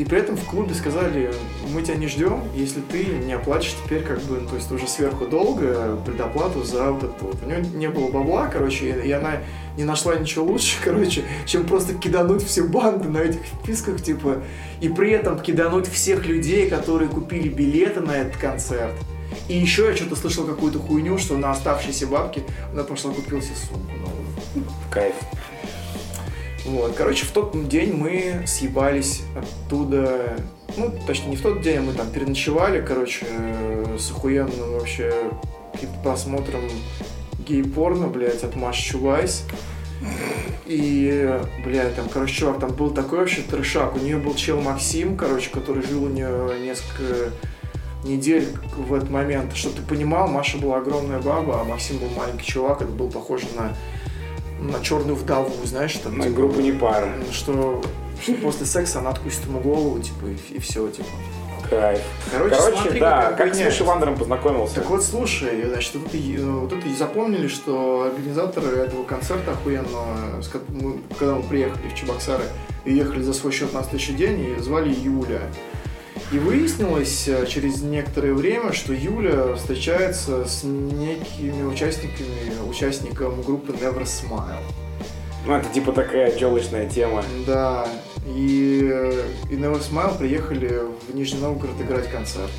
и 0.00 0.04
при 0.06 0.18
этом 0.18 0.34
в 0.34 0.44
клубе 0.46 0.72
сказали, 0.72 1.30
мы 1.74 1.82
тебя 1.82 1.96
не 1.96 2.06
ждем, 2.06 2.42
если 2.54 2.80
ты 2.80 3.04
не 3.04 3.34
оплатишь 3.34 3.76
теперь 3.84 4.02
как 4.02 4.18
бы, 4.22 4.40
ну, 4.40 4.48
то 4.48 4.54
есть 4.56 4.72
уже 4.72 4.88
сверху 4.88 5.26
долго 5.26 5.98
предоплату 6.06 6.64
за 6.64 6.90
вот 6.90 7.02
это 7.02 7.14
вот. 7.20 7.36
У 7.44 7.46
нее 7.46 7.60
не 7.74 7.90
было 7.90 8.10
бабла, 8.10 8.46
короче, 8.46 8.88
и, 8.88 9.08
и 9.08 9.12
она 9.12 9.42
не 9.76 9.84
нашла 9.84 10.14
ничего 10.14 10.46
лучше, 10.46 10.78
короче, 10.82 11.22
чем 11.44 11.66
просто 11.66 11.92
кидануть 11.92 12.42
все 12.42 12.64
банды 12.64 13.10
на 13.10 13.18
этих 13.18 13.42
вписках, 13.42 14.02
типа, 14.02 14.38
и 14.80 14.88
при 14.88 15.10
этом 15.10 15.38
кидануть 15.38 15.86
всех 15.86 16.24
людей, 16.24 16.70
которые 16.70 17.10
купили 17.10 17.50
билеты 17.50 18.00
на 18.00 18.12
этот 18.12 18.38
концерт. 18.38 18.94
И 19.48 19.58
еще 19.58 19.84
я 19.84 19.94
что-то 19.94 20.16
слышал 20.16 20.46
какую-то 20.46 20.78
хуйню, 20.78 21.18
что 21.18 21.36
на 21.36 21.50
оставшиеся 21.50 22.06
бабки 22.06 22.42
она 22.72 22.84
пошла 22.84 23.12
купила 23.12 23.42
себе 23.42 23.56
сумку 23.56 23.92
новую. 23.98 24.66
Кайф. 24.90 25.14
Вот, 26.64 26.94
короче, 26.94 27.24
в 27.24 27.30
тот 27.30 27.68
день 27.68 27.94
мы 27.94 28.42
съебались 28.46 29.22
оттуда, 29.34 30.36
ну, 30.76 30.92
точнее, 31.06 31.30
не 31.30 31.36
в 31.36 31.42
тот 31.42 31.62
день, 31.62 31.78
а 31.78 31.82
мы 31.82 31.92
там 31.92 32.10
переночевали, 32.10 32.84
короче, 32.84 33.26
э, 33.28 33.96
с 33.98 34.10
охуенным 34.10 34.72
вообще 34.72 35.12
каким-то 35.72 35.98
просмотром 36.02 36.62
гей-порно, 37.46 38.08
блядь, 38.08 38.44
от 38.44 38.56
Маш 38.56 38.76
Чувайс. 38.78 39.44
И, 40.66 41.40
блядь, 41.64 41.96
там, 41.96 42.08
короче, 42.08 42.34
чувак, 42.34 42.60
там 42.60 42.72
был 42.72 42.90
такой 42.90 43.18
вообще 43.18 43.42
трешак. 43.42 43.96
У 43.96 43.98
нее 43.98 44.18
был 44.18 44.34
чел 44.34 44.60
Максим, 44.60 45.16
короче, 45.16 45.50
который 45.50 45.82
жил 45.82 46.04
у 46.04 46.08
нее 46.08 46.58
несколько 46.60 47.30
недель 48.04 48.46
в 48.76 48.94
этот 48.94 49.10
момент. 49.10 49.54
Чтобы 49.54 49.76
ты 49.76 49.82
понимал, 49.82 50.28
Маша 50.28 50.58
была 50.58 50.78
огромная 50.78 51.20
баба, 51.20 51.60
а 51.60 51.64
Максим 51.64 51.98
был 51.98 52.08
маленький 52.16 52.46
чувак. 52.46 52.82
Это 52.82 52.90
был 52.90 53.10
похоже 53.10 53.46
на 53.56 53.76
на 54.60 54.80
черную 54.80 55.16
вдову, 55.16 55.52
знаешь, 55.64 55.94
там, 55.94 56.18
На 56.18 56.24
типа, 56.24 56.36
группу 56.36 56.60
не 56.60 56.72
пара. 56.72 57.08
что, 57.32 57.82
что 58.22 58.34
после 58.34 58.66
секса 58.66 58.98
она 59.00 59.10
откусит 59.10 59.44
ему 59.46 59.60
голову, 59.60 59.98
типа, 60.00 60.26
и, 60.50 60.58
все, 60.60 60.88
типа. 60.88 61.08
Кайф. 61.68 62.00
Короче, 62.32 62.56
Короче, 62.56 62.76
смотри, 62.82 63.00
да, 63.00 63.30
какая 63.30 63.46
как 63.48 63.54
с. 63.54 63.60
Мишей 63.60 63.86
Вандером 63.86 64.16
познакомился. 64.16 64.74
Так 64.76 64.90
вот, 64.90 65.04
слушай, 65.04 65.62
значит, 65.68 65.94
вот 65.94 66.06
это, 66.08 66.16
и- 66.16 66.36
вот 66.38 66.72
это 66.72 66.88
и 66.88 66.94
запомнили, 66.94 67.46
что 67.46 68.10
организаторы 68.12 68.76
этого 68.78 69.04
концерта 69.04 69.52
охуенного, 69.52 70.42
ко- 70.52 70.58
мы- 70.68 70.98
когда 71.16 71.34
мы 71.36 71.42
приехали 71.44 71.88
в 71.88 71.94
Чебоксары 71.94 72.42
и 72.84 72.92
ехали 72.94 73.22
за 73.22 73.32
свой 73.32 73.52
счет 73.52 73.72
на 73.72 73.82
следующий 73.84 74.14
день, 74.14 74.40
и 74.58 74.60
звали 74.60 74.92
Юля. 74.92 75.42
И 76.32 76.38
выяснилось 76.38 77.26
э, 77.26 77.44
через 77.46 77.82
некоторое 77.82 78.34
время, 78.34 78.72
что 78.72 78.92
Юля 78.92 79.56
встречается 79.56 80.44
с 80.44 80.62
некими 80.62 81.64
участниками, 81.64 82.68
участником 82.68 83.42
группы 83.42 83.72
Never 83.72 84.04
Smile. 84.04 84.62
Ну, 85.44 85.54
это 85.54 85.68
типа 85.70 85.90
такая 85.90 86.36
челочная 86.38 86.88
тема. 86.88 87.24
Да, 87.46 87.88
и, 88.26 88.88
э, 88.92 89.24
и 89.50 89.54
Never 89.54 89.80
Smile 89.80 90.16
приехали 90.16 90.82
в 91.08 91.14
Нижний 91.16 91.40
Новгород 91.40 91.80
играть 91.80 92.08
концерт. 92.08 92.52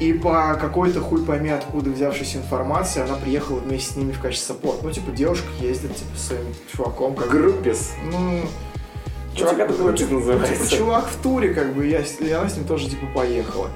И 0.00 0.12
по 0.12 0.58
какой-то 0.60 1.00
хуй 1.00 1.24
пойми 1.24 1.48
откуда 1.50 1.88
взявшейся 1.88 2.38
информации, 2.38 3.02
она 3.02 3.14
приехала 3.14 3.60
вместе 3.60 3.94
с 3.94 3.96
ними 3.96 4.12
в 4.12 4.20
качестве 4.20 4.54
саппорт. 4.54 4.82
Ну, 4.82 4.90
типа, 4.90 5.12
девушка 5.12 5.46
ездит, 5.60 5.96
типа, 5.96 6.16
с 6.16 6.26
своим 6.26 6.46
чуваком, 6.70 7.14
как 7.14 7.30
Группис. 7.30 7.92
Ну, 8.10 8.42
Чувак, 9.34 9.58
это 9.58 9.72
типа, 9.72 9.92
типа, 9.92 10.14
называется. 10.14 10.76
чувак 10.76 11.06
в 11.08 11.22
туре, 11.22 11.52
как 11.52 11.74
бы, 11.74 11.86
я, 11.86 12.00
и 12.00 12.30
она 12.30 12.48
с 12.48 12.56
ним 12.56 12.66
тоже, 12.66 12.88
типа, 12.88 13.06
поехала. 13.14 13.68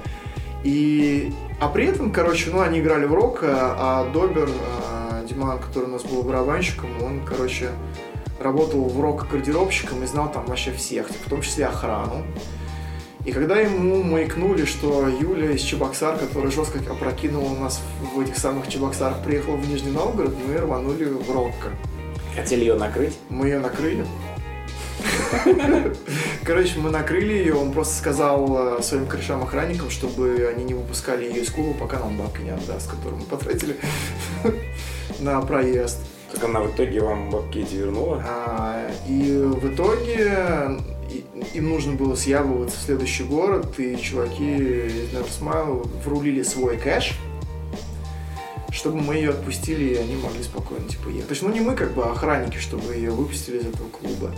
И, 0.63 1.33
а 1.59 1.67
при 1.69 1.85
этом, 1.85 2.11
короче, 2.11 2.49
ну, 2.51 2.61
они 2.61 2.79
играли 2.79 3.05
в 3.05 3.13
рок, 3.13 3.39
а, 3.43 4.05
а 4.07 4.13
Добер, 4.13 4.49
а, 4.89 5.23
Диман, 5.25 5.59
который 5.59 5.85
у 5.85 5.91
нас 5.91 6.03
был 6.03 6.23
барабанщиком, 6.23 6.89
он, 7.03 7.25
короче, 7.25 7.69
работал 8.39 8.83
в 8.85 8.99
рок-гардеробщиком 8.99 10.03
и 10.03 10.07
знал 10.07 10.31
там 10.31 10.45
вообще 10.45 10.71
всех, 10.71 11.07
типа, 11.07 11.19
в 11.25 11.29
том 11.29 11.41
числе 11.41 11.65
охрану. 11.65 12.25
И 13.25 13.31
когда 13.31 13.57
ему 13.57 14.01
маякнули, 14.01 14.63
что 14.63 15.07
Юля 15.07 15.51
из 15.51 15.61
Чебоксар, 15.61 16.17
которая 16.17 16.51
жестко 16.51 16.79
опрокинула 16.89 17.53
нас 17.53 17.81
в 18.15 18.19
этих 18.21 18.37
самых 18.37 18.69
Чебоксарах, 18.69 19.21
приехала 19.23 19.57
в 19.57 19.69
Нижний 19.69 19.91
Новгород, 19.91 20.33
мы 20.47 20.57
рванули 20.57 21.03
в 21.03 21.29
Рокко. 21.29 21.69
Хотели 22.35 22.61
ее 22.61 22.75
накрыть? 22.75 23.19
Мы 23.29 23.47
ее 23.47 23.59
накрыли. 23.59 24.05
Короче, 26.43 26.79
мы 26.79 26.89
накрыли 26.89 27.33
ее, 27.33 27.55
он 27.55 27.71
просто 27.71 27.95
сказал 27.95 28.77
э, 28.79 28.81
своим 28.81 29.05
корешам-охранникам, 29.05 29.89
чтобы 29.89 30.51
они 30.53 30.63
не 30.63 30.73
выпускали 30.73 31.25
ее 31.25 31.41
из 31.43 31.49
клуба, 31.51 31.77
пока 31.77 31.99
нам 31.99 32.17
бабки 32.17 32.41
не 32.41 32.49
отдаст, 32.49 32.89
которую 32.89 33.21
мы 33.21 33.25
потратили 33.25 33.75
на 35.19 35.39
проезд. 35.41 35.99
Так 36.33 36.43
она 36.43 36.61
в 36.61 36.73
итоге 36.73 37.01
вам 37.01 37.29
бабки 37.29 37.59
эти 37.59 37.75
вернула? 37.75 38.23
А, 38.27 38.91
И 39.07 39.31
в 39.31 39.73
итоге 39.73 40.79
им 41.53 41.69
нужно 41.69 41.93
было 41.93 42.15
съябываться 42.15 42.77
в 42.77 42.81
следующий 42.81 43.23
город, 43.23 43.79
и 43.79 43.97
чуваки 43.97 44.55
из 44.55 45.39
Smile 45.39 45.87
врулили 46.03 46.43
свой 46.43 46.77
кэш, 46.77 47.13
чтобы 48.71 49.01
мы 49.01 49.15
ее 49.15 49.31
отпустили, 49.31 49.93
и 49.93 49.95
они 49.95 50.15
могли 50.15 50.43
спокойно 50.43 50.87
типа 50.87 51.09
ехать. 51.09 51.27
То 51.27 51.31
есть, 51.33 51.43
ну 51.43 51.49
не 51.49 51.61
мы, 51.61 51.75
как 51.75 51.93
бы, 51.93 52.03
а 52.03 52.11
охранники, 52.11 52.57
чтобы 52.57 52.95
ее 52.95 53.11
выпустили 53.11 53.57
из 53.57 53.65
этого 53.65 53.89
клуба. 53.89 54.31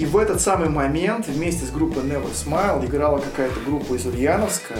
И 0.00 0.06
в 0.06 0.16
этот 0.16 0.40
самый 0.40 0.70
момент 0.70 1.28
вместе 1.28 1.66
с 1.66 1.70
группой 1.70 2.02
Never 2.02 2.32
Smile 2.32 2.86
играла 2.86 3.18
какая-то 3.18 3.60
группа 3.60 3.92
из 3.92 4.06
Ульяновска, 4.06 4.74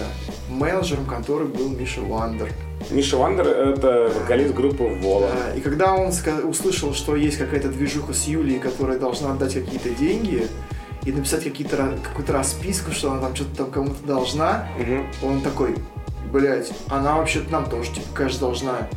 менеджером 0.49 1.05
которой 1.05 1.47
был 1.47 1.69
Миша 1.69 2.01
Вандер. 2.01 2.49
Миша 2.89 3.17
Вандер— 3.17 3.47
это 3.49 4.11
вокалист 4.19 4.55
группы 4.55 4.83
Вола. 4.99 5.29
Да, 5.29 5.53
И 5.55 5.61
когда 5.61 5.93
он 5.93 6.09
услышал, 6.43 6.95
что 6.95 7.15
есть 7.15 7.37
какая-то 7.37 7.69
движуха 7.69 8.13
с 8.13 8.25
Юлией, 8.25 8.59
которая 8.59 8.97
должна 8.97 9.33
отдать 9.33 9.53
какие-то 9.53 9.91
деньги 9.91 10.47
и 11.05 11.11
написать 11.11 11.43
какие-то, 11.43 11.99
какую-то 12.03 12.33
расписку, 12.33 12.91
что 12.91 13.11
она 13.11 13.21
там 13.21 13.35
что-то 13.35 13.55
там 13.57 13.69
кому-то 13.69 14.03
должна, 14.03 14.67
Мгм. 14.79 15.05
он 15.21 15.41
такой, 15.41 15.75
блядь, 16.33 16.71
она 16.87 17.17
вообще-то 17.17 17.51
нам 17.51 17.69
тоже, 17.69 17.91
типа, 17.91 18.07
конечно, 18.15 18.39
должна. 18.39 18.87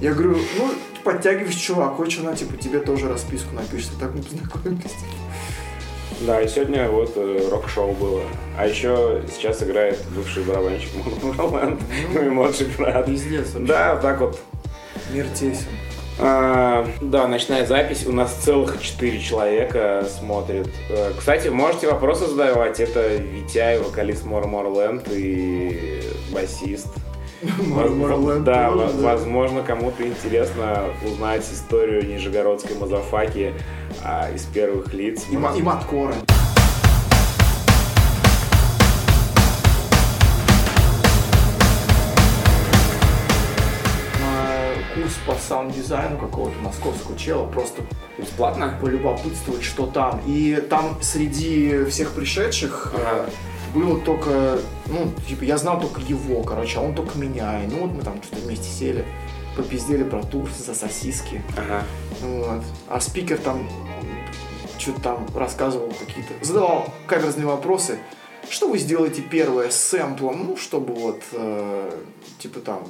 Я 0.00 0.12
говорю, 0.12 0.38
ну, 0.58 0.70
подтягивайся, 1.04 1.60
чувак, 1.60 1.94
хочешь, 1.94 2.18
она, 2.18 2.34
типа, 2.34 2.56
тебе 2.56 2.80
тоже 2.80 3.08
расписку 3.08 3.54
напишет. 3.54 3.92
И 3.96 4.00
так 4.00 4.12
мы 4.12 4.22
познакомились. 4.22 4.90
Да, 6.20 6.40
и 6.40 6.48
сегодня 6.48 6.88
вот 6.88 7.12
э, 7.16 7.48
рок-шоу 7.50 7.92
было. 7.92 8.22
А 8.56 8.66
еще 8.66 9.22
сейчас 9.32 9.62
играет 9.62 9.98
бывший 10.14 10.42
барабанщик 10.42 10.90
Роланд, 11.38 11.80
мой 12.12 12.30
младший 12.30 12.66
брат. 12.76 13.06
Пиздец 13.06 13.52
вообще. 13.52 13.66
Да, 13.66 13.96
так 13.96 14.20
вот. 14.20 14.38
Мир 15.12 15.26
тесен. 15.28 15.66
А, 16.20 16.84
да, 17.00 17.28
ночная 17.28 17.64
запись. 17.64 18.04
У 18.04 18.12
нас 18.12 18.32
целых 18.34 18.82
четыре 18.82 19.20
человека 19.20 20.04
смотрит. 20.18 20.68
Э, 20.90 21.12
Кстати, 21.16 21.48
можете 21.48 21.88
вопросы 21.88 22.26
задавать. 22.26 22.80
Это 22.80 23.06
Витяй, 23.16 23.78
вокалист 23.78 24.24
More 24.24 24.50
Land 24.50 25.08
и 25.14 26.02
басист. 26.32 26.88
Морленд 27.42 28.44
да, 28.44 28.70
тоже, 28.70 28.96
возможно, 28.98 29.62
кому-то 29.62 30.06
интересно 30.06 30.86
узнать 31.04 31.48
историю 31.52 32.04
нижегородской 32.04 32.76
мазафаки 32.76 33.54
а, 34.02 34.30
из 34.32 34.44
первых 34.44 34.92
лиц. 34.92 35.24
И, 35.30 35.34
и 35.34 35.62
маткоры. 35.62 36.14
На 44.20 44.74
курс 44.94 45.14
по 45.24 45.34
саунд-дизайну 45.34 46.18
какого-то 46.18 46.58
московского 46.58 47.16
чела 47.16 47.46
просто 47.46 47.82
Бесплатно? 48.18 48.76
полюбопытствовать, 48.80 49.62
что 49.62 49.86
там. 49.86 50.20
И 50.26 50.56
там 50.68 50.98
среди 51.00 51.84
всех 51.84 52.10
пришедших 52.14 52.92
Ага. 52.96 53.26
Было 53.78 54.00
только, 54.00 54.58
ну, 54.86 55.12
типа, 55.26 55.44
я 55.44 55.56
знал 55.56 55.80
только 55.80 56.00
его, 56.00 56.42
короче, 56.42 56.78
а 56.78 56.82
он 56.82 56.94
только 56.94 57.18
меня. 57.18 57.64
И 57.64 57.66
ну 57.66 57.86
вот 57.86 57.92
мы 57.92 58.02
там 58.02 58.22
что-то 58.22 58.42
вместе 58.42 58.68
сели, 58.68 59.04
попиздели 59.56 60.04
про 60.04 60.22
тур 60.22 60.48
за 60.50 60.74
сосиски. 60.74 61.42
Ага. 61.56 61.84
Вот. 62.22 62.64
А 62.88 63.00
спикер 63.00 63.38
там 63.38 63.68
что-то 64.78 65.00
там 65.00 65.26
рассказывал 65.34 65.92
какие-то, 65.98 66.32
задавал 66.44 66.86
каверзные 67.06 67.46
вопросы. 67.46 67.98
Что 68.48 68.68
вы 68.68 68.78
сделаете 68.78 69.20
первое 69.20 69.70
с 69.70 69.76
сэмплом, 69.76 70.46
ну, 70.46 70.56
чтобы 70.56 70.94
вот, 70.94 71.22
э, 71.32 71.90
типа 72.38 72.60
там, 72.60 72.88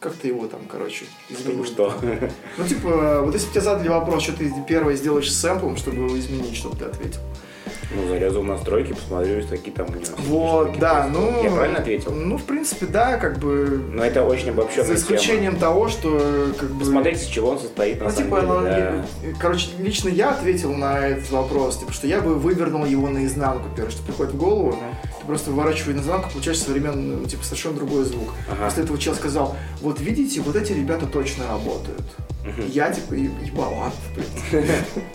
как-то 0.00 0.28
его 0.28 0.46
там, 0.46 0.60
короче, 0.70 1.06
изменить. 1.30 1.66
что? 1.66 1.94
Ну, 2.58 2.68
типа, 2.68 3.22
вот 3.22 3.32
если 3.32 3.46
бы 3.46 3.52
тебе 3.52 3.60
задали 3.62 3.88
вопрос, 3.88 4.22
что 4.24 4.32
ты 4.32 4.52
первое 4.68 4.96
сделаешь 4.96 5.32
с 5.32 5.40
сэмплом, 5.40 5.76
чтобы 5.76 5.98
его 5.98 6.18
изменить, 6.18 6.56
чтобы 6.56 6.76
ты 6.76 6.84
ответил. 6.84 7.20
Ну, 7.90 8.06
залезу 8.08 8.42
в 8.42 8.44
настройки, 8.44 8.92
посмотрю, 8.92 9.42
какие 9.48 9.72
там 9.72 9.86
у 9.88 9.92
него. 9.94 10.04
Вот, 10.18 10.78
да, 10.78 11.04
происходят. 11.04 11.32
ну... 11.32 11.44
Я 11.44 11.50
правильно 11.50 11.78
ответил? 11.78 12.12
Ну, 12.12 12.36
в 12.36 12.44
принципе, 12.44 12.84
да, 12.86 13.16
как 13.16 13.38
бы... 13.38 13.82
Но 13.92 14.04
это 14.04 14.24
очень 14.24 14.50
обобщенная 14.50 14.84
За 14.88 14.94
исключением 14.94 15.56
того, 15.56 15.88
что, 15.88 16.52
как 16.58 16.68
бы... 16.70 16.80
Посмотреть, 16.80 17.22
из 17.22 17.26
чего 17.26 17.50
он 17.50 17.58
состоит, 17.58 17.98
на 18.00 18.04
Ну, 18.04 18.10
самом 18.10 18.24
типа, 18.24 18.40
деле, 18.42 18.92
ну, 19.22 19.32
да. 19.32 19.38
короче, 19.40 19.68
лично 19.78 20.10
я 20.10 20.30
ответил 20.32 20.74
на 20.74 20.98
этот 21.08 21.30
вопрос, 21.30 21.78
типа, 21.78 21.92
что 21.92 22.06
я 22.06 22.20
бы 22.20 22.34
вывернул 22.34 22.84
его 22.84 23.08
наизнанку, 23.08 23.68
первое, 23.74 23.90
что 23.90 24.02
приходит 24.02 24.34
в 24.34 24.36
голову, 24.36 24.78
ты 25.20 25.26
просто 25.26 25.50
выворачиваешь 25.50 25.96
наизнанку, 25.96 26.30
получаешь 26.30 26.58
современный, 26.60 27.16
ну, 27.16 27.24
типа, 27.24 27.42
совершенно 27.42 27.76
другой 27.76 28.04
звук. 28.04 28.28
Ага. 28.50 28.66
После 28.66 28.82
этого 28.84 28.98
чел 28.98 29.14
сказал, 29.14 29.56
вот 29.80 29.98
видите, 30.00 30.42
вот 30.42 30.56
эти 30.56 30.72
ребята 30.72 31.06
точно 31.06 31.46
работают. 31.48 32.02
Я, 32.68 32.90
типа, 32.90 33.14
е- 33.14 33.30
ебалан, 33.44 33.92
блин. 34.14 34.64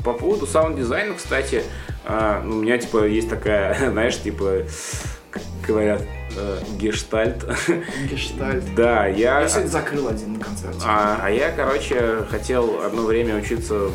По 0.04 0.14
поводу 0.14 0.46
саунд-дизайна, 0.46 1.16
кстати, 1.16 1.64
а, 2.06 2.42
ну, 2.44 2.58
у 2.58 2.62
меня, 2.62 2.78
типа, 2.78 3.06
есть 3.06 3.30
такая, 3.30 3.90
знаешь, 3.92 4.18
типа, 4.20 4.64
как 5.32 5.44
говорят, 5.66 6.02
э, 6.36 6.60
гештальт. 6.78 7.46
Гештальт. 8.10 8.64
Да, 8.76 9.08
я... 9.08 9.42
Я 9.42 9.50
сегодня 9.50 9.70
закрыл 9.70 10.08
один 10.08 10.34
на 10.34 10.40
концерте. 10.40 10.82
А, 10.86 11.20
а 11.24 11.30
я, 11.30 11.52
короче, 11.52 12.26
хотел 12.30 12.82
одно 12.82 13.04
время 13.04 13.38
учиться 13.38 13.90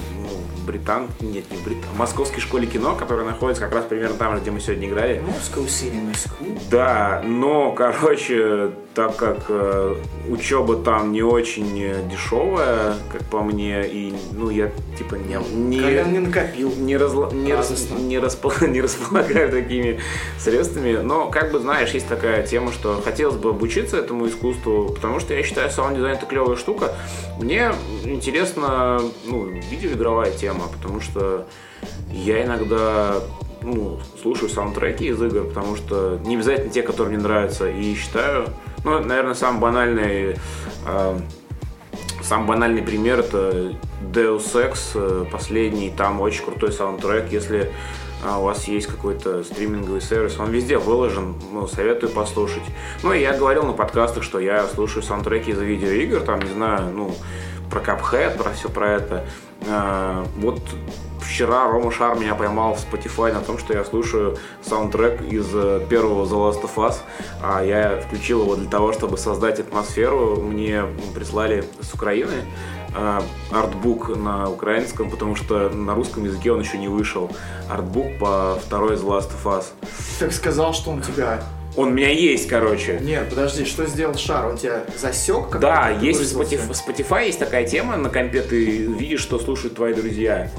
Британ... 0.68 1.08
Нет, 1.20 1.50
не 1.50 1.56
Британ... 1.64 1.88
Московской 1.96 2.40
школе 2.40 2.66
кино, 2.66 2.94
которая 2.94 3.24
находится 3.24 3.62
как 3.62 3.74
раз 3.74 3.86
примерно 3.86 4.16
там 4.16 4.34
же, 4.34 4.42
где 4.42 4.50
мы 4.50 4.60
сегодня 4.60 4.86
играли. 4.86 5.22
Moscow 5.22 5.66
Cinema 5.66 6.12
School. 6.12 6.60
Да, 6.70 7.22
но, 7.24 7.72
короче, 7.72 8.70
так 8.94 9.16
как 9.16 9.46
э, 9.48 9.94
учеба 10.28 10.76
там 10.76 11.12
не 11.12 11.22
очень 11.22 11.80
э, 11.80 12.02
дешевая, 12.10 12.94
как 13.10 13.22
по 13.24 13.42
мне, 13.42 13.86
и, 13.86 14.14
ну, 14.32 14.50
я, 14.50 14.70
типа, 14.98 15.14
не... 15.14 15.38
не... 15.54 15.80
Колян 15.80 16.12
не 16.12 16.18
накопил. 16.18 16.70
не, 16.76 16.94
разла- 16.96 17.32
не, 17.34 17.54
рас- 17.54 17.90
не, 17.90 18.16
распол- 18.18 18.68
не 18.68 18.82
располагаю 18.82 19.50
такими 19.50 20.00
средствами, 20.38 20.96
но, 20.96 21.30
как 21.30 21.52
бы, 21.52 21.60
знаешь, 21.60 21.90
есть 21.90 22.08
такая 22.08 22.46
тема, 22.46 22.72
что 22.72 23.00
хотелось 23.02 23.36
бы 23.36 23.50
обучиться 23.50 23.96
этому 23.96 24.26
искусству, 24.26 24.92
потому 24.94 25.20
что 25.20 25.32
я 25.32 25.42
считаю, 25.42 25.70
саунд-дизайн 25.70 26.16
это 26.16 26.26
клевая 26.26 26.56
штука. 26.56 26.92
Мне 27.40 27.72
интересна, 28.04 29.00
ну, 29.24 29.44
видеоигровая 29.46 30.32
тема, 30.32 30.57
потому 30.66 31.00
что 31.00 31.46
я 32.10 32.44
иногда 32.44 33.20
ну, 33.62 33.98
слушаю 34.20 34.48
саундтреки 34.48 35.08
из 35.08 35.22
игр, 35.22 35.44
потому 35.44 35.76
что 35.76 36.18
не 36.24 36.36
обязательно 36.36 36.70
те, 36.70 36.82
которые 36.82 37.16
мне 37.16 37.22
нравятся, 37.22 37.68
и 37.68 37.94
считаю, 37.94 38.48
ну, 38.84 39.00
наверное, 39.00 39.34
самый 39.34 39.60
банальный, 39.60 40.36
э, 40.86 41.18
самый 42.22 42.46
банальный 42.46 42.82
пример 42.82 43.20
это 43.20 43.72
Deus 44.12 44.54
Ex, 44.54 44.92
э, 44.94 45.24
последний, 45.30 45.90
там 45.90 46.20
очень 46.20 46.44
крутой 46.44 46.72
саундтрек, 46.72 47.32
если 47.32 47.72
а 48.24 48.40
у 48.40 48.44
вас 48.44 48.66
есть 48.66 48.88
какой-то 48.88 49.44
стриминговый 49.44 50.00
сервис, 50.00 50.40
он 50.40 50.50
везде 50.50 50.76
выложен, 50.76 51.36
ну, 51.52 51.68
советую 51.68 52.10
послушать. 52.10 52.64
Ну, 53.04 53.12
и 53.12 53.20
я 53.20 53.32
говорил 53.36 53.62
на 53.62 53.74
подкастах, 53.74 54.24
что 54.24 54.40
я 54.40 54.66
слушаю 54.66 55.04
саундтреки 55.04 55.52
из 55.52 55.60
видеоигр, 55.60 56.20
там, 56.22 56.40
не 56.40 56.50
знаю, 56.50 56.92
ну, 56.92 57.14
про 57.70 57.80
Cuphead, 57.80 58.36
про 58.36 58.50
все 58.52 58.68
про 58.68 58.90
это. 58.90 59.24
А, 59.66 60.26
вот 60.36 60.60
вчера 61.20 61.70
Рома 61.70 61.90
Шар 61.90 62.18
меня 62.18 62.34
поймал 62.34 62.74
в 62.74 62.78
Spotify 62.78 63.32
на 63.32 63.40
том, 63.40 63.58
что 63.58 63.74
я 63.74 63.84
слушаю 63.84 64.38
саундтрек 64.62 65.20
из 65.22 65.46
э, 65.54 65.84
первого 65.88 66.24
The 66.24 66.52
Last 66.52 66.62
of 66.62 66.74
Us. 66.76 66.96
А 67.42 67.62
я 67.62 68.00
включил 68.00 68.42
его 68.42 68.56
для 68.56 68.68
того, 68.68 68.92
чтобы 68.92 69.18
создать 69.18 69.60
атмосферу. 69.60 70.36
Мне 70.36 70.84
прислали 71.14 71.64
с 71.80 71.92
Украины 71.94 72.44
Э, 72.94 73.20
артбук 73.50 74.16
на 74.16 74.50
украинском, 74.50 75.10
потому 75.10 75.36
что 75.36 75.68
на 75.68 75.94
русском 75.94 76.24
языке 76.24 76.52
он 76.52 76.60
еще 76.60 76.78
не 76.78 76.88
вышел. 76.88 77.30
Артбук 77.68 78.18
по 78.18 78.58
второй 78.64 78.94
из 78.94 79.02
Last 79.02 79.30
of 79.30 79.44
Us. 79.44 79.66
Так 80.18 80.32
сказал, 80.32 80.72
что 80.72 80.90
он 80.90 81.02
тебя 81.02 81.42
он 81.76 81.88
у 81.88 81.90
меня 81.92 82.10
есть, 82.10 82.48
короче. 82.48 82.98
Нет, 83.00 83.28
подожди, 83.28 83.64
что 83.64 83.86
сделал 83.86 84.14
шар? 84.16 84.46
Он 84.46 84.56
тебя 84.56 84.84
засек? 84.96 85.48
Как 85.50 85.60
да, 85.60 85.90
есть 85.90 86.20
в 86.20 86.40
Spotify, 86.40 86.72
в 86.72 86.88
Spotify 86.88 87.26
есть 87.26 87.38
такая 87.38 87.66
тема 87.66 87.96
на 87.96 88.10
компе, 88.10 88.42
ты 88.42 88.82
видишь, 88.82 89.20
что 89.20 89.38
слушают 89.38 89.76
твои 89.76 89.94
друзья. 89.94 90.50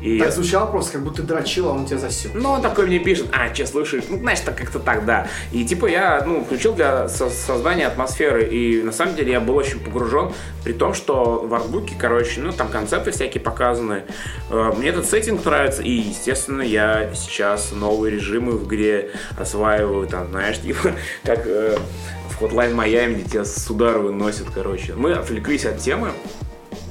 И... 0.00 0.18
Так 0.20 0.32
звучало 0.32 0.70
просто, 0.70 0.92
как 0.92 1.02
будто 1.02 1.22
ты 1.22 1.28
дрочил, 1.28 1.68
а 1.68 1.72
он 1.72 1.86
тебя 1.86 1.98
засек. 1.98 2.32
Ну, 2.34 2.50
он 2.50 2.62
такой 2.62 2.86
мне 2.86 3.00
пишет, 3.00 3.26
а, 3.32 3.52
что 3.52 3.66
слушаешь? 3.66 4.04
Ну, 4.08 4.18
знаешь, 4.18 4.40
так 4.40 4.56
как-то 4.56 4.78
так, 4.78 5.04
да. 5.04 5.26
И 5.52 5.64
типа 5.64 5.86
я, 5.86 6.22
ну, 6.24 6.44
включил 6.44 6.74
для 6.74 7.08
со 7.08 7.28
создания 7.28 7.86
атмосферы, 7.86 8.44
и 8.44 8.82
на 8.82 8.92
самом 8.92 9.16
деле 9.16 9.32
я 9.32 9.40
был 9.40 9.56
очень 9.56 9.80
погружен, 9.80 10.32
при 10.62 10.74
том, 10.74 10.94
что 10.94 11.44
в 11.44 11.54
артбуке, 11.54 11.94
короче, 11.98 12.40
ну, 12.40 12.52
там 12.52 12.68
концепты 12.68 13.10
всякие 13.10 13.42
показаны. 13.42 14.04
Э, 14.50 14.72
мне 14.76 14.90
этот 14.90 15.06
сеттинг 15.06 15.44
нравится, 15.44 15.82
и, 15.82 15.90
естественно, 15.90 16.62
я 16.62 17.10
сейчас 17.14 17.72
новые 17.72 18.14
режимы 18.14 18.52
в 18.52 18.66
игре 18.66 19.10
осваиваю, 19.36 20.06
там, 20.06 20.28
знаешь, 20.28 20.57
типа, 20.62 20.92
как 21.24 21.46
э, 21.46 21.78
в 22.28 22.42
Hotline 22.42 22.74
Miami, 22.74 23.14
где 23.14 23.24
тебя 23.24 23.44
с 23.44 23.70
удара 23.70 23.98
выносят, 23.98 24.48
короче. 24.54 24.94
Мы 24.94 25.12
отвлеклись 25.12 25.64
от 25.64 25.78
темы. 25.78 26.12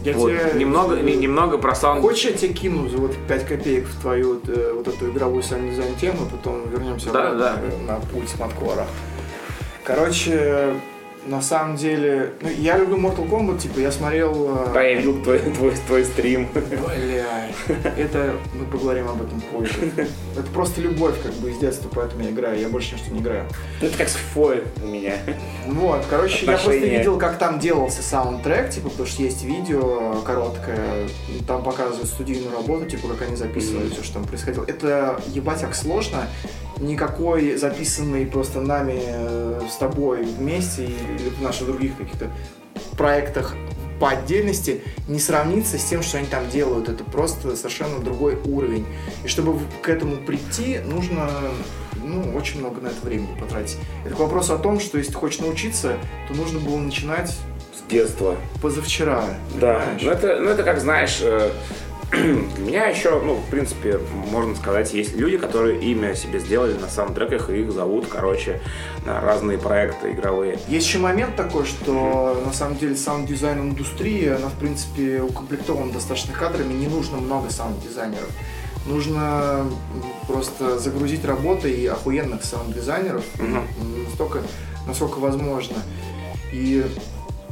Я 0.04 0.14
вот, 0.14 0.30
тебе... 0.30 0.52
немного, 0.56 0.96
немного 0.96 1.58
про 1.58 1.76
саунд... 1.76 2.02
Хочешь, 2.02 2.26
я 2.26 2.34
тебе 2.34 2.54
кину 2.54 2.88
за 2.88 2.98
вот 2.98 3.16
5 3.28 3.46
копеек 3.46 3.88
в 3.88 4.02
твою 4.02 4.36
вот, 4.36 4.50
э, 4.50 4.72
вот 4.74 4.88
эту 4.88 5.10
игровую 5.10 5.44
саунд 5.44 5.72
дизайн 5.72 5.96
тему, 5.96 6.28
потом 6.32 6.70
вернемся 6.70 7.12
да, 7.12 7.34
да. 7.34 7.62
на 7.88 8.00
путь 8.00 8.38
Маткора. 8.40 8.88
Короче, 9.84 10.76
на 11.28 11.42
самом 11.42 11.76
деле, 11.76 12.34
ну, 12.42 12.50
я 12.50 12.78
люблю 12.78 12.98
Mortal 12.98 13.30
Kombat, 13.30 13.60
типа, 13.60 13.80
я 13.80 13.92
смотрел... 13.92 14.68
Э, 14.68 14.74
да, 14.74 14.82
я 14.82 14.96
видел 14.96 15.22
твой, 15.22 15.40
твой, 15.40 15.74
твой 15.88 16.06
стрим. 16.06 16.48
Бля, 16.54 17.50
это, 17.98 18.36
мы 18.54 18.66
поговорим 18.66 19.10
об 19.10 19.22
этом 19.22 19.42
позже. 19.42 19.92
Это 20.38 20.48
просто 20.54 20.82
любовь, 20.82 21.16
как 21.22 21.34
бы, 21.34 21.52
из 21.52 21.58
детства, 21.58 21.90
поэтому 21.94 22.24
я 22.24 22.32
играю, 22.32 22.60
я 22.60 22.70
больше 22.70 22.96
ни 22.96 23.00
что 23.00 23.12
не 23.12 23.20
играю. 23.20 23.46
Ну, 23.82 23.88
это 23.88 23.98
как 23.98 24.10
с 24.10 24.16
фой 24.16 24.64
у 24.84 24.88
меня. 24.88 25.18
Вот, 25.68 26.06
короче, 26.10 26.46
Отношения. 26.46 26.52
я 26.52 26.64
просто 26.64 26.98
видел, 26.98 27.18
как 27.20 27.38
там 27.38 27.60
делался 27.60 28.02
саундтрек, 28.02 28.70
типа, 28.70 28.90
потому 28.90 29.08
что 29.08 29.22
есть 29.22 29.44
видео 29.44 30.22
короткое, 30.26 31.08
там 31.46 31.64
показывают 31.64 32.08
студийную 32.08 32.54
работу, 32.54 32.86
типа, 32.86 33.10
как 33.10 33.28
они 33.28 33.36
записывали 33.36 33.88
mm-hmm. 33.88 33.94
все, 33.94 34.04
что 34.04 34.14
там 34.16 34.26
происходило. 34.26 34.64
Это, 34.66 35.20
ебать, 35.34 35.62
как 35.62 35.76
сложно, 35.76 36.28
никакой 36.80 37.56
записанный 37.56 38.26
просто 38.26 38.62
нами 38.62 39.02
э, 39.06 39.47
с 39.70 39.76
тобой 39.78 40.24
вместе 40.24 40.86
или 40.86 41.30
в 41.30 41.42
наших 41.42 41.68
других 41.68 41.98
каких-то 41.98 42.32
проектах 42.98 43.56
по 44.00 44.10
отдельности 44.10 44.82
не 45.08 45.20
сравнится 45.20 45.78
с 45.78 45.84
тем, 45.84 46.04
что 46.04 46.18
они 46.20 46.28
там 46.28 46.48
делают. 46.50 46.90
Это 46.90 47.04
просто 47.04 47.56
совершенно 47.56 48.00
другой 48.00 48.36
уровень. 48.46 48.86
И 49.24 49.28
чтобы 49.28 49.60
к 49.82 49.90
этому 49.90 50.18
прийти, 50.18 50.80
нужно 50.80 51.30
ну, 52.04 52.36
очень 52.36 52.60
много 52.60 52.82
на 52.82 52.88
это 52.88 53.04
времени 53.04 53.38
потратить. 53.40 53.78
Это 54.06 54.16
к 54.16 54.20
вопросу 54.20 54.54
о 54.54 54.58
том, 54.58 54.80
что 54.80 54.98
если 54.98 55.12
ты 55.12 55.18
хочешь 55.18 55.40
научиться, 55.40 55.98
то 56.28 56.34
нужно 56.36 56.60
было 56.60 56.78
начинать 56.78 57.30
с 57.30 57.90
детства. 57.90 58.36
Позавчера. 58.62 59.26
Да. 59.60 59.84
Ну 60.02 60.12
это, 60.12 60.40
ну 60.40 60.50
это 60.50 60.64
как 60.64 60.80
знаешь, 60.80 61.22
для 62.12 62.20
меня 62.60 62.86
еще, 62.88 63.20
ну, 63.20 63.36
в 63.36 63.50
принципе, 63.50 64.00
можно 64.30 64.56
сказать, 64.56 64.94
есть 64.94 65.16
люди, 65.16 65.38
которые 65.38 65.80
имя 65.82 66.16
себе 66.16 66.40
сделали 66.40 66.74
на 66.74 66.88
саундтреках, 66.88 67.50
и 67.50 67.62
их 67.62 67.72
зовут, 67.72 68.08
короче, 68.08 68.62
на 69.06 69.20
разные 69.20 69.58
проекты 69.58 70.12
игровые. 70.12 70.60
Есть 70.68 70.88
еще 70.88 71.00
момент 71.00 71.36
такой, 71.36 71.66
что 71.66 71.92
mm-hmm. 71.92 72.46
на 72.46 72.54
самом 72.54 72.78
деле 72.78 72.96
саунд-дизайн 72.96 73.60
индустрии, 73.60 74.28
она, 74.28 74.48
в 74.48 74.54
принципе, 74.54 75.22
укомплектована 75.22 75.92
достаточно 75.92 76.34
кадрами, 76.34 76.74
не 76.74 76.88
нужно 76.88 77.18
много 77.18 77.50
саунд-дизайнеров. 77.50 78.30
Нужно 78.86 79.66
просто 80.28 80.80
загрузить 80.80 81.26
работой 81.26 81.86
охуенных 81.88 82.44
саунд-дизайнеров 82.44 83.24
mm-hmm. 83.38 84.06
настолько, 84.06 84.44
насколько 84.88 85.20
возможно. 85.20 85.76
И, 86.54 86.86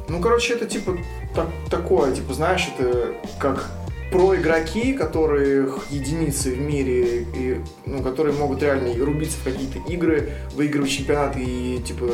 ну, 0.08 0.22
короче, 0.22 0.53
это 0.53 0.66
типа 0.66 0.97
так, 1.36 1.47
такое, 1.70 2.16
типа, 2.16 2.34
знаешь, 2.34 2.70
это 2.78 3.14
как 3.38 3.70
про 4.16 4.36
игроки, 4.36 4.93
которых 4.93 5.88
единицы 5.89 6.51
в 6.51 6.59
мире, 6.59 7.28
и, 7.36 7.61
ну, 7.86 8.01
которые 8.01 8.36
могут 8.36 8.61
реально 8.63 8.93
рубиться 9.03 9.38
в 9.39 9.43
какие-то 9.43 9.80
игры, 9.91 10.30
выигрывать 10.53 10.91
чемпионаты 10.91 11.43
и 11.43 11.82
типа 11.86 12.05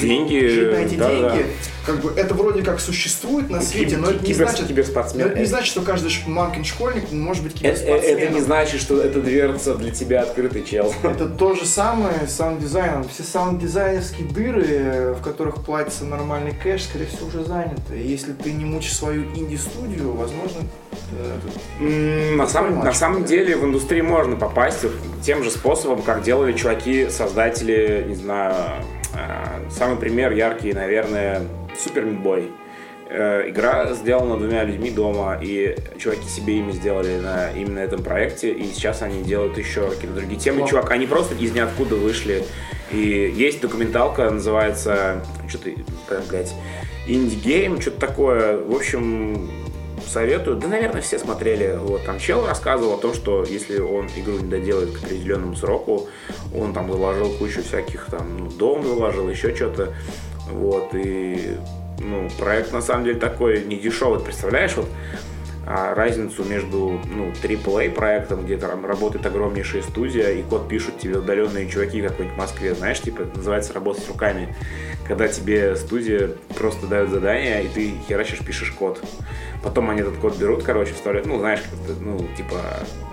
деньги, 0.00 0.38
жить, 0.40 0.50
жить 0.50 0.72
на 0.72 0.76
эти 0.76 0.94
да, 0.94 1.08
деньги. 1.08 1.42
Да. 1.42 1.86
Как 1.86 2.00
бы 2.00 2.12
это 2.16 2.34
вроде 2.34 2.62
как 2.62 2.80
существует 2.80 3.50
на 3.50 3.60
свете, 3.60 3.96
но 3.96 4.10
это 4.10 4.24
не 4.24 4.34
значит, 4.34 4.66
киберспортсмен. 4.68 5.26
Но 5.26 5.32
это 5.32 5.40
не 5.40 5.46
значит, 5.46 5.68
что 5.68 5.82
каждый 5.82 6.10
мамкин 6.26 6.64
школьник 6.64 7.12
может 7.12 7.42
быть 7.42 7.54
киберспортсменом. 7.54 8.18
Это, 8.18 8.24
это 8.24 8.34
не 8.34 8.40
значит, 8.40 8.80
что 8.80 9.00
это 9.00 9.20
дверца 9.20 9.74
для 9.74 9.90
тебя 9.90 10.22
открыта, 10.22 10.64
чел. 10.64 10.92
Это 11.02 11.28
то 11.28 11.54
же 11.54 11.66
самое 11.66 12.26
с 12.26 12.32
саунд-дизайном. 12.32 13.08
Все 13.08 13.24
саунд-дизайнерские 13.24 14.28
дыры, 14.28 15.14
в 15.18 15.22
которых 15.22 15.64
платится 15.64 16.04
нормальный 16.04 16.52
кэш, 16.52 16.84
скорее 16.84 17.06
всего, 17.06 17.26
уже 17.26 17.44
заняты. 17.44 17.96
Если 17.96 18.32
ты 18.32 18.52
не 18.52 18.64
мутишь 18.64 18.94
свою 18.94 19.24
инди-студию, 19.34 20.12
возможно, 20.12 20.60
на, 21.80 22.46
сам, 22.46 22.80
на 22.80 22.92
самом 22.92 23.24
деле 23.24 23.56
в 23.56 23.64
индустрии 23.64 24.00
можно 24.00 24.36
попасть 24.36 24.84
тем 25.22 25.42
же 25.42 25.50
способом, 25.50 26.02
как 26.02 26.22
делали 26.22 26.52
чуваки, 26.52 27.08
создатели, 27.08 28.04
не 28.08 28.14
знаю, 28.14 28.54
э, 29.14 29.70
самый 29.70 29.96
пример 29.96 30.32
яркий, 30.32 30.72
наверное, 30.72 31.42
Супер 31.78 32.04
Мидбой. 32.04 32.50
Э, 33.08 33.48
игра 33.48 33.92
сделана 33.92 34.38
двумя 34.38 34.64
людьми 34.64 34.90
дома, 34.90 35.38
и 35.40 35.76
чуваки 35.98 36.26
себе 36.28 36.58
имя 36.58 36.72
сделали 36.72 37.18
на 37.20 37.50
именно 37.50 37.78
этом 37.78 38.02
проекте, 38.02 38.52
и 38.52 38.64
сейчас 38.72 39.02
они 39.02 39.22
делают 39.22 39.58
еще 39.58 39.90
какие-то 39.90 40.16
другие 40.16 40.40
темы. 40.40 40.66
Чувак, 40.66 40.90
они 40.90 41.06
просто 41.06 41.34
из 41.34 41.52
ниоткуда 41.52 41.96
вышли. 41.96 42.44
И 42.90 43.32
есть 43.34 43.60
документалка, 43.60 44.30
называется, 44.30 45.22
что-то, 45.48 45.70
блядь, 46.28 46.54
Indie 47.06 47.43
Game, 47.43 47.80
что-то 47.80 48.00
такое. 48.00 48.58
В 48.58 48.74
общем, 48.74 49.61
советую. 50.06 50.56
Да, 50.56 50.68
наверное, 50.68 51.02
все 51.02 51.18
смотрели. 51.18 51.76
Вот 51.78 52.04
там 52.04 52.18
чел 52.18 52.46
рассказывал 52.46 52.94
о 52.94 52.98
том, 52.98 53.14
что 53.14 53.44
если 53.44 53.78
он 53.78 54.06
игру 54.16 54.38
не 54.38 54.48
доделает 54.48 54.92
к 54.92 55.04
определенному 55.04 55.56
сроку, 55.56 56.08
он 56.56 56.72
там 56.72 56.90
заложил 56.90 57.30
кучу 57.38 57.62
всяких 57.62 58.06
там, 58.06 58.38
ну, 58.38 58.50
дом 58.50 58.82
заложил, 58.82 59.28
еще 59.28 59.54
что-то. 59.54 59.92
Вот, 60.50 60.94
и 60.94 61.56
ну, 61.98 62.28
проект 62.38 62.72
на 62.72 62.82
самом 62.82 63.04
деле 63.04 63.18
такой 63.18 63.64
не 63.64 63.76
дешевый. 63.76 64.20
Представляешь, 64.20 64.76
вот 64.76 64.88
а, 65.64 65.94
разницу 65.94 66.42
между 66.44 67.00
ну, 67.14 67.30
AAA 67.42 67.90
проектом, 67.90 68.44
где 68.44 68.56
там 68.56 68.84
работает 68.84 69.24
огромнейшая 69.24 69.82
студия, 69.82 70.30
и 70.30 70.42
код 70.42 70.68
пишут 70.68 70.98
тебе 70.98 71.18
удаленные 71.18 71.68
чуваки 71.68 72.02
какой-нибудь 72.02 72.34
в 72.36 72.38
Москве, 72.38 72.74
знаешь, 72.74 73.00
типа, 73.00 73.26
называется 73.34 73.72
работать 73.72 74.06
руками, 74.08 74.54
когда 75.06 75.28
тебе 75.28 75.76
студия 75.76 76.30
просто 76.58 76.88
дает 76.88 77.10
задание, 77.10 77.64
и 77.64 77.68
ты 77.68 77.92
херачишь, 78.08 78.40
пишешь 78.40 78.72
код. 78.72 79.00
Потом 79.62 79.90
они 79.90 80.00
этот 80.00 80.16
код 80.16 80.36
берут, 80.36 80.64
короче, 80.64 80.92
вставляют, 80.92 81.26
ну, 81.26 81.38
знаешь, 81.38 81.60
ну, 82.00 82.18
типа, 82.36 82.60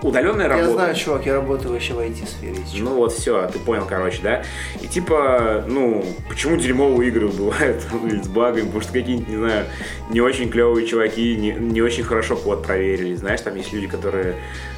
удаленная 0.02 0.48
работа. 0.48 0.68
Я 0.68 0.74
знаю, 0.74 0.94
чувак, 0.96 1.26
я 1.26 1.34
работаю 1.34 1.72
вообще 1.72 1.94
в 1.94 2.00
IT-сфере. 2.00 2.56
Ну 2.78 2.94
вот, 2.94 3.12
все, 3.12 3.46
ты 3.48 3.58
понял, 3.58 3.86
короче, 3.88 4.20
да? 4.22 4.42
И 4.80 4.88
типа, 4.88 5.64
ну, 5.68 6.04
почему 6.28 6.56
дерьмовые 6.56 7.10
игры 7.10 7.28
бывают 7.28 7.82
с 8.22 8.28
багами? 8.28 8.64
Потому 8.64 8.80
что 8.80 8.92
какие-нибудь, 8.92 9.28
не 9.28 9.36
знаю, 9.36 9.66
не 10.10 10.20
очень 10.20 10.50
клевые 10.50 10.86
чуваки, 10.86 11.36
не, 11.36 11.52
не 11.52 11.82
очень 11.82 12.02
хорошо 12.02 12.36
код 12.36 12.64
проверили. 12.64 13.14
Знаешь, 13.14 13.40
там 13.42 13.54
есть 13.54 13.72
люди, 13.72 13.86
которые, 13.86 14.34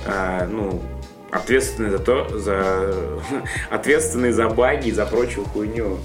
а, 0.07 0.47
ну, 0.47 0.83
ответственный 1.31 1.91
за 1.91 1.99
то, 1.99 2.29
за 2.39 2.95
ответственный 3.71 4.33
за 4.33 4.49
баги 4.49 4.89
и 4.89 4.93
за 4.93 5.07
прочую 5.07 5.47
хуйню. 5.47 5.99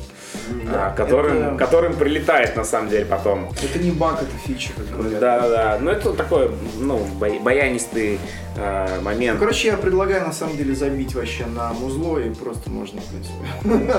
Да, 0.71 0.89
которым, 0.91 1.37
это... 1.37 1.57
которым 1.57 1.93
прилетает 1.93 2.55
на 2.55 2.63
самом 2.63 2.89
деле 2.89 3.05
потом. 3.05 3.49
Это 3.61 3.79
не 3.79 3.91
баг, 3.91 4.21
это 4.21 4.31
фича, 4.45 4.71
как 4.75 4.97
говорят. 4.97 5.19
Да, 5.19 5.39
да, 5.39 5.49
да. 5.49 5.77
Ну 5.79 5.91
это 5.91 6.13
такой, 6.13 6.51
ну, 6.79 6.99
баянистый 7.19 8.19
э, 8.57 9.01
момент. 9.01 9.39
Ну, 9.39 9.45
короче, 9.45 9.69
я 9.69 9.77
предлагаю 9.77 10.25
на 10.25 10.33
самом 10.33 10.57
деле 10.57 10.75
забить 10.75 11.13
вообще 11.15 11.45
на 11.45 11.73
музло 11.73 12.17
и 12.19 12.33
просто 12.33 12.69
можно, 12.69 13.01
в 13.01 13.05
принципе. 13.05 13.95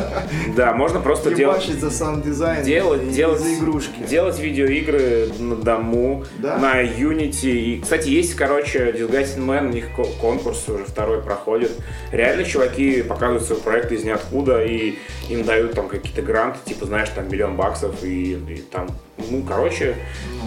Да, 0.56 0.72
можно 0.72 1.00
просто 1.00 1.34
делать. 1.34 1.64
за 1.66 1.90
саунд 1.90 2.24
дизайн. 2.24 2.64
Делать, 2.64 3.10
делать 3.12 3.40
за 3.40 3.54
игрушки. 3.54 4.02
Делать 4.08 4.38
видеоигры 4.38 5.28
на 5.38 5.56
дому, 5.56 6.24
да? 6.38 6.58
на 6.58 6.82
Unity. 6.82 7.50
И, 7.50 7.80
кстати, 7.80 8.08
есть, 8.08 8.34
короче, 8.34 8.90
Disgusting 8.90 9.46
Man, 9.46 9.68
у 9.68 9.72
них 9.72 9.86
конкурс 10.20 10.68
уже 10.68 10.84
второй 10.84 11.22
проходит. 11.22 11.72
Реально 12.12 12.44
чуваки 12.44 13.02
показывают 13.02 13.44
свой 13.44 13.60
проект 13.60 13.92
из 13.92 14.04
ниоткуда 14.04 14.64
и 14.64 14.98
им 15.28 15.44
дают 15.44 15.72
там 15.72 15.88
какие-то 15.88 16.22
гранты, 16.28 16.58
типа, 16.64 16.86
знаешь, 16.86 17.08
там 17.08 17.28
миллион 17.28 17.56
баксов 17.56 18.04
и, 18.04 18.34
и 18.34 18.62
там 18.70 18.88
ну, 19.30 19.42
короче, 19.42 19.96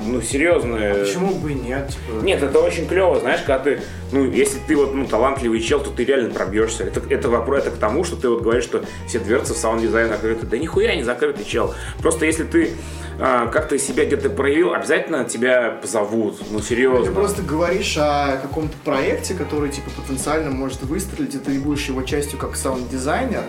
ну, 0.05 0.21
серьезные. 0.21 0.91
А 0.91 1.03
почему 1.03 1.35
бы 1.35 1.51
и 1.51 1.55
нет? 1.55 1.89
Типа... 1.89 2.23
Нет, 2.23 2.41
это 2.41 2.59
очень 2.59 2.87
клево, 2.87 3.19
знаешь, 3.19 3.41
когда 3.41 3.59
ты, 3.59 3.81
ну, 4.11 4.23
если 4.23 4.59
ты 4.65 4.75
вот, 4.77 4.93
ну, 4.93 5.05
талантливый 5.05 5.59
чел, 5.59 5.81
то 5.81 5.89
ты 5.89 6.05
реально 6.05 6.29
пробьешься. 6.33 6.85
Это, 6.85 7.01
это 7.09 7.29
вопрос, 7.29 7.65
это 7.65 7.71
к 7.71 7.79
тому, 7.79 8.03
что 8.03 8.15
ты 8.15 8.29
вот 8.29 8.41
говоришь, 8.41 8.63
что 8.63 8.83
все 9.07 9.19
дверцы 9.19 9.53
в 9.53 9.57
саунд-дизайн 9.57 10.07
закрыты. 10.07 10.45
Да 10.45 10.57
нихуя 10.57 10.95
не 10.95 11.03
закрыты, 11.03 11.43
чел. 11.43 11.73
Просто 11.99 12.25
если 12.25 12.45
ты 12.45 12.71
а, 13.19 13.47
как 13.47 13.67
ты 13.67 13.77
себя 13.77 14.05
где-то 14.05 14.31
проявил, 14.31 14.73
обязательно 14.73 15.25
тебя 15.25 15.77
позовут. 15.79 16.41
Ну, 16.49 16.59
серьезно. 16.59 17.05
Ты 17.05 17.11
просто 17.11 17.43
говоришь 17.43 17.95
о 17.97 18.39
каком-то 18.41 18.75
проекте, 18.83 19.35
который, 19.35 19.69
типа, 19.69 19.91
потенциально 19.91 20.49
может 20.49 20.81
выстрелить, 20.81 21.35
и 21.35 21.37
ты 21.37 21.59
будешь 21.59 21.85
его 21.85 22.01
частью 22.01 22.39
как 22.39 22.55
саунд-дизайнер. 22.55 23.43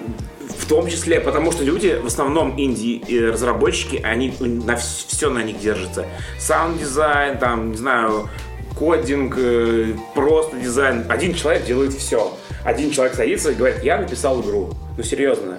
В 0.59 0.67
том 0.67 0.89
числе, 0.89 1.21
потому 1.21 1.53
что 1.53 1.65
люди, 1.65 1.99
в 2.03 2.07
основном 2.07 2.55
инди-разработчики, 2.59 4.01
они 4.03 4.35
на 4.41 4.77
все 4.77 5.31
на 5.31 5.43
них 5.43 5.61
держатся. 5.61 6.07
Саунд-дизайн, 6.39 7.39
там, 7.39 7.71
не 7.71 7.77
знаю, 7.77 8.29
кодинг, 8.79 9.35
э, 9.39 9.95
просто 10.15 10.57
дизайн. 10.57 11.05
Один 11.09 11.35
человек 11.35 11.65
делает 11.65 11.93
все. 11.93 12.37
Один 12.65 12.91
человек 12.91 13.15
садится 13.15 13.51
и 13.51 13.55
говорит, 13.55 13.83
я 13.83 13.99
написал 13.99 14.41
игру. 14.41 14.71
Ну, 14.97 15.03
серьезно 15.03 15.59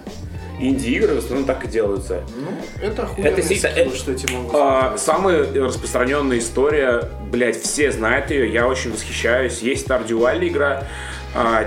инди-игры 0.60 1.16
в 1.16 1.18
основном 1.20 1.46
так 1.46 1.66
и 1.66 1.68
делаются. 1.68 2.24
Ну, 2.36 2.52
это 2.82 3.10
это, 3.18 3.42
skill, 3.42 3.72
это, 3.76 3.96
что 3.96 4.12
эти 4.12 4.32
могут 4.32 4.52
а, 4.56 4.96
Самая 4.98 5.52
распространенная 5.54 6.40
история, 6.40 7.10
блять, 7.32 7.62
все 7.62 7.92
знают 7.92 8.32
ее, 8.32 8.52
я 8.52 8.68
очень 8.68 8.92
восхищаюсь. 8.92 9.60
Есть 9.60 9.88
Stardew 9.88 10.48
игра, 10.48 10.88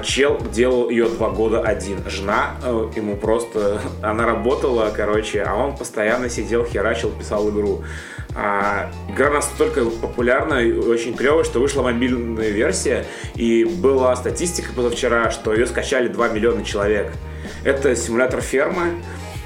чел 0.05 0.39
делал 0.53 0.91
ее 0.91 1.09
два 1.09 1.31
года 1.31 1.61
один. 1.61 1.99
Жена 2.09 2.57
э, 2.63 2.91
ему 2.95 3.17
просто, 3.17 3.81
она 4.03 4.25
работала, 4.25 4.93
короче, 4.95 5.43
а 5.43 5.55
он 5.55 5.77
постоянно 5.77 6.29
сидел, 6.29 6.65
херачил, 6.65 7.11
писал 7.11 7.51
игру. 7.51 7.83
А, 8.39 8.91
игра 9.09 9.31
настолько 9.31 9.85
популярна 9.87 10.55
и 10.55 10.73
очень 10.73 11.17
клевая, 11.17 11.43
что 11.43 11.59
вышла 11.59 11.83
мобильная 11.83 12.51
версия, 12.51 13.07
и 13.35 13.65
была 13.65 14.15
статистика 14.15 14.73
позавчера, 14.75 15.31
что 15.31 15.55
ее 15.55 15.67
скачали 15.67 16.09
2 16.09 16.29
миллиона 16.29 16.65
человек. 16.65 17.13
Это 17.65 17.97
симулятор 17.97 18.43
фермы. 18.43 19.03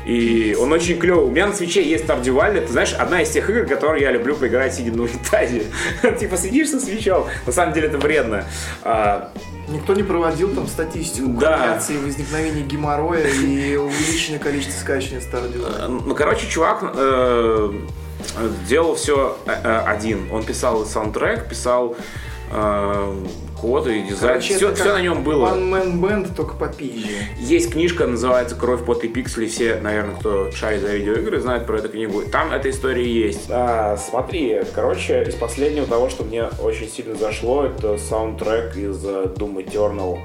И 0.06 0.56
он 0.58 0.72
очень 0.72 0.98
клевый. 0.98 1.24
У 1.24 1.30
меня 1.30 1.46
на 1.46 1.52
свече 1.52 1.82
есть 1.82 2.04
Stardew 2.04 2.34
Valley. 2.34 2.62
Ты 2.62 2.72
знаешь, 2.72 2.94
одна 2.94 3.22
из 3.22 3.30
тех 3.30 3.48
игр, 3.50 3.66
которые 3.66 4.02
я 4.02 4.10
люблю 4.10 4.34
поиграть 4.34 4.74
сидя 4.74 4.92
на 4.92 5.02
унитазе. 5.02 5.64
типа 6.18 6.36
сидишь 6.36 6.70
со 6.70 6.80
свечом. 6.80 7.26
На 7.46 7.52
самом 7.52 7.74
деле 7.74 7.88
это 7.88 7.98
вредно. 7.98 8.44
А, 8.82 9.32
Никто 9.68 9.94
не 9.94 10.02
проводил 10.02 10.52
там 10.52 10.66
статистику 10.66 11.28
да. 11.28 11.80
возникновения 12.02 12.62
геморроя 12.62 13.28
и 13.28 13.76
увеличения 13.76 14.38
количества 14.38 14.80
скачивания 14.80 15.20
Stardew 15.20 15.62
Valley. 15.62 16.02
Ну, 16.06 16.14
короче, 16.14 16.48
чувак 16.48 16.92
э, 16.94 17.72
делал 18.68 18.96
все 18.96 19.36
э, 19.46 19.52
э, 19.62 19.78
один. 19.86 20.30
Он 20.32 20.44
писал 20.44 20.84
саундтрек, 20.86 21.48
писал 21.48 21.96
э, 22.50 23.14
код 23.60 23.86
и 23.86 24.02
дизайн. 24.02 24.34
Короче, 24.34 24.56
все, 24.56 24.74
все 24.74 24.92
на 24.92 25.02
нем 25.02 25.22
было. 25.22 25.48
One 25.48 25.70
Man 25.70 26.00
Band, 26.00 26.34
только 26.34 26.54
попизже. 26.54 27.08
Есть 27.38 27.72
книжка, 27.72 28.06
называется 28.06 28.56
«Кровь, 28.56 28.84
пот 28.84 29.04
и 29.04 29.08
пиксели». 29.08 29.46
Все, 29.46 29.76
наверное, 29.80 30.16
кто 30.16 30.50
шарит 30.52 30.80
за 30.82 30.88
видеоигры, 30.88 31.40
знают 31.40 31.66
про 31.66 31.78
эту 31.78 31.88
книгу. 31.88 32.22
Там 32.22 32.52
эта 32.52 32.70
история 32.70 33.06
есть. 33.06 33.46
А, 33.50 33.96
смотри, 33.96 34.60
короче, 34.74 35.22
из 35.22 35.34
последнего 35.34 35.86
того, 35.86 36.08
что 36.08 36.24
мне 36.24 36.44
очень 36.62 36.88
сильно 36.88 37.14
зашло, 37.14 37.64
это 37.64 37.98
саундтрек 37.98 38.76
из 38.76 39.04
Doom 39.04 39.64
Eternal. 39.64 40.18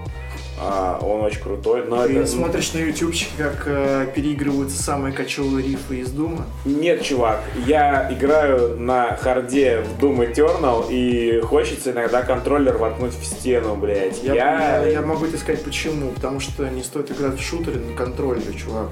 А, 0.60 0.99
он 1.01 1.22
очень 1.22 1.41
крутой. 1.41 1.84
Но 1.88 2.06
Ты 2.06 2.20
это... 2.20 2.28
смотришь 2.28 2.74
на 2.74 2.80
ютубчике, 2.80 3.32
как 3.38 3.64
э, 3.66 4.08
переигрываются 4.16 4.82
самые 4.82 5.14
кочевые 5.14 5.68
рифы 5.68 5.99
из 5.99 6.12
Дума? 6.12 6.45
Нет, 6.64 7.01
чувак. 7.03 7.41
Я 7.66 8.10
играю 8.12 8.80
на 8.80 9.16
харде 9.18 9.82
в 9.82 10.01
Doom 10.01 10.34
Eternal, 10.34 10.86
и 10.89 11.41
хочется 11.41 11.91
иногда 11.91 12.22
контроллер 12.22 12.78
воткнуть 12.78 13.14
в 13.14 13.26
стену, 13.26 13.76
блядь. 13.76 14.24
Я, 14.24 14.34
я... 14.34 14.82
я, 14.84 14.88
я 14.88 15.01
могу 15.01 15.28
тебе 15.28 15.38
сказать 15.38 15.64
почему. 15.64 16.12
Потому 16.12 16.39
что 16.39 16.68
не 16.70 16.84
стоит 16.84 17.12
играть 17.12 17.38
в 17.38 17.43
шутеры 17.43 17.80
на 17.80 17.95
контроллере, 17.95 18.53
чувак. 18.53 18.89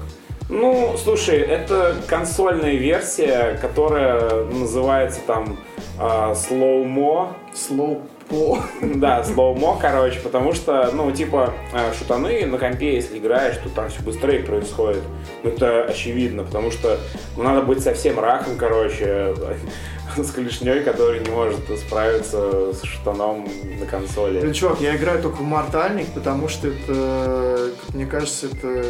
Ну, 0.50 0.94
слушай, 1.02 1.38
это 1.38 1.96
консольная 2.06 2.74
версия, 2.74 3.58
которая 3.62 4.44
называется 4.44 5.20
там 5.26 5.58
э, 5.98 6.02
Slow 6.02 6.84
Mo. 6.84 7.32
Slow 7.54 8.02
по... 8.28 8.58
Да, 8.82 9.22
слоумо, 9.24 9.78
короче, 9.80 10.20
потому 10.20 10.52
что, 10.52 10.90
ну, 10.92 11.10
типа, 11.12 11.52
э, 11.72 11.92
шутаны 11.98 12.46
на 12.46 12.58
компе, 12.58 12.94
если 12.94 13.18
играешь, 13.18 13.56
то 13.58 13.68
там 13.68 13.88
все 13.88 14.02
быстрее 14.02 14.40
происходит. 14.40 15.02
Ну, 15.42 15.50
это 15.50 15.84
очевидно, 15.84 16.44
потому 16.44 16.70
что 16.70 16.98
ну, 17.36 17.42
надо 17.42 17.62
быть 17.62 17.82
совсем 17.82 18.18
раком, 18.18 18.56
короче, 18.56 19.34
с 20.16 20.30
клешней, 20.30 20.82
который 20.82 21.20
не 21.20 21.30
может 21.30 21.60
справиться 21.78 22.72
с 22.72 22.82
шутаном 22.82 23.48
на 23.78 23.86
консоли. 23.86 24.40
Ну, 24.42 24.52
чувак, 24.52 24.80
я 24.80 24.96
играю 24.96 25.22
только 25.22 25.36
в 25.36 25.42
Мортальник, 25.42 26.08
потому 26.14 26.48
что 26.48 26.68
это, 26.68 27.70
как 27.84 27.94
мне 27.94 28.06
кажется, 28.06 28.46
это 28.46 28.84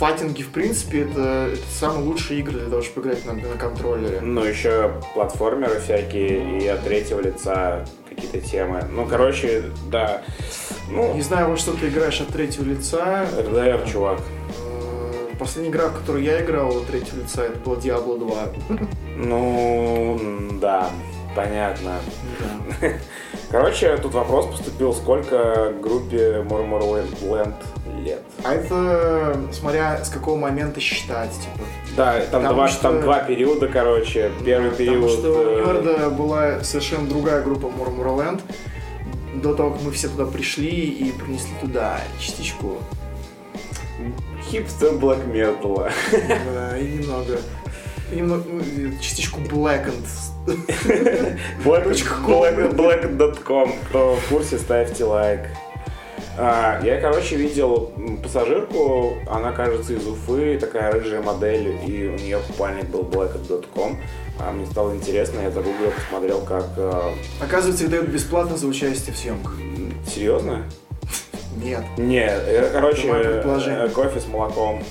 файтинги, 0.00 0.42
в 0.42 0.50
принципе, 0.50 1.02
это, 1.02 1.50
это 1.52 1.70
самые 1.70 2.06
лучшие 2.06 2.40
игры 2.40 2.58
для 2.60 2.70
того, 2.70 2.80
чтобы 2.80 3.06
играть 3.06 3.26
на, 3.26 3.34
на 3.34 3.56
контроллере. 3.58 4.20
Ну, 4.22 4.42
еще 4.42 4.94
платформеры 5.12 5.78
всякие 5.78 6.58
и 6.58 6.66
от 6.66 6.82
третьего 6.82 7.20
лица 7.20 7.84
какие-то 8.08 8.40
темы. 8.40 8.82
Ну, 8.90 9.04
короче, 9.04 9.64
да. 9.90 10.22
Ну, 10.90 11.12
Не 11.14 11.20
знаю, 11.20 11.50
во 11.50 11.56
что 11.58 11.72
ты 11.72 11.88
играешь 11.88 12.18
от 12.22 12.28
третьего 12.28 12.64
лица. 12.64 13.26
РДР, 13.38 13.86
чувак. 13.90 14.20
Э, 14.64 15.36
последняя 15.38 15.70
игра, 15.70 15.88
в 15.88 15.98
которую 15.98 16.24
я 16.24 16.42
играл 16.42 16.78
от 16.78 16.86
третьего 16.86 17.20
лица, 17.20 17.44
это 17.44 17.58
была 17.58 17.76
Diablo 17.76 18.18
2. 18.18 18.78
Ну, 19.16 20.18
да, 20.62 20.88
понятно. 21.36 21.98
Да. 22.80 22.88
Короче, 23.50 23.98
тут 23.98 24.14
вопрос 24.14 24.46
поступил, 24.46 24.94
сколько 24.94 25.74
группе 25.82 26.42
Murmurland 26.48 27.54
лет. 28.00 28.22
А 28.44 28.54
это 28.54 29.36
смотря 29.52 30.04
с 30.04 30.08
какого 30.08 30.36
момента 30.36 30.80
считать, 30.80 31.32
типа. 31.32 31.66
Да, 31.96 32.20
там, 32.30 32.44
два, 32.44 32.68
что... 32.68 32.82
там 32.82 33.00
два 33.00 33.20
периода, 33.20 33.68
короче. 33.68 34.30
Первый 34.44 34.70
период... 34.70 35.02
Потому 35.02 35.18
что 35.18 35.32
у 35.32 35.58
э, 35.58 35.64
Нерда 35.64 36.10
была 36.10 36.64
совершенно 36.64 37.08
другая 37.08 37.42
группа 37.42 37.66
Murmurland. 37.66 38.40
До 39.34 39.54
того, 39.54 39.72
как 39.72 39.82
мы 39.82 39.92
все 39.92 40.08
туда 40.08 40.26
пришли 40.26 40.68
и 40.68 41.12
принесли 41.12 41.52
туда 41.60 42.00
частичку 42.18 42.78
хипстер 44.50 44.94
блэк 44.94 45.26
металла. 45.26 45.90
Да, 46.12 46.78
и 46.78 46.98
немного. 46.98 47.38
немного 48.10 48.44
ну, 48.48 48.98
частичку 49.00 49.40
blackened. 49.40 50.06
Black.com. 51.64 53.72
Кто 53.88 54.16
в 54.16 54.28
курсе, 54.28 54.58
ставьте 54.58 55.04
лайк. 55.04 55.40
А, 56.42 56.80
я, 56.82 56.98
короче, 56.98 57.36
видел 57.36 57.92
пассажирку, 58.22 59.18
она, 59.30 59.52
кажется, 59.52 59.92
из 59.92 60.06
Уфы, 60.06 60.58
такая 60.58 60.90
рыжая 60.90 61.20
модель, 61.20 61.76
и 61.86 62.06
у 62.08 62.12
нее 62.12 62.38
купальник 62.46 62.86
был 62.86 63.02
black.com. 63.02 63.98
А 64.38 64.50
мне 64.50 64.64
стало 64.64 64.94
интересно, 64.94 65.40
я 65.40 65.50
загуглил, 65.50 65.90
посмотрел, 65.90 66.40
как... 66.40 66.64
А, 66.78 67.12
Оказывается, 67.42 67.84
их 67.84 67.90
дают 67.90 68.08
бесплатно 68.08 68.56
за 68.56 68.66
участие 68.68 69.14
в 69.14 69.18
съемках. 69.18 69.54
Серьезно? 70.06 70.64
Нет. 71.62 71.84
Нет, 71.98 72.42
это, 72.48 72.70
короче, 72.70 73.06
э, 73.06 73.88
кофе 73.90 74.18
с 74.18 74.26
молоком. 74.26 74.82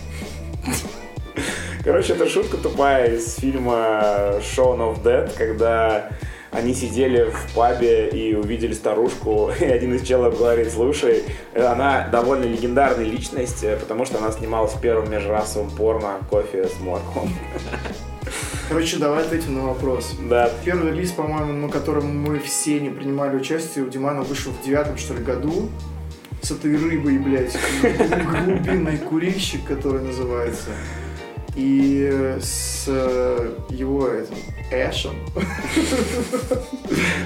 Короче, 1.84 2.14
это 2.14 2.30
шутка 2.30 2.58
тупая 2.58 3.16
из 3.16 3.38
фильма 3.38 4.36
Shaun 4.56 4.78
of 4.78 5.02
Dead, 5.02 5.36
когда 5.36 6.10
они 6.52 6.74
сидели 6.74 7.30
в 7.30 7.54
пабе 7.54 8.10
и 8.10 8.34
увидели 8.36 8.74
старушку, 8.74 9.52
и 9.60 9.66
один 9.66 9.96
из 9.96 10.06
челов 10.06 10.38
говорит, 10.38 10.72
слушай, 10.72 11.24
она 11.56 12.08
довольно 12.08 12.46
легендарная 12.46 13.06
личность, 13.06 13.64
э, 13.64 13.78
потому 13.78 14.06
что 14.06 14.18
она 14.18 14.32
снималась 14.32 14.74
в 14.74 14.82
первом 14.82 15.12
межрасовом 15.12 15.70
порно 15.72 16.18
«Кофе 16.30 16.68
с 16.68 16.80
молоком». 16.80 17.30
Короче, 18.70 18.98
давай 18.98 19.24
ответим 19.24 19.56
на 19.56 19.68
вопрос. 19.68 20.16
Да. 20.30 20.52
Первый 20.64 20.92
релиз, 20.92 21.12
по-моему, 21.12 21.54
на 21.54 21.70
котором 21.70 22.22
мы 22.22 22.38
все 22.38 22.80
не 22.80 22.90
принимали 22.90 23.36
участие, 23.36 23.84
у 23.84 23.90
Димана 23.90 24.22
вышел 24.22 24.52
в 24.52 24.64
девятом, 24.64 24.98
что 24.98 25.16
ли, 25.16 25.24
году. 25.24 25.70
с 26.42 26.52
этой 26.52 26.78
рыбой, 26.78 27.18
блядь, 27.18 27.58
глубинный 28.46 28.98
курильщик, 29.00 29.66
который 29.66 30.02
называется. 30.04 30.70
И 31.56 32.38
с 32.42 32.86
э, 32.88 33.54
его 33.70 34.08
этим 34.08 34.36
Эшем. 34.72 35.16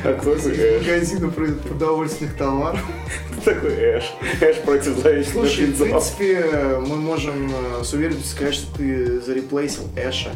А 0.04 0.22
магазина 0.24 1.30
продовольственных 1.30 2.38
товаров. 2.38 2.80
Такой 3.44 3.74
Эш. 3.74 4.14
Эш 4.42 4.58
против 4.62 4.98
зловещего 4.98 5.46
Слушай, 5.46 5.66
в 5.68 5.78
принципе, 5.78 6.46
мы 6.88 6.96
можем 6.96 7.52
э, 7.52 7.84
с 7.84 7.94
уверенностью 7.94 8.32
сказать, 8.32 8.54
что 8.56 8.78
ты 8.78 9.22
зареплейсил 9.22 9.84
Эша 9.96 10.32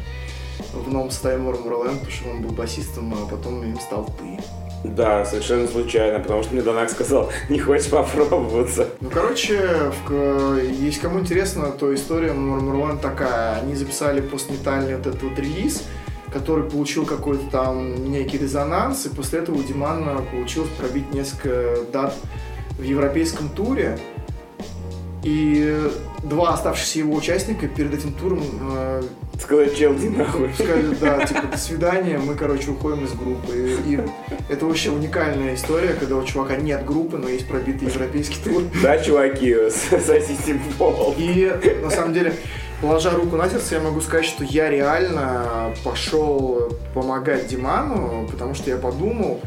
в 0.73 0.91
новом 0.91 1.11
составе 1.11 1.37
Морморленд, 1.37 1.99
потому 1.99 2.11
что 2.11 2.29
он 2.29 2.41
был 2.41 2.51
басистом, 2.51 3.13
а 3.13 3.27
потом 3.27 3.63
им 3.63 3.79
стал 3.79 4.05
ты. 4.19 4.43
Да, 4.83 5.25
совершенно 5.25 5.67
случайно, 5.67 6.19
потому 6.19 6.43
что 6.43 6.53
мне 6.53 6.61
Донак 6.61 6.89
сказал, 6.89 7.31
не 7.49 7.59
хочешь 7.59 7.89
попробоваться. 7.89 8.89
Ну, 9.01 9.09
короче, 9.09 9.91
в, 10.07 10.57
если 10.57 11.01
кому 11.01 11.19
интересно, 11.19 11.71
то 11.71 11.93
история 11.93 12.33
Морморленд 12.33 13.01
такая. 13.01 13.59
Они 13.59 13.75
записали 13.75 14.21
постметальный 14.21 14.95
вот 14.95 15.07
этот 15.07 15.21
вот 15.23 15.37
релиз, 15.39 15.83
который 16.31 16.69
получил 16.69 17.05
какой-то 17.05 17.49
там 17.49 18.11
некий 18.11 18.37
резонанс, 18.37 19.05
и 19.05 19.09
после 19.09 19.39
этого 19.39 19.57
у 19.57 19.63
Димана 19.63 20.21
получилось 20.31 20.69
пробить 20.77 21.13
несколько 21.13 21.77
дат 21.91 22.13
в 22.77 22.83
европейском 22.83 23.49
туре. 23.49 23.99
И 25.23 25.89
два 26.23 26.53
оставшихся 26.53 26.99
его 26.99 27.15
участника 27.15 27.67
перед 27.67 27.93
этим 27.93 28.13
туром 28.13 28.43
э, 28.61 29.03
сказали, 29.39 29.75
чел, 29.75 29.95
иди 29.95 30.09
нахуй. 30.09 30.51
Сказали, 30.53 30.95
да, 30.99 31.25
типа, 31.25 31.47
до 31.51 31.57
свидания, 31.57 32.17
мы, 32.17 32.35
короче, 32.35 32.71
уходим 32.71 33.05
из 33.05 33.13
группы. 33.13 33.77
И, 33.87 33.93
и 33.93 33.99
это 34.49 34.65
вообще 34.65 34.91
уникальная 34.91 35.55
история, 35.55 35.93
когда 35.93 36.15
у 36.15 36.23
чувака 36.23 36.55
нет 36.55 36.85
группы, 36.85 37.17
но 37.17 37.29
есть 37.29 37.47
пробитый 37.47 37.87
европейский 37.87 38.37
тур. 38.43 38.63
Да, 38.81 38.97
чуваки, 38.97 39.55
сосите 39.69 40.59
пол. 40.77 41.15
И, 41.17 41.51
на 41.81 41.89
самом 41.89 42.13
деле, 42.13 42.33
Положа 42.79 43.09
руку 43.09 43.37
на 43.37 43.49
сердце, 43.49 43.75
я 43.75 43.81
могу 43.81 44.01
сказать, 44.01 44.25
что 44.25 44.43
я 44.43 44.69
реально 44.69 45.73
пошел 45.83 46.71
помогать 46.93 47.47
Диману, 47.47 48.27
потому 48.29 48.53
что 48.53 48.69
я 48.69 48.77
подумал, 48.77 49.41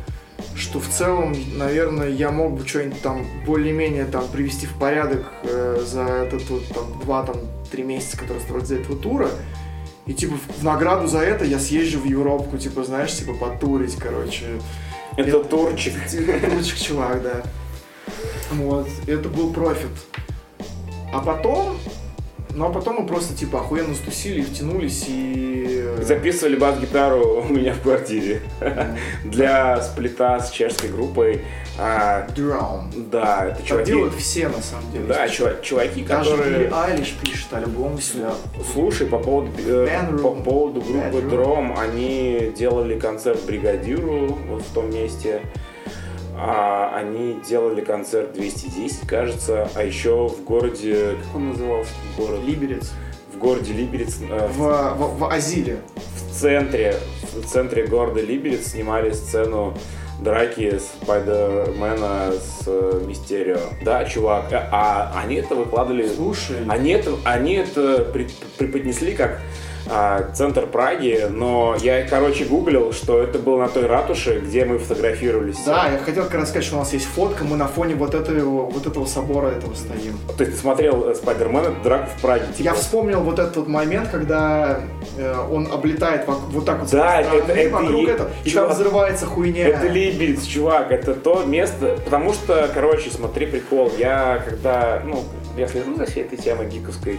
что 0.57 0.81
в 0.81 0.89
целом, 0.89 1.37
наверное, 1.57 2.09
я 2.09 2.33
мог 2.33 2.59
бы 2.59 2.67
что-нибудь 2.67 3.01
там 3.03 3.25
более-менее 3.47 4.07
там 4.07 4.27
привести 4.27 4.67
в 4.67 4.75
порядок 4.75 5.25
э, 5.45 5.81
за 5.87 6.03
этот 6.03 6.49
вот 6.51 6.67
там 6.75 7.01
два 7.05 7.23
там 7.23 7.37
три 7.71 7.85
месяца, 7.85 8.17
которые 8.17 8.43
осталось 8.43 8.67
за 8.67 8.77
этого 8.77 8.97
тура. 8.99 9.29
И 10.11 10.13
типа 10.13 10.35
в 10.59 10.65
награду 10.65 11.07
за 11.07 11.21
это 11.21 11.45
я 11.45 11.61
съезжу 11.61 12.01
в 12.01 12.05
Европу, 12.05 12.59
типа, 12.59 12.83
знаешь, 12.83 13.15
типа 13.15 13.33
потурить, 13.33 13.95
короче. 13.95 14.61
Это, 15.17 15.29
это 15.29 15.45
турчик. 15.45 15.95
Турчик, 16.51 16.79
чувак, 16.79 17.23
да. 17.23 17.43
Вот. 18.51 18.89
Это 19.07 19.29
был 19.29 19.53
профит. 19.53 19.87
А 21.13 21.21
потом 21.21 21.79
ну 22.55 22.67
а 22.67 22.71
потом 22.71 22.97
мы 23.01 23.07
просто 23.07 23.37
типа 23.37 23.61
охуенно 23.61 23.95
стусили, 23.95 24.43
втянулись 24.43 25.05
и... 25.09 25.85
Э, 25.99 26.03
Записывали 26.03 26.57
бас-гитару 26.57 27.43
у 27.43 27.53
меня 27.53 27.75
в 27.75 27.81
квартире. 27.81 28.43
Для 29.25 29.81
сплита 29.83 30.41
с 30.41 30.51
чешской 30.51 30.91
группой. 30.91 31.43
А, 31.79 32.27
Drum. 32.35 33.09
Да, 33.11 33.47
это 33.47 33.63
чуваки... 33.63 33.93
Делают 33.93 34.15
все, 34.15 34.49
на 34.49 34.61
самом 34.61 34.91
деле. 34.93 35.05
Да, 35.05 35.29
чуваки, 35.29 36.03
которые... 36.03 36.69
Даже 36.69 36.75
Айлиш 36.75 37.15
пишет 37.23 37.53
альбом 37.53 38.01
себя. 38.01 38.33
Слушай, 38.73 39.07
по 39.07 39.19
поводу, 39.19 39.51
э, 39.67 40.19
по 40.23 40.31
поводу 40.33 40.81
группы 40.81 41.19
Drum, 41.19 41.79
они 41.79 42.53
делали 42.57 42.99
концерт 42.99 43.45
Бригадиру 43.47 44.39
вот 44.49 44.63
в 44.63 44.75
том 44.75 44.91
месте. 44.93 45.43
А 46.43 46.95
они 46.97 47.39
делали 47.47 47.83
концерт 47.83 48.33
210, 48.33 49.07
кажется, 49.07 49.69
а 49.75 49.85
еще 49.85 50.29
в 50.29 50.43
городе, 50.45 51.17
как 51.23 51.37
он 51.37 51.51
назывался? 51.51 51.93
Город? 52.17 52.41
Либерец. 52.47 52.93
В 53.35 53.39
городе 53.39 53.75
Либерец. 53.75 54.19
Э, 54.23 54.49
в, 54.49 54.59
в, 54.59 55.19
в 55.19 55.31
Азиле. 55.31 55.81
В 55.97 56.33
центре, 56.35 56.97
в 57.35 57.47
центре 57.47 57.87
города 57.87 58.23
Либерец 58.23 58.69
снимали 58.69 59.11
сцену 59.13 59.75
драки 60.21 60.79
Спайдермена 60.79 62.33
с 62.33 62.63
э, 62.67 63.03
Мистерио. 63.07 63.59
Да, 63.83 64.07
чувак. 64.07 64.51
А, 64.53 65.13
а 65.15 65.21
они 65.21 65.37
это 65.37 65.55
выкладывали. 65.55 66.09
Слушай. 66.09 66.57
Они 66.69 66.93
это, 66.93 67.17
они 67.25 67.55
это 67.55 68.05
преподнесли 68.57 69.13
как 69.13 69.41
центр 70.35 70.67
Праги, 70.67 71.27
но 71.31 71.77
я, 71.81 72.07
короче, 72.07 72.45
гуглил, 72.45 72.93
что 72.93 73.21
это 73.23 73.39
было 73.39 73.59
на 73.59 73.69
той 73.69 73.87
ратуше, 73.87 74.41
где 74.41 74.65
мы 74.65 74.79
фотографировались. 74.79 75.59
Да, 75.65 75.89
я 75.89 75.99
хотел 75.99 76.25
как 76.25 76.35
раз 76.35 76.49
сказать, 76.49 76.65
что 76.65 76.77
у 76.77 76.79
нас 76.79 76.93
есть 76.93 77.07
фотка, 77.07 77.45
мы 77.45 77.57
на 77.57 77.67
фоне 77.67 77.95
вот 77.95 78.15
этого, 78.15 78.67
вот 78.67 78.87
этого 78.87 79.07
собора 79.07 79.49
этого 79.49 79.75
стоим. 79.75 80.19
То 80.37 80.45
есть 80.45 80.57
ты 80.57 80.61
смотрел 80.61 81.09
э, 81.09 81.15
Спайдермена, 81.15 81.75
драку 81.83 82.09
в 82.17 82.21
Праге? 82.21 82.47
Типа... 82.57 82.63
Я 82.63 82.75
вспомнил 82.75 83.21
вот 83.21 83.39
этот 83.39 83.57
вот 83.57 83.69
момент, 83.69 84.11
когда 84.11 84.81
э, 85.17 85.35
он 85.51 85.69
облетает 85.73 86.27
вот 86.27 86.65
так 86.65 86.81
вот 86.81 86.91
да, 86.91 87.21
это, 87.21 87.53
это, 87.53 87.75
вокруг 87.75 88.01
и, 88.01 88.11
этого, 88.11 88.31
и 88.45 88.51
чувак, 88.51 88.69
там 88.69 88.77
взрывается 88.77 89.27
хуйня. 89.27 89.69
Это 89.69 89.89
Либец, 89.89 90.45
чувак, 90.45 90.93
это 90.93 91.15
то 91.15 91.45
место, 91.45 91.99
потому 92.05 92.33
что, 92.33 92.69
короче, 92.73 93.11
смотри, 93.11 93.47
прикол, 93.47 93.93
я 93.99 94.43
когда, 94.47 95.03
ну, 95.05 95.25
я 95.61 95.69
слежу 95.69 95.95
за 95.95 96.07
всей 96.07 96.25
этой 96.25 96.39
темой 96.39 96.69
гиковской, 96.69 97.19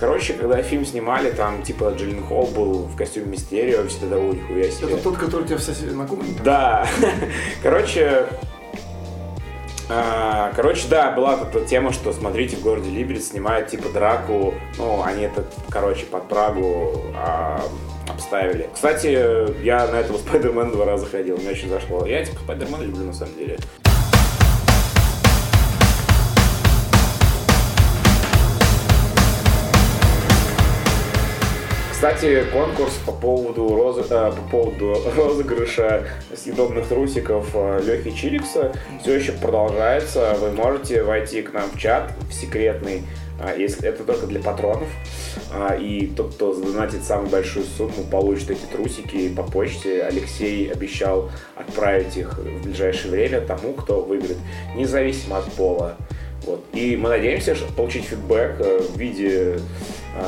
Короче, 0.00 0.34
когда 0.34 0.62
фильм 0.62 0.84
снимали, 0.84 1.30
там, 1.30 1.62
типа, 1.62 1.94
Джиллин 1.96 2.22
Холл 2.22 2.46
был 2.48 2.72
в 2.84 2.96
костюме 2.96 3.26
Мистерио, 3.26 3.86
все 3.86 4.00
тогда, 4.00 4.16
ой, 4.16 4.36
нихуя 4.36 4.70
себе. 4.70 4.94
Это 4.94 5.02
тот, 5.02 5.16
который 5.16 5.42
у 5.42 5.46
тебя 5.46 5.56
в 5.58 5.62
сосед... 5.62 5.94
на 5.94 6.06
кухне? 6.06 6.34
Да. 6.44 6.86
Короче, 7.62 8.26
а, 9.88 10.52
Короче, 10.56 10.88
да, 10.88 11.12
была 11.12 11.40
эта 11.40 11.64
тема, 11.64 11.92
что 11.92 12.12
смотрите, 12.12 12.56
в 12.56 12.62
городе 12.62 12.90
Либерец 12.90 13.28
снимают 13.28 13.68
типа 13.68 13.90
драку. 13.90 14.54
Ну, 14.78 15.02
они 15.02 15.24
это, 15.24 15.44
короче, 15.68 16.06
под 16.06 16.28
Прагу 16.28 17.02
а, 17.14 17.62
обставили. 18.08 18.68
Кстати, 18.72 19.62
я 19.62 19.86
на 19.86 19.96
этого 19.96 20.18
Спайдермена 20.18 20.72
два 20.72 20.86
раза 20.86 21.06
ходил, 21.06 21.36
мне 21.36 21.50
очень 21.50 21.68
зашло. 21.68 22.06
Я 22.06 22.24
типа 22.24 22.38
Спайдермена 22.40 22.82
люблю 22.82 23.04
на 23.04 23.12
самом 23.12 23.34
деле. 23.36 23.58
Кстати, 32.04 32.44
конкурс 32.52 32.92
по 33.06 33.12
поводу, 33.12 33.66
роз... 33.74 33.96
Э, 34.10 34.30
по 34.30 34.50
поводу 34.50 34.94
розыгрыша 35.16 36.06
съедобных 36.36 36.86
трусиков 36.86 37.48
э, 37.54 37.80
Лехи 37.82 38.10
Чирикса 38.14 38.74
все 39.00 39.14
еще 39.14 39.32
продолжается. 39.32 40.36
Вы 40.38 40.50
можете 40.50 41.02
войти 41.02 41.40
к 41.40 41.54
нам 41.54 41.70
в 41.70 41.78
чат, 41.78 42.12
в 42.28 42.34
секретный, 42.34 43.04
э, 43.40 43.54
если 43.58 43.88
это 43.88 44.04
только 44.04 44.26
для 44.26 44.42
патронов. 44.42 44.88
И 45.80 46.12
тот, 46.14 46.34
кто 46.34 46.52
задонатит 46.52 47.04
самую 47.04 47.30
большую 47.30 47.64
сумму, 47.64 48.04
получит 48.10 48.50
эти 48.50 48.66
трусики 48.70 49.30
по 49.30 49.42
почте. 49.42 50.02
Алексей 50.02 50.70
обещал 50.70 51.30
отправить 51.56 52.18
их 52.18 52.36
в 52.38 52.64
ближайшее 52.64 53.12
время 53.12 53.40
тому, 53.40 53.72
кто 53.72 54.02
выиграет, 54.02 54.36
независимо 54.76 55.38
от 55.38 55.50
пола. 55.52 55.96
Вот. 56.42 56.62
И 56.74 56.98
мы 56.98 57.08
надеемся 57.08 57.56
получить 57.74 58.04
фидбэк 58.04 58.58
в 58.90 58.98
виде 58.98 59.56
а, 59.56 59.60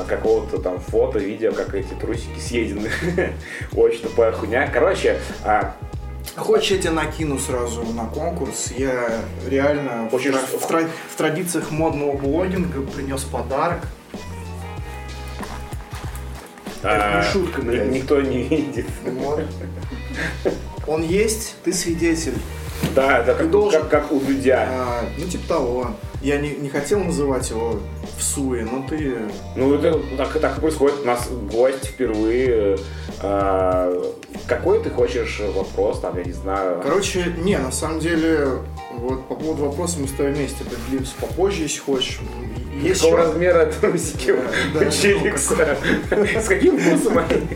какого-то 0.09 0.59
там 0.59 0.81
фото, 0.81 1.19
видео, 1.19 1.53
как 1.53 1.75
эти 1.75 1.95
трусики 1.95 2.39
съедены. 2.39 2.91
Очень 3.75 4.03
тупая 4.03 4.33
хуйня. 4.33 4.69
Короче, 4.69 5.19
а, 5.45 5.75
Хочешь, 6.37 6.73
я 6.73 6.79
тебя 6.79 6.93
накину 6.93 7.39
сразу 7.39 7.83
на 7.83 8.07
конкурс? 8.07 8.73
Я 8.77 9.23
реально 9.49 10.09
Хочешь... 10.11 10.35
в, 10.35 10.59
в, 10.59 10.71
в, 10.71 10.71
в 10.71 11.17
традициях 11.17 11.71
модного 11.71 12.17
блогинга 12.17 12.83
принес 12.83 13.23
подарок. 13.23 13.81
А, 16.83 17.21
Это 17.21 17.33
шутка, 17.33 17.63
блядь. 17.63 17.91
Никто 17.91 18.21
не 18.21 18.43
видит. 18.43 18.87
Вот. 19.05 19.45
Он 20.87 21.03
есть, 21.03 21.57
ты 21.65 21.73
свидетель. 21.73 22.35
Да, 22.95 23.19
это 23.19 23.35
как, 23.35 23.51
должен... 23.51 23.83
как, 23.83 23.91
как 23.91 24.13
у 24.13 24.21
Дудя. 24.21 24.67
А, 24.69 25.05
ну, 25.17 25.27
типа 25.27 25.49
того. 25.49 25.91
Я 26.21 26.39
не, 26.39 26.51
не 26.51 26.69
хотел 26.69 27.01
называть 27.01 27.49
его 27.51 27.81
в 28.17 28.23
суе, 28.23 28.65
но 28.65 28.87
ты... 28.89 29.17
Ну, 29.55 29.75
это 29.75 30.01
так, 30.17 30.39
так 30.41 30.59
и 30.59 30.61
происходит. 30.61 31.01
У 31.03 31.07
нас 31.07 31.29
гость 31.51 31.87
впервые. 31.87 32.79
А, 33.21 33.93
какой 34.47 34.83
ты 34.83 34.91
хочешь 34.91 35.41
вопрос, 35.55 36.01
там, 36.01 36.17
я 36.17 36.25
не 36.25 36.33
знаю. 36.33 36.81
Короче, 36.83 37.35
не, 37.39 37.59
на 37.59 37.73
самом 37.73 38.01
деле, 38.01 38.49
вот 38.99 39.29
по 39.29 39.35
поводу 39.35 39.67
вопроса 39.67 39.99
мы 40.01 40.09
с 40.09 40.13
тобой 40.13 40.33
вместе 40.33 40.65
определимся 40.65 41.15
попозже, 41.21 41.63
если 41.63 41.81
хочешь. 41.81 42.21
Есть 42.83 43.01
Какого 43.01 43.21
еще... 43.21 43.29
размера 43.29 43.67
трусики 43.81 44.35
да, 44.75 44.87
у 44.87 44.91
Чиликса? 44.91 45.79
С 46.11 46.47
каким 46.47 46.79
вкусом 46.79 47.19
они? 47.19 47.49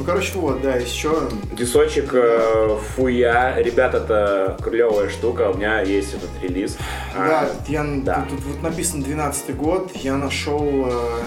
Ну, 0.00 0.06
короче, 0.06 0.32
вот, 0.38 0.62
да, 0.62 0.76
еще... 0.76 1.28
Дисочек 1.52 2.14
э, 2.14 2.78
Фуя. 2.96 3.56
Ребята, 3.58 3.98
это 3.98 4.56
клевая 4.64 5.10
штука. 5.10 5.50
У 5.50 5.58
меня 5.58 5.82
есть 5.82 6.14
этот 6.14 6.30
релиз. 6.42 6.78
Да, 7.14 7.40
а, 7.42 7.50
я, 7.68 7.84
да. 7.84 8.24
Тут, 8.26 8.38
тут 8.38 8.46
вот 8.46 8.62
написан 8.62 9.02
12 9.02 9.54
год. 9.56 9.90
Я 9.96 10.16
нашел 10.16 10.86
э, 10.86 11.20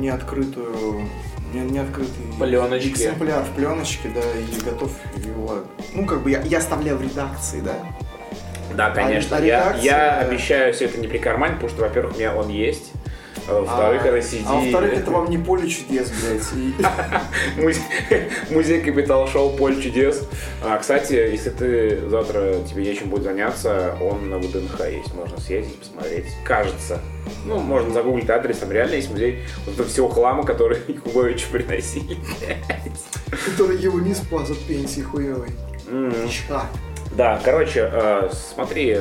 неоткрытую 0.00 1.08
не, 1.54 1.60
не 1.60 1.78
открытый 1.78 2.24
пленочки. 2.36 2.88
экземпляр 2.88 3.44
в 3.44 3.50
пленочке, 3.54 4.08
да, 4.12 4.20
и 4.20 4.60
готов 4.68 4.90
его. 5.24 5.60
Ну, 5.94 6.04
как 6.04 6.22
бы 6.22 6.32
я, 6.32 6.42
я 6.42 6.58
оставляю 6.58 6.98
в 6.98 7.02
редакции, 7.02 7.60
да. 7.60 7.76
Да, 8.74 8.90
конечно. 8.90 9.36
а 9.36 9.40
я, 9.40 9.46
редакция- 9.46 9.84
я 9.84 10.18
обещаю 10.18 10.74
все 10.74 10.86
это 10.86 10.98
не 10.98 11.06
прикарманить, 11.06 11.60
потому 11.60 11.70
что, 11.70 11.82
во-первых, 11.82 12.16
у 12.16 12.18
меня 12.18 12.34
он 12.34 12.48
есть. 12.48 12.90
А 13.48 13.60
Во-вторых, 13.60 14.04
а, 14.04 14.08
это 14.08 14.18
CD. 14.18 14.42
А 14.46 14.54
во-вторых, 14.54 14.92
это 14.94 15.10
вам 15.10 15.30
не 15.30 15.38
поле 15.38 15.68
чудес, 15.68 16.10
блядь. 16.10 16.86
Музей, 18.50 18.80
Капитал 18.80 19.28
Шоу 19.28 19.56
Поле 19.56 19.80
чудес. 19.80 20.26
А, 20.64 20.78
кстати, 20.78 21.12
если 21.12 21.50
ты 21.50 22.08
завтра 22.08 22.56
тебе 22.68 22.84
нечем 22.84 23.08
будет 23.08 23.22
заняться, 23.22 23.96
он 24.00 24.28
на 24.30 24.38
ВДНХ 24.38 24.80
есть. 24.90 25.14
Можно 25.14 25.38
съездить, 25.38 25.78
посмотреть. 25.78 26.26
Кажется. 26.44 27.00
Ну, 27.44 27.58
можно 27.58 27.92
загуглить 27.92 28.28
адрес, 28.30 28.58
там 28.58 28.72
реально 28.72 28.94
есть 28.94 29.10
музей 29.10 29.44
вот 29.64 29.74
этого 29.74 29.88
всего 29.88 30.08
хлама, 30.08 30.44
который 30.44 30.78
Якубовичу 30.88 31.48
приносили. 31.50 32.16
Который 33.44 33.76
его 33.78 33.98
не 34.00 34.14
спас 34.14 34.50
от 34.50 34.58
пенсии 34.60 35.00
хуевой. 35.00 35.48
М. 35.88 36.12
Да, 37.16 37.40
короче, 37.42 37.88
э, 37.90 38.28
смотри, 38.54 38.98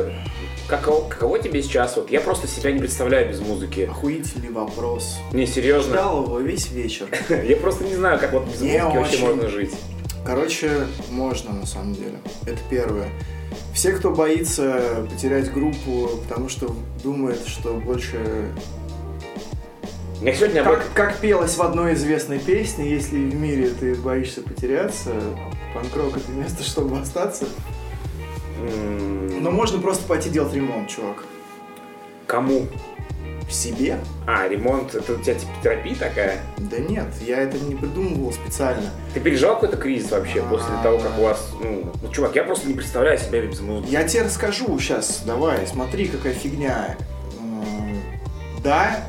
каково, 0.70 1.10
каково 1.10 1.38
тебе 1.38 1.62
сейчас? 1.62 1.98
Вот 1.98 2.10
я 2.10 2.22
просто 2.22 2.48
себя 2.48 2.72
не 2.72 2.80
представляю 2.80 3.28
без 3.28 3.42
музыки. 3.42 3.82
Охуительный 3.82 4.52
вопрос. 4.52 5.18
Не, 5.34 5.46
серьезно. 5.46 5.96
Ждал 5.96 6.24
его 6.24 6.40
весь 6.40 6.72
вечер. 6.72 7.08
Я 7.44 7.58
просто 7.58 7.84
не 7.84 7.96
знаю, 7.96 8.18
как 8.18 8.32
вот 8.32 8.46
без 8.46 8.62
музыки 8.62 8.98
вообще 8.98 9.18
можно 9.20 9.50
жить. 9.50 9.74
Короче, 10.26 10.88
можно 11.12 11.54
на 11.54 11.66
самом 11.66 11.94
деле. 11.94 12.16
Это 12.46 12.58
первое. 12.70 13.10
Все, 13.74 13.92
кто 13.92 14.12
боится 14.12 15.06
потерять 15.12 15.52
группу, 15.52 16.10
потому 16.24 16.48
что 16.48 16.74
думает, 17.04 17.46
что 17.46 17.74
больше... 17.74 18.18
Я 20.22 20.34
сегодня 20.34 20.62
об 20.62 20.68
Как, 20.68 20.94
как 20.94 21.18
пелось 21.18 21.58
в 21.58 21.62
одной 21.62 21.94
известной 21.94 22.40
песне, 22.40 22.90
если 22.90 23.18
в 23.18 23.36
мире 23.36 23.72
ты 23.78 23.94
боишься 23.96 24.42
потеряться, 24.42 25.12
панк-рок 25.74 26.16
это 26.16 26.32
место, 26.32 26.64
чтобы 26.64 26.98
остаться. 26.98 27.46
Но 28.58 29.52
можно 29.52 29.80
просто 29.80 30.08
пойти 30.08 30.30
делать 30.30 30.54
ремонт, 30.54 30.90
чувак. 30.90 31.24
Кому? 32.28 32.68
В 33.48 33.54
себе? 33.54 34.00
А, 34.26 34.48
ремонт, 34.48 34.96
это 34.96 35.14
у 35.14 35.18
тебя 35.18 35.36
типа 35.36 35.52
терапия 35.62 35.96
такая? 35.96 36.40
Да 36.58 36.80
нет, 36.80 37.06
я 37.22 37.42
это 37.42 37.60
не 37.60 37.76
придумывал 37.76 38.34
специально. 38.34 38.90
Ты 39.14 39.20
переживал 39.20 39.56
какой-то 39.56 39.78
кризис 39.78 40.10
вообще 40.10 40.42
А. 40.42 40.50
после 40.50 40.74
того, 40.82 40.98
как 40.98 41.20
у 41.20 41.22
вас, 41.22 41.52
ну, 41.62 41.92
ну, 42.02 42.12
чувак, 42.12 42.36
я 42.36 42.44
просто 42.44 42.68
не 42.68 42.74
представляю 42.74 43.20
себя 43.20 43.42
без 43.42 43.60
музыки. 43.60 43.92
Я 43.92 44.04
тебе 44.08 44.24
расскажу 44.24 44.80
сейчас, 44.80 45.22
давай, 45.26 45.68
смотри, 45.68 46.08
какая 46.08 46.34
фигня. 46.34 46.98
Да, 48.64 49.06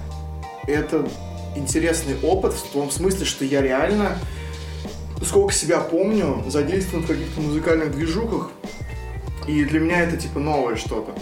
это 0.66 1.08
интересный 1.54 2.16
опыт 2.22 2.52
в 2.52 2.72
том 2.72 2.90
смысле, 2.90 3.24
что 3.24 3.46
я 3.46 3.62
реально, 3.62 4.18
сколько 5.22 5.54
себя 5.54 5.80
помню, 5.80 6.44
задействован 6.48 7.04
в 7.04 7.08
каких-то 7.08 7.40
музыкальных 7.40 7.92
движухах, 7.92 8.50
и 9.46 9.64
для 9.64 9.80
меня 9.80 10.00
это 10.00 10.16
типа 10.16 10.38
новое 10.38 10.76
что-то. 10.76 11.12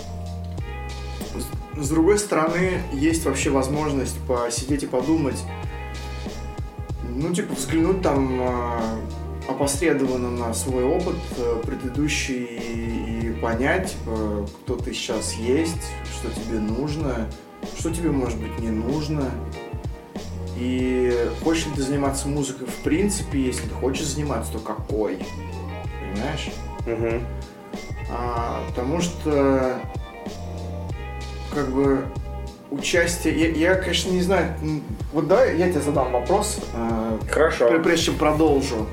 С- 1.77 1.89
другой 1.89 2.19
стороны, 2.19 2.81
есть 2.93 3.25
вообще 3.25 3.51
возможность 3.51 4.17
посидеть 4.27 4.85
и 4.85 4.87
подумать, 4.87 5.43
ну, 7.09 7.33
типа, 7.33 7.55
взглянуть 7.55 8.03
там 8.03 8.39
а, 8.41 8.99
опосредованно 9.49 10.31
на 10.31 10.55
свой 10.55 10.85
опыт 10.85 11.17
э, 11.37 11.63
предыдущий 11.65 12.45
и, 12.45 13.33
понять, 13.41 13.93
типа, 13.93 14.49
кто 14.63 14.77
ты 14.77 14.93
сейчас 14.93 15.35
есть, 15.35 15.83
что 16.13 16.31
тебе 16.31 16.59
нужно, 16.59 17.31
что 17.79 17.93
тебе, 17.93 18.11
может 18.11 18.41
быть, 18.41 18.59
не 18.59 18.71
нужно. 18.71 19.31
И 20.57 21.31
хочешь 21.43 21.67
ли 21.67 21.73
ты 21.73 21.83
заниматься 21.83 22.29
музыкой 22.29 22.69
в 22.69 22.83
принципе, 22.83 23.41
если 23.41 23.69
ты 23.69 23.75
хочешь 23.75 24.07
заниматься, 24.07 24.53
то 24.53 24.59
какой? 24.61 25.19
Понимаешь? 26.01 26.51
Мгм. 26.87 27.27
А, 28.17 28.63
потому 28.69 29.01
что 29.01 29.81
как 31.53 31.69
бы 31.69 32.05
участие. 32.71 33.53
Я, 33.53 33.71
я, 33.71 33.75
конечно, 33.75 34.11
не 34.11 34.23
знаю. 34.23 34.55
Вот 35.13 35.27
давай 35.29 35.57
я 35.57 35.69
тебе 35.71 35.81
задам 35.81 36.13
вопрос, 36.13 36.61
а, 36.75 37.19
Хорошо. 37.29 37.69
пр- 37.69 37.83
прежде 37.83 38.07
чем 38.07 38.17
продолжу. 38.17 38.87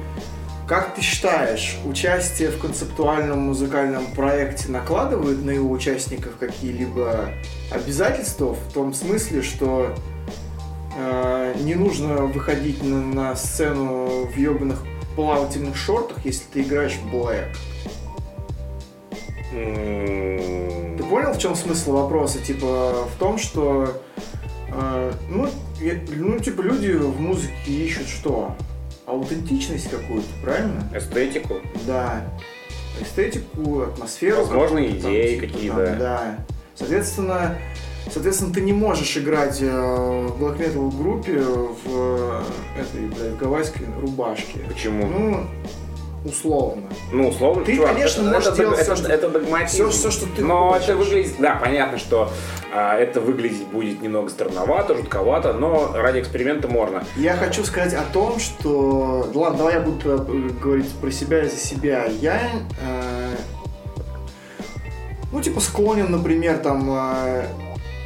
Как 0.68 0.96
ты 0.96 1.02
считаешь, 1.02 1.78
участие 1.86 2.50
в 2.50 2.60
концептуальном 2.60 3.40
музыкальном 3.40 4.06
проекте 4.16 4.72
накладывает 4.72 5.44
на 5.44 5.52
его 5.52 5.70
участников 5.70 6.38
какие-либо 6.40 7.30
обязательства 7.72 8.54
в 8.54 8.74
том 8.74 8.94
смысле, 8.94 9.42
что 9.42 9.94
э, 10.98 11.56
не 11.60 11.76
нужно 11.76 12.26
выходить 12.26 12.82
на, 12.84 13.02
на 13.02 13.36
сцену 13.36 14.26
в 14.28 14.38
ебаных 14.38 14.84
плавательных 15.16 15.76
шортах, 15.76 16.20
если 16.24 16.44
ты 16.54 16.62
играешь 16.62 16.94
в 16.94 17.14
Black? 17.14 17.50
М, 19.52 20.98
Ты 20.98 21.04
понял, 21.04 21.34
в 21.34 21.38
чем 21.38 21.56
смысл 21.56 21.94
вопроса? 21.94 22.40
Типа 22.40 23.06
в 23.14 23.20
том, 23.20 23.38
что 23.38 24.02
э, 24.74 25.12
ну, 25.30 25.48
я- 25.80 26.00
ну, 26.16 26.40
типа 26.40 26.62
люди 26.62 26.92
в 26.92 27.20
музыке 27.20 27.54
ищут 27.68 28.08
что? 28.08 28.56
Аутентичность 29.06 29.90
какую-то, 29.90 30.28
правильно? 30.44 30.88
Эстетику. 30.96 31.56
Да. 31.86 32.24
Эстетику, 33.02 33.82
атмосферу. 33.82 34.38
Возможно, 34.46 34.78
там, 34.78 34.90
идеи 34.98 35.36
типа, 35.40 35.48
какие-то. 35.54 35.96
Да. 36.00 36.36
Соответственно, 36.76 37.58
соответственно, 38.12 38.54
ты 38.54 38.62
не 38.62 38.74
можешь 38.74 39.18
играть 39.18 39.58
э, 39.62 39.66
в 39.70 40.42
black 40.42 40.58
metal 40.60 40.96
группе 40.98 41.40
в 41.40 41.82
э, 41.88 42.42
этой, 42.80 43.08
блядь, 43.08 43.38
гавайской 43.38 43.86
рубашке. 44.00 44.60
Почему? 44.68 45.06
Ну, 45.08 45.46
условно. 46.26 46.84
Ну, 47.12 47.30
условно, 47.30 47.66
Ты, 47.66 47.76
чувак, 47.76 47.94
конечно, 47.94 48.22
это, 48.22 48.30
можешь 48.32 48.48
это, 48.50 48.58
делать 48.58 48.80
это, 48.80 48.96
всё, 48.96 49.06
это, 49.08 49.18
что- 49.18 49.30
догматизм. 49.40 49.90
всё, 49.90 49.90
всё, 49.90 50.12
что 50.12 50.26
ты 50.36 50.44
Но 50.44 50.70
хочешь. 50.70 50.84
это 50.90 50.96
выглядит, 50.98 51.34
да, 51.40 51.56
понятно, 51.56 51.98
что 51.98 52.30
а, 52.74 52.98
это 52.98 53.20
выглядит 53.22 53.68
будет 53.68 54.02
немного 54.02 54.30
странновато, 54.30 54.96
жутковато, 54.96 55.54
но 55.54 55.92
ради 55.96 56.20
эксперимента 56.20 56.68
можно. 56.68 57.04
Я 57.18 57.36
хочу 57.36 57.64
сказать 57.64 57.94
о 57.94 58.04
том, 58.14 58.40
что... 58.40 59.30
Ладно, 59.34 59.58
давай 59.58 59.74
я 59.76 59.80
буду 59.82 60.26
говорить 60.62 60.90
про 61.02 61.12
себя 61.12 61.42
и 61.44 61.50
за 61.50 61.56
себя. 61.58 62.06
Я... 62.06 62.40
э, 62.82 63.36
Ну, 65.32 65.42
типа, 65.42 65.60
склонен, 65.60 66.12
например, 66.12 66.58
там... 66.60 66.90
э, 66.92 67.46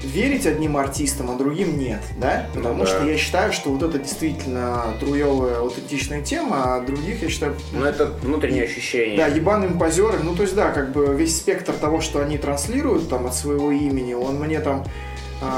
верить 0.06 0.46
одним 0.46 0.78
артистам, 0.78 1.32
а 1.32 1.38
другим 1.38 1.78
нет, 1.78 2.02
да? 2.18 2.48
Ну 2.54 2.62
Потому 2.62 2.84
да. 2.84 2.88
что 2.88 3.06
я 3.06 3.18
считаю, 3.18 3.52
что 3.52 3.72
вот 3.72 3.84
это 3.84 4.00
действительно 4.00 4.84
труевая, 5.00 5.60
аутентичная 5.60 6.22
тема, 6.22 6.76
а 6.76 6.82
других 6.82 7.22
я 7.22 7.30
считаю... 7.30 7.56
Но 7.74 7.86
это 7.86 8.06
внутреннее 8.22 8.64
ощущение. 8.64 9.18
Да, 9.18 9.28
ебаные 9.28 9.72
позеры. 9.72 10.20
Ну, 10.24 10.36
то 10.36 10.44
есть, 10.44 10.56
да, 10.56 10.72
как 10.72 10.92
бы 10.92 11.14
весь 11.16 11.38
спектр 11.38 11.74
того, 11.74 12.02
что 12.02 12.22
они 12.22 12.38
транслируют 12.38 13.10
там 13.10 13.26
от 13.26 13.36
своего 13.36 13.72
имени, 13.72 14.14
он 14.14 14.40
мне 14.40 14.60
там 14.60 14.86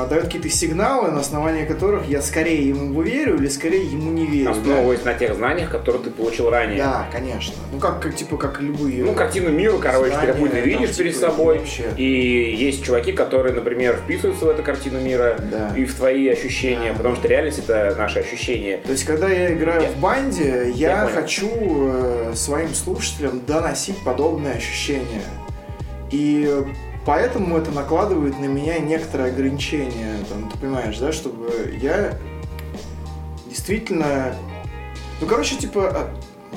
дает 0.09 0.23
какие-то 0.25 0.49
сигналы, 0.49 1.11
на 1.11 1.19
основании 1.19 1.63
которых 1.65 2.07
я 2.09 2.21
скорее 2.21 2.67
ему 2.69 3.01
верю 3.01 3.35
или 3.35 3.47
скорее 3.47 3.85
ему 3.85 4.11
не 4.11 4.25
верю. 4.25 4.45
да? 4.45 4.51
Основываясь 4.51 5.05
на 5.05 5.13
тех 5.13 5.35
знаниях, 5.35 5.69
которые 5.69 6.03
ты 6.03 6.09
получил 6.09 6.49
ранее. 6.49 6.77
Да, 6.79 7.07
конечно. 7.11 7.53
Ну, 7.71 7.79
как, 7.79 8.01
как 8.01 8.15
типа, 8.15 8.37
как 8.37 8.59
любые... 8.61 9.03
Ну, 9.03 9.13
картину 9.13 9.49
мира, 9.49 9.77
короче, 9.77 10.09
ты 10.09 10.15
Знания, 10.15 10.31
какую-то 10.33 10.55
там, 10.57 10.65
видишь 10.65 10.89
типа, 10.89 10.97
перед 11.03 11.15
собой. 11.17 11.59
вообще. 11.59 11.83
И 11.95 12.55
есть 12.57 12.83
чуваки, 12.83 13.11
которые, 13.11 13.53
например, 13.53 13.97
вписываются 14.03 14.45
в 14.45 14.49
эту 14.49 14.63
картину 14.63 14.99
мира 14.99 15.37
Да. 15.51 15.71
и 15.77 15.85
в 15.85 15.93
твои 15.93 16.27
ощущения, 16.27 16.91
Да. 16.91 16.97
потому 16.97 17.15
что 17.15 17.27
реальность 17.27 17.59
это 17.59 17.95
наши 17.97 18.19
ощущения. 18.19 18.77
То 18.77 18.91
есть, 18.91 19.03
когда 19.05 19.29
я 19.29 19.53
играю 19.53 19.83
Я- 19.83 19.91
в 19.91 19.97
банде, 19.97 20.71
я, 20.73 21.03
Я 21.03 21.07
хочу 21.07 21.49
э, 21.53 22.31
своим 22.35 22.73
слушателям 22.73 23.41
доносить 23.45 23.97
подобные 24.03 24.55
ощущения. 24.55 25.21
И 26.11 26.49
поэтому 27.07 27.57
это 27.57 27.71
накладывает 27.71 28.37
на 28.37 28.45
меня 28.45 28.77
некоторые 28.79 29.31
ограничения. 29.31 30.19
Там, 30.29 30.51
ты 30.51 30.59
понимаешь, 30.59 30.97
да, 30.97 31.13
чтобы 31.13 31.75
я 31.81 32.19
действительно... 33.47 34.35
Ну, 35.21 35.25
короче, 35.25 35.55
типа... 35.55 36.09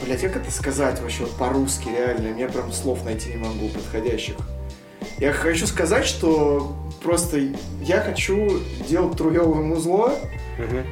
Блять, 0.05 0.23
как 0.23 0.37
это 0.37 0.51
сказать 0.51 1.01
вообще 1.01 1.23
вот 1.23 1.33
по-русски 1.33 1.89
реально? 1.89 2.37
Я 2.37 2.49
прям 2.49 2.73
слов 2.73 3.05
найти 3.05 3.31
не 3.31 3.37
могу 3.37 3.69
подходящих. 3.69 4.37
Я 5.19 5.33
хочу 5.33 5.67
сказать, 5.67 6.05
что 6.05 6.75
просто 7.03 7.39
я 7.83 8.01
хочу 8.01 8.61
делать 8.89 9.17
труевое 9.17 9.63
музло, 9.63 10.15
Мгм. 10.59 10.85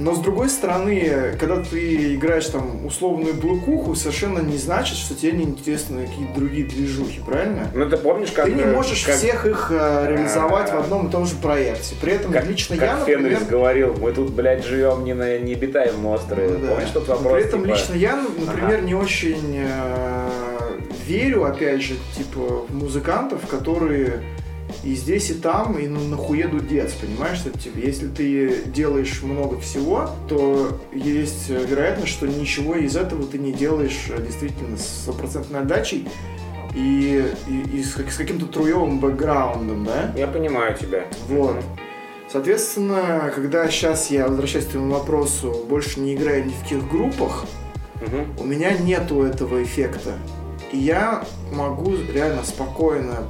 Но 0.00 0.14
с 0.14 0.18
другой 0.20 0.48
стороны, 0.48 1.36
когда 1.38 1.62
ты 1.62 2.14
играешь 2.14 2.46
там 2.46 2.86
условную 2.86 3.34
блокуху, 3.34 3.94
совершенно 3.94 4.38
не 4.38 4.56
значит, 4.56 4.96
что 4.96 5.14
тебе 5.14 5.32
не 5.32 5.44
интересны 5.44 6.06
какие-то 6.06 6.34
другие 6.40 6.66
движухи, 6.66 7.20
правильно? 7.24 7.70
Ну, 7.74 7.88
ты 7.88 7.96
помнишь, 7.98 8.30
как... 8.32 8.46
ты 8.46 8.52
не 8.52 8.62
э, 8.62 8.72
можешь 8.74 9.04
как- 9.04 9.16
всех 9.16 9.44
их 9.46 9.68
э, 9.70 10.06
реализовать 10.08 10.70
А. 10.70 10.76
в 10.76 10.84
одном 10.84 11.08
и 11.08 11.10
том 11.10 11.26
же 11.26 11.34
проекте. 11.36 11.94
При 12.00 12.14
этом 12.14 12.32
Как, 12.32 12.46
лично 12.46 12.76
как 12.76 12.88
я, 12.88 12.96
например, 12.96 13.30
Фенрис 13.30 13.46
говорил, 13.48 13.94
мы 14.00 14.12
тут, 14.12 14.30
блядь, 14.30 14.64
живем 14.64 15.04
не 15.04 15.12
на 15.12 15.38
необитаемом 15.38 16.06
острове. 16.06 16.48
Ну 16.48 16.58
да. 16.66 16.68
Помнишь 16.74 16.90
тот 16.94 17.06
вопрос? 17.08 17.32
При 17.34 17.42
этом 17.44 17.62
типа, 17.62 17.72
лично 17.72 17.94
я, 17.94 18.16
например, 18.16 18.78
Ага. 18.78 18.86
не 18.86 18.94
очень 18.94 19.54
э, 19.58 20.28
верю, 21.06 21.44
опять 21.44 21.82
же, 21.82 21.94
типа, 22.16 22.64
в 22.68 22.74
музыкантов, 22.74 23.46
которые 23.46 24.22
и 24.82 24.94
здесь, 24.94 25.30
и 25.30 25.34
там, 25.34 25.78
и 25.78 25.86
ну, 25.86 26.00
нахуе 26.08 26.46
дудец, 26.48 26.92
понимаешь? 26.94 27.38
Что, 27.38 27.50
типа, 27.50 27.78
если 27.78 28.08
ты 28.08 28.62
делаешь 28.66 29.22
много 29.22 29.58
всего, 29.60 30.10
то 30.28 30.78
есть 30.92 31.50
э, 31.50 31.64
вероятность, 31.64 32.12
что 32.12 32.26
ничего 32.26 32.76
из 32.76 32.96
этого 32.96 33.26
ты 33.26 33.38
не 33.38 33.52
делаешь 33.52 34.06
э, 34.08 34.20
действительно 34.24 34.76
с 34.76 35.02
стопроцентной 35.02 35.60
отдачей. 35.60 36.08
и, 36.74 37.24
и, 37.48 37.78
и 37.78 37.82
с, 37.82 37.94
с 37.96 38.16
каким-то 38.16 38.46
труевым 38.46 39.00
бэкграундом, 39.00 39.84
да? 39.84 40.12
Я 40.16 40.26
понимаю 40.26 40.76
тебя. 40.76 41.04
Вот. 41.28 41.56
Соответственно, 42.32 43.32
когда 43.34 43.68
сейчас 43.68 44.10
я 44.10 44.28
возвращаюсь 44.28 44.66
к 44.66 44.70
твоему 44.70 44.94
вопросу, 44.94 45.66
больше 45.68 45.98
не 46.00 46.14
играю 46.14 46.46
ни 46.46 46.50
в 46.52 46.60
каких 46.62 46.88
группах, 46.88 47.44
Мгм. 48.00 48.34
у 48.40 48.44
меня 48.44 48.72
нету 48.78 49.22
этого 49.24 49.62
эффекта. 49.62 50.14
И 50.72 50.78
я 50.78 51.24
могу 51.52 51.92
реально 52.14 52.44
спокойно 52.44 53.24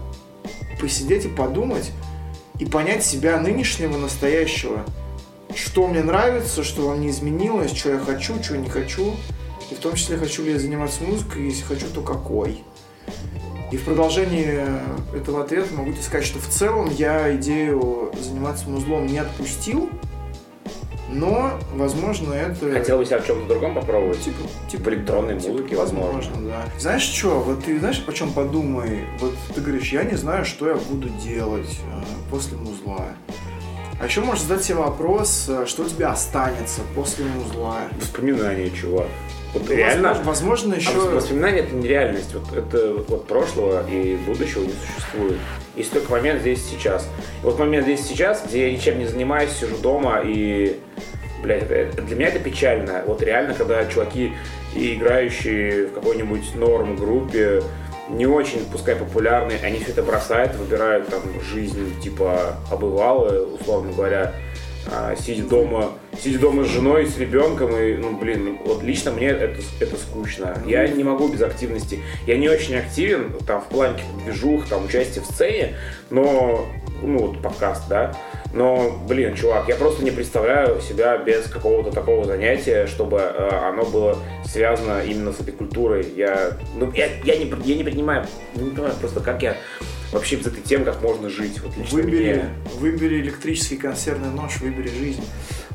посидеть 0.81 1.27
и 1.27 1.29
подумать, 1.29 1.93
и 2.59 2.65
понять 2.65 3.05
себя 3.05 3.39
нынешнего, 3.39 3.97
настоящего. 3.97 4.85
Что 5.55 5.87
мне 5.87 6.03
нравится, 6.03 6.63
что 6.63 6.89
во 6.89 6.95
мне 6.95 7.11
изменилось, 7.11 7.77
что 7.77 7.93
я 7.93 7.99
хочу, 7.99 8.43
что 8.43 8.57
не 8.57 8.69
хочу. 8.69 9.15
И 9.71 9.75
в 9.75 9.79
том 9.79 9.95
числе, 9.95 10.17
хочу 10.17 10.45
ли 10.45 10.53
я 10.53 10.59
заниматься 10.59 11.03
музыкой, 11.05 11.45
если 11.45 11.63
хочу, 11.63 11.87
то 11.95 12.03
какой. 12.03 12.63
И 13.71 13.77
в 13.77 13.85
продолжении 13.85 14.65
этого 15.15 15.43
ответа 15.43 15.73
могу 15.75 15.93
тебе 15.93 16.03
сказать, 16.03 16.27
что 16.27 16.41
в 16.41 16.49
целом 16.49 16.91
я 16.91 17.35
идею 17.37 18.13
заниматься 18.21 18.69
музлом 18.69 19.07
не 19.07 19.19
отпустил, 19.19 19.89
но, 21.13 21.59
возможно, 21.75 22.33
это... 22.35 22.71
Хотел 22.73 22.99
бы 22.99 23.05
себя 23.07 23.19
в 23.21 23.27
чем-то 23.27 23.47
другом 23.49 23.75
попробовать? 23.75 24.23
Типа, 24.23 24.37
Типа 24.71 24.89
электронной 24.91 25.35
музыки, 25.35 25.75
возможно. 25.75 26.33
да. 26.41 26.65
Знаешь 26.79 27.03
что, 27.03 27.41
вот 27.41 27.65
ты 27.65 27.79
знаешь, 27.79 28.03
о 28.07 28.13
чем 28.13 28.33
подумай? 28.33 29.05
Вот 29.21 29.35
ты 29.55 29.61
говоришь, 29.61 29.93
я 29.93 30.05
не 30.05 30.17
знаю, 30.17 30.45
что 30.45 30.69
я 30.69 30.75
буду 30.75 31.09
делать 31.09 31.79
э, 31.85 32.03
после 32.31 32.57
музла. 32.57 33.07
А 34.01 34.07
еще 34.07 34.21
можешь 34.23 34.45
задать 34.45 34.65
себе 34.65 34.77
вопрос, 34.79 35.47
э, 35.49 35.67
что 35.67 35.83
у 35.83 35.87
тебя 35.89 36.11
останется 36.13 36.81
после 36.95 37.25
музла. 37.27 37.79
Воспоминания, 38.01 38.71
чувак. 38.71 39.09
Вот 39.53 39.65
Ну, 39.69 39.75
реально, 39.75 40.11
Возможно, 40.23 40.25
возможно, 40.31 40.75
А 40.75 40.77
еще... 40.79 40.91
вос- 40.93 41.15
воспоминания 41.17 41.59
это 41.59 41.75
не 41.75 41.89
реальность. 41.89 42.33
Вот 42.35 42.57
это 42.57 42.95
вот 43.09 43.27
прошлого 43.27 43.85
и 43.91 44.17
будущего 44.17 44.63
не 44.63 44.73
существует. 44.73 45.39
Есть 45.77 45.93
только 45.93 46.11
момент 46.11 46.41
здесь 46.41 46.65
сейчас. 46.65 47.09
И 47.43 47.47
вот 47.47 47.59
момент 47.59 47.85
здесь 47.85 48.07
сейчас, 48.07 48.45
где 48.47 48.69
я 48.69 48.73
ничем 48.77 48.99
не 48.99 49.07
занимаюсь, 49.07 49.53
сижу 49.53 49.77
дома 49.79 50.21
и 50.25 50.81
Блядь, 51.43 51.67
для 51.69 52.17
меня 52.17 52.29
это 52.29 52.39
печально. 52.39 53.03
Вот 53.07 53.23
реально, 53.23 53.55
когда 53.55 53.87
чуваки, 53.87 54.33
играющие 54.75 55.87
в 55.87 55.95
какой-нибудь 55.95 56.55
норм 56.55 56.97
группе, 56.97 57.63
не 58.11 58.27
очень, 58.27 58.67
пускай 58.71 58.97
популярные, 58.97 59.59
они 59.63 59.79
все 59.79 59.93
это 59.93 60.03
бросают, 60.03 60.55
выбирают 60.57 61.09
там 61.09 61.23
жизнь 61.41 61.99
типа 62.01 62.57
обывалы, 62.71 63.47
условно 63.47 63.93
говоря, 63.93 64.35
а, 64.87 65.15
сидя 65.17 65.45
дома, 65.45 65.93
сидя 66.19 66.39
дома 66.39 66.65
с 66.65 66.69
женой, 66.69 67.07
с 67.07 67.19
ребенком, 67.19 67.77
и, 67.77 67.95
ну, 67.95 68.17
блин, 68.17 68.59
вот 68.65 68.83
лично 68.83 69.11
мне 69.11 69.29
это, 69.29 69.61
это 69.81 69.97
скучно. 69.97 70.57
Я 70.67 70.89
не 70.89 71.05
могу 71.05 71.29
без 71.29 71.43
активности. 71.43 72.01
Я 72.27 72.39
не 72.39 72.49
очень 72.49 72.77
активен, 72.77 73.35
там, 73.47 73.61
в 73.61 73.67
плане 73.67 73.99
движух, 74.25 74.67
там, 74.69 74.85
участия 74.85 75.21
в 75.21 75.27
сцене, 75.27 75.77
но, 76.11 76.67
ну, 77.03 77.19
вот 77.27 77.43
подкаст, 77.43 77.89
да, 77.89 78.17
но, 78.53 78.99
блин, 79.07 79.37
чувак, 79.37 79.69
я 79.69 79.77
просто 79.77 80.03
не 80.03 80.11
представляю 80.11 80.81
себя 80.81 81.17
без 81.19 81.45
какого-то 81.45 81.93
такого 81.93 82.25
занятия, 82.25 82.87
чтобы 82.87 83.19
э, 83.19 83.49
оно 83.69 83.85
было 83.85 84.19
связано 84.45 85.03
именно 85.05 85.33
с 85.33 85.41
этой 85.41 85.53
культурой. 85.53 86.05
Я, 86.17 86.57
ну, 86.75 86.91
я, 86.93 87.07
я, 87.25 87.37
не, 87.37 87.53
я 87.65 87.77
не 87.77 87.85
понимаю, 87.85 88.27
не 88.57 88.71
понимаю 88.71 88.95
просто, 89.01 89.21
как 89.21 89.43
я 89.43 89.57
вообще 90.13 90.37
без 90.37 90.47
этой 90.47 90.63
темы, 90.63 90.85
как 90.85 91.01
можно 91.03 91.29
жить. 91.29 91.61
Вот 91.61 91.73
Выбери, 91.91 92.35
мне. 92.35 92.45
выбери 92.79 93.21
электрический 93.21 93.77
консервный 93.77 94.31
нож, 94.31 94.61
выбери 94.61 94.89
жизнь. 94.89 95.25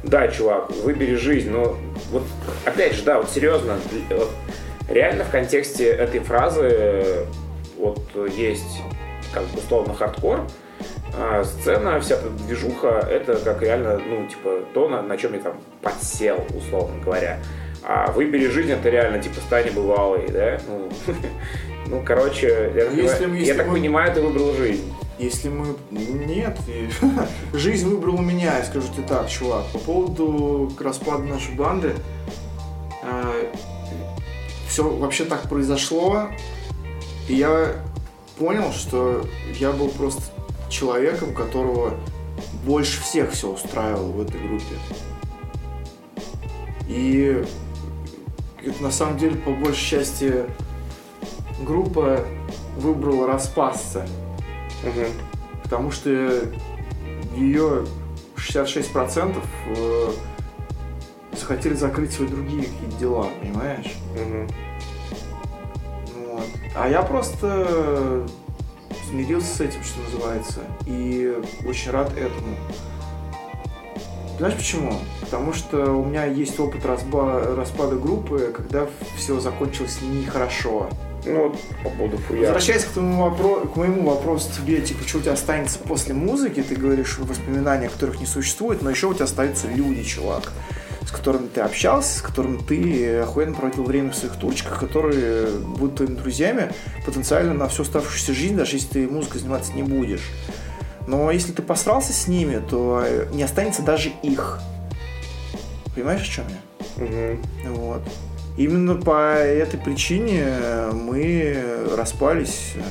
Да, 0.03 0.27
чувак, 0.27 0.71
выбери 0.83 1.15
жизнь, 1.15 1.49
но 1.49 1.77
вот 2.11 2.23
опять 2.65 2.93
же, 2.93 3.03
да, 3.03 3.17
вот 3.17 3.29
серьезно, 3.29 3.77
вот 4.09 4.29
реально 4.89 5.23
в 5.23 5.31
контексте 5.31 5.85
этой 5.89 6.19
фразы 6.19 6.61
э, 6.61 7.25
вот 7.77 7.99
есть 8.37 8.81
как 9.33 9.43
бы 9.45 9.59
условно 9.59 9.93
хардкор, 9.95 10.41
а 11.17 11.43
сцена, 11.43 11.99
вся 12.01 12.15
эта 12.15 12.29
движуха, 12.29 12.99
это 13.09 13.37
как 13.37 13.61
реально, 13.61 13.97
ну, 13.97 14.27
типа, 14.27 14.59
то, 14.73 14.89
на, 14.89 15.01
на 15.01 15.17
чем 15.17 15.33
я 15.33 15.39
там 15.39 15.57
подсел, 15.81 16.45
условно 16.55 17.01
говоря. 17.03 17.39
А 17.87 18.11
выбери 18.11 18.47
жизнь, 18.47 18.71
это 18.71 18.89
реально, 18.89 19.21
типа, 19.21 19.35
стань 19.45 19.69
бывалой, 19.71 20.27
да? 20.29 20.59
Ну, 20.67 20.89
ну, 21.87 22.03
короче, 22.03 22.71
я, 22.75 22.85
Если 22.89 23.27
я 23.27 23.33
если 23.35 23.53
так 23.53 23.67
мы- 23.67 23.73
понимаю, 23.75 24.11
ты 24.11 24.21
выбрал 24.21 24.53
жизнь. 24.53 24.91
Если 25.19 25.49
мы... 25.49 25.75
Нет, 25.91 26.57
и- 26.67 26.89
жизнь 27.57 27.87
выбрала 27.87 28.21
меня, 28.21 28.57
я 28.57 28.63
скажу 28.63 28.91
тебе 28.91 29.07
так, 29.07 29.29
чувак. 29.29 29.65
По 29.71 29.77
поводу 29.77 30.71
распада 30.79 31.23
нашей 31.23 31.53
банды, 31.53 31.93
все 34.67 34.83
вообще 34.83 35.25
так 35.25 35.43
произошло, 35.43 36.29
и 37.29 37.35
я 37.35 37.75
понял, 38.37 38.71
что 38.71 39.25
я 39.59 39.71
был 39.71 39.89
просто 39.89 40.23
человеком, 40.69 41.33
которого 41.33 41.93
больше 42.65 43.01
всех 43.01 43.31
все 43.31 43.47
устраивало 43.53 44.11
в 44.11 44.21
этой 44.21 44.41
группе. 44.41 44.75
И 46.87 47.43
это 48.65 48.81
на 48.81 48.91
самом 48.91 49.17
деле, 49.17 49.37
по 49.37 49.51
большей 49.51 49.99
части, 49.99 50.45
группа 51.61 52.25
выбрала 52.77 53.27
распасться. 53.27 54.07
Мгм. 54.83 55.07
Потому 55.63 55.91
что 55.91 56.09
ее 57.35 57.85
66% 58.35 59.37
э, 59.67 60.11
захотели 61.33 61.73
закрыть 61.73 62.13
свои 62.13 62.27
другие 62.27 62.63
какие-то 62.63 62.97
дела, 62.97 63.27
понимаешь? 63.41 63.93
Мгм. 64.13 64.47
Вот. 66.27 66.45
А 66.75 66.89
я 66.89 67.01
просто 67.01 68.27
смирился 69.09 69.55
с 69.55 69.61
этим, 69.61 69.83
что 69.83 70.01
называется, 70.01 70.61
и 70.85 71.41
очень 71.65 71.91
рад 71.91 72.11
этому. 72.17 72.57
Знаешь 74.37 74.55
почему? 74.55 74.99
Потому 75.21 75.53
что 75.53 75.91
у 75.93 76.05
меня 76.05 76.25
есть 76.25 76.59
опыт 76.59 76.83
разба- 76.85 77.55
распада 77.55 77.95
группы, 77.95 78.53
когда 78.55 78.87
все 79.17 79.39
закончилось 79.39 79.99
нехорошо. 80.01 80.89
Ну, 81.25 81.49
вот 81.49 81.59
по 81.83 81.89
поводу 81.89 82.17
фуя. 82.17 82.41
Возвращаясь 82.41 82.83
к, 82.83 82.89
твоему 82.89 83.25
вопро- 83.25 83.71
к 83.71 83.75
моему 83.77 84.03
вопросу 84.09 84.49
тебе, 84.55 84.81
типа, 84.81 85.07
что 85.07 85.17
у 85.17 85.21
тебя 85.21 85.33
останется 85.33 85.79
после 85.79 86.13
музыки, 86.13 86.61
ты 86.61 86.75
говоришь 86.75 87.17
воспоминания, 87.17 87.89
которых 87.89 88.19
не 88.19 88.25
существует, 88.27 88.81
но 88.81 88.89
еще 88.89 89.07
у 89.07 89.13
тебя 89.13 89.25
остаются 89.25 89.67
люди, 89.67 90.03
чувак, 90.03 90.51
с 91.07 91.11
которыми 91.11 91.47
ты 91.47 91.61
общался, 91.61 92.19
с 92.19 92.21
которыми 92.21 92.57
ты 92.57 93.19
охуенно 93.19 93.55
проводил 93.55 93.85
время 93.85 94.11
в 94.11 94.15
своих 94.15 94.35
турчиках, 94.35 94.79
которые 94.79 95.47
будут 95.47 95.95
твоими 95.95 96.15
друзьями 96.15 96.73
потенциально 97.05 97.53
на 97.53 97.69
всю 97.69 97.83
оставшуюся 97.83 98.33
жизнь, 98.33 98.55
даже 98.55 98.75
если 98.75 98.87
ты 98.89 99.07
музыкой 99.07 99.39
заниматься 99.41 99.73
не 99.73 99.81
будешь. 99.83 100.29
Но 101.07 101.29
если 101.31 101.51
ты 101.51 101.61
посрался 101.61 102.13
с 102.13 102.27
ними, 102.27 102.57
то 102.67 103.03
э, 103.05 103.27
не 103.31 103.43
останется 103.43 103.81
даже 103.81 104.09
их. 104.23 104.59
Понимаешь, 105.93 106.21
о 106.27 106.31
чем 106.31 106.45
я? 106.49 107.03
Мгм. 107.03 107.41
Вот. 107.75 108.01
Именно 108.57 108.95
по 108.95 109.33
этой 109.35 109.79
причине 109.79 110.45
мы 110.93 111.87
распались 111.95 112.71
э, 112.75 112.81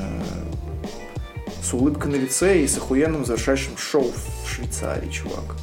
с 1.63 1.73
улыбкой 1.73 2.13
на 2.13 2.17
лице 2.17 2.61
и 2.61 2.67
с 2.69 2.77
охуенным 2.77 3.25
завершающим 3.25 3.77
шоу 3.77 4.13
в 4.45 4.49
Швейцарии, 4.49 5.09
чувак. 5.09 5.57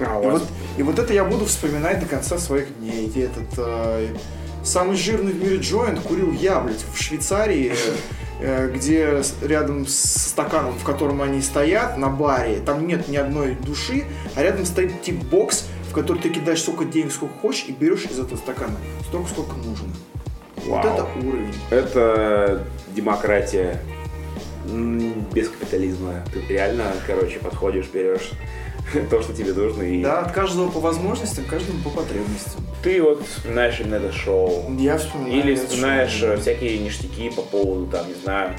А, 0.00 0.20
И 0.22 0.26
вас- 0.26 0.40
вот, 0.40 0.48
и 0.76 0.82
вот 0.82 0.98
это 0.98 1.12
я 1.12 1.24
буду 1.24 1.46
вспоминать 1.46 1.98
до 2.00 2.06
конца 2.06 2.38
своих 2.38 2.76
дней. 2.78 3.06
И 3.12 3.20
этот 3.20 3.48
э, 3.56 4.08
самый 4.62 4.96
жирный 4.96 5.32
в 5.32 5.42
мире 5.42 5.56
джойнт 5.56 6.00
курил 6.00 6.30
я, 6.32 6.60
блядь, 6.60 6.84
в 6.94 7.00
Швейцарии, 7.00 7.72
где 8.40 9.22
с- 9.22 9.34
рядом 9.42 9.86
с 9.86 10.28
стаканом, 10.28 10.72
в 10.78 10.84
котором 10.84 11.22
они 11.22 11.40
стоят, 11.42 11.96
на 11.98 12.08
баре, 12.08 12.60
там 12.60 12.86
нет 12.86 13.08
ни 13.08 13.16
одной 13.16 13.54
души, 13.54 14.04
а 14.36 14.42
рядом 14.42 14.64
стоит 14.64 15.02
тип-бокс, 15.02 15.66
в 15.90 15.92
который 15.92 16.18
ты 16.22 16.30
кидаешь 16.30 16.60
столько 16.60 16.84
денег, 16.84 17.12
сколько 17.12 17.34
хочешь, 17.38 17.64
и 17.68 17.72
берешь 17.72 18.04
из 18.04 18.18
этого 18.18 18.36
стакана 18.36 18.76
столько, 19.08 19.28
сколько 19.30 19.56
нужно. 19.56 19.88
Вот 20.66 20.84
Вау. 20.84 20.94
это 20.94 21.06
уровень. 21.26 21.54
Это 21.70 22.64
демократия 22.94 23.80
без 25.32 25.48
капитализма. 25.48 26.22
Ты 26.32 26.40
реально, 26.52 26.84
короче, 27.06 27.38
подходишь, 27.38 27.86
берешь 27.92 28.30
то, 29.10 29.22
что 29.22 29.32
тебе 29.32 29.52
нужно. 29.52 29.82
И 29.82 30.02
Да, 30.02 30.20
от 30.20 30.32
каждого 30.32 30.70
по 30.70 30.80
возможностям, 30.80 31.44
каждому 31.44 31.82
по 31.82 31.90
потребностям. 31.90 32.64
ты 32.82 33.02
вот 33.02 33.26
вспоминаешь 33.26 33.80
именно 33.80 33.96
это 33.96 34.12
шоу. 34.12 34.64
Я 34.78 34.98
вспоминаю. 34.98 35.34
Или 35.34 35.54
вспоминаешь 35.54 36.12
шоу. 36.12 36.30
э, 36.30 36.36
всякие 36.38 36.78
ништяки 36.78 37.30
по 37.30 37.42
поводу, 37.42 37.86
там, 37.86 38.08
не 38.08 38.14
знаю, 38.14 38.54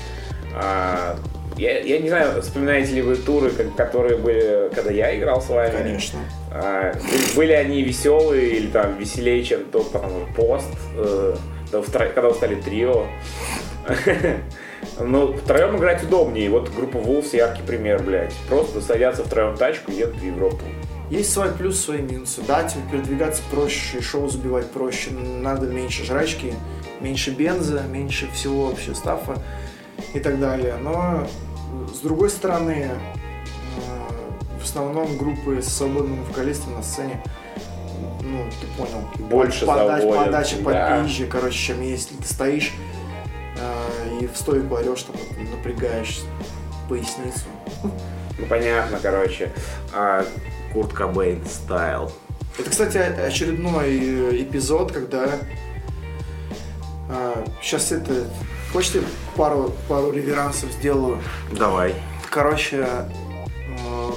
а, 0.55 1.17
я, 1.57 1.79
я 1.79 1.99
не 1.99 2.09
знаю, 2.09 2.41
вспоминаете 2.41 2.93
ли 2.93 3.01
вы 3.01 3.15
туры, 3.15 3.51
которые 3.75 4.17
были, 4.17 4.71
когда 4.73 4.91
я 4.91 5.17
играл 5.17 5.41
с 5.41 5.49
вами? 5.49 5.71
Конечно. 5.71 6.19
А, 6.51 6.93
были 7.35 7.51
они 7.51 7.81
веселые 7.81 8.51
или 8.51 8.67
там 8.67 8.97
веселее, 8.97 9.43
чем 9.43 9.65
тот 9.65 9.91
потом 9.91 10.33
пост, 10.35 10.69
э, 10.95 11.35
когда 11.71 12.29
вы 12.29 12.33
стали 12.33 12.55
трио. 12.55 13.05
Но 14.99 15.33
втроем 15.33 15.77
играть 15.77 16.03
удобнее. 16.03 16.49
Вот 16.49 16.69
группа 16.73 16.97
Wolves 16.97 17.35
яркий 17.35 17.63
пример, 17.63 18.03
блядь. 18.03 18.33
Просто 18.47 18.81
садятся 18.81 19.23
втроем 19.23 19.55
в 19.55 19.57
тачку 19.57 19.91
и 19.91 19.95
едут 19.95 20.17
в 20.17 20.23
Европу. 20.25 20.63
Есть 21.09 21.33
свои 21.33 21.51
плюсы, 21.51 21.81
свои 21.81 22.01
минусы. 22.01 22.41
Да, 22.47 22.63
тебе 22.63 22.83
передвигаться 22.91 23.41
проще, 23.49 24.01
шоу 24.01 24.27
забивать 24.27 24.69
проще. 24.71 25.11
Надо 25.11 25.67
меньше 25.67 26.03
жрачки, 26.03 26.53
меньше 26.99 27.31
бенза, 27.31 27.81
меньше 27.89 28.29
всего 28.31 28.67
вообще 28.67 28.93
стафа. 28.93 29.41
и 30.13 30.19
так 30.19 30.39
далее. 30.39 30.75
Но 30.81 31.27
с 31.93 31.99
другой 31.99 32.29
стороны, 32.29 32.89
в 34.59 34.63
основном 34.63 35.17
группы 35.17 35.61
с 35.61 35.67
свободным 35.67 36.23
вокалистом 36.25 36.75
на 36.75 36.83
сцене 36.83 37.21
ну, 38.21 38.45
ты 38.61 38.67
понял. 38.77 39.29
Больше 39.29 39.65
подач, 39.65 40.01
заводят, 40.01 40.25
подача 40.25 40.55
да. 40.57 40.97
попизже, 40.97 41.25
короче, 41.25 41.57
чем 41.57 41.81
если 41.81 42.15
ты 42.15 42.25
стоишь 42.25 42.73
э, 43.57 43.98
и 44.19 44.27
в 44.27 44.35
стойку 44.35 44.75
орешь, 44.75 45.03
там, 45.03 45.15
напрягаешь 45.51 46.21
поясницу. 46.87 47.45
Ну, 47.83 48.45
понятно, 48.47 48.99
короче. 49.01 49.51
А, 49.93 50.25
Курт 50.73 50.93
Кобейн 50.93 51.45
стайл. 51.45 52.11
Это, 52.57 52.69
кстати, 52.69 52.97
очередной 52.97 53.97
э, 53.97 54.43
эпизод, 54.43 54.91
когда 54.91 55.39
сейчас 57.61 57.91
это... 57.91 58.25
Хочешь, 58.71 59.01
пару, 59.35 59.73
пару 59.87 60.11
реверансов 60.11 60.71
сделаю? 60.73 61.19
Давай. 61.51 61.95
Короче, 62.29 62.85
э, 62.85 64.11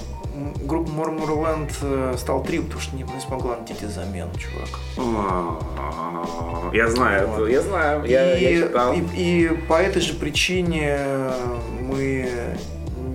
группа 0.65 0.91
Морморленд 0.91 1.71
э, 1.83 2.15
стал 2.19 2.43
трио, 2.43 2.63
потому 2.63 2.81
что 2.81 2.97
не, 2.97 3.03
не 3.03 3.21
смогла 3.21 3.57
найти 3.57 3.87
замену, 3.87 4.31
чувак. 4.39 4.69
А, 4.99 6.71
Я 6.73 6.89
знаю, 6.89 7.29
это- 7.29 7.47
я 7.47 7.61
знаю, 7.63 8.05
я, 8.05 8.37
и, 8.39 8.43
я 8.55 8.67
читал. 8.67 8.93
и, 8.93 8.99
и 9.17 9.49
по 9.69 9.75
этой 9.75 10.01
же 10.03 10.15
причине 10.15 10.99
мы 11.81 12.29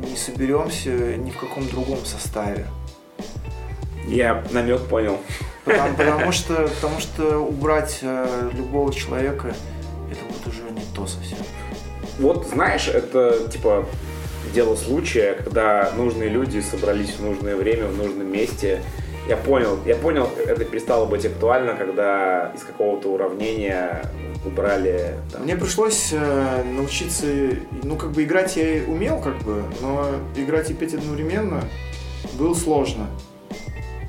не 0.10 0.16
соберемся 0.16 0.90
ни 1.18 1.32
в 1.32 1.38
каком 1.38 1.68
другом 1.68 2.06
составе. 2.06 2.68
Я 4.08 4.44
намек 4.52 4.82
понял. 4.88 5.18
Потому, 5.66 5.94
потому 5.98 6.32
что, 6.32 6.68
потому 6.68 7.00
что 7.00 7.40
убрать 7.40 8.00
э, 8.02 8.50
любого 8.54 8.94
человека 8.94 9.54
это 10.10 10.22
будет 10.26 10.48
уже 10.48 10.62
не 10.72 10.82
то 10.96 11.06
совсем. 11.08 11.38
Вот 12.20 12.48
знаешь, 12.48 12.88
это 12.88 13.48
типа 13.50 13.86
дело 14.54 14.76
случая, 14.76 15.34
когда 15.34 15.92
нужные 15.96 16.30
люди 16.30 16.60
собрались 16.60 17.16
в 17.16 17.22
нужное 17.24 17.56
время, 17.56 17.88
в 17.88 17.98
нужном 17.98 18.32
месте. 18.32 18.82
Я 19.28 19.36
понял, 19.36 19.78
я 19.86 19.96
понял, 19.96 20.30
это 20.46 20.64
перестало 20.64 21.06
быть 21.06 21.26
актуально, 21.26 21.76
когда 21.76 22.54
из 22.56 22.64
какого-то 22.64 23.10
уравнения 23.10 24.04
убрали 24.46 25.16
там, 25.32 25.44
Мне 25.44 25.58
пришлось 25.58 26.10
э, 26.14 26.64
научиться, 26.64 27.26
ну 27.84 27.98
как 27.98 28.12
бы 28.12 28.24
играть 28.24 28.56
я 28.56 28.84
умел 28.88 29.20
как 29.22 29.38
бы, 29.40 29.64
но 29.82 30.12
играть 30.36 30.70
и 30.70 30.74
петь 30.74 30.94
одновременно 30.94 31.62
было 32.40 32.54
сложно. 32.54 33.08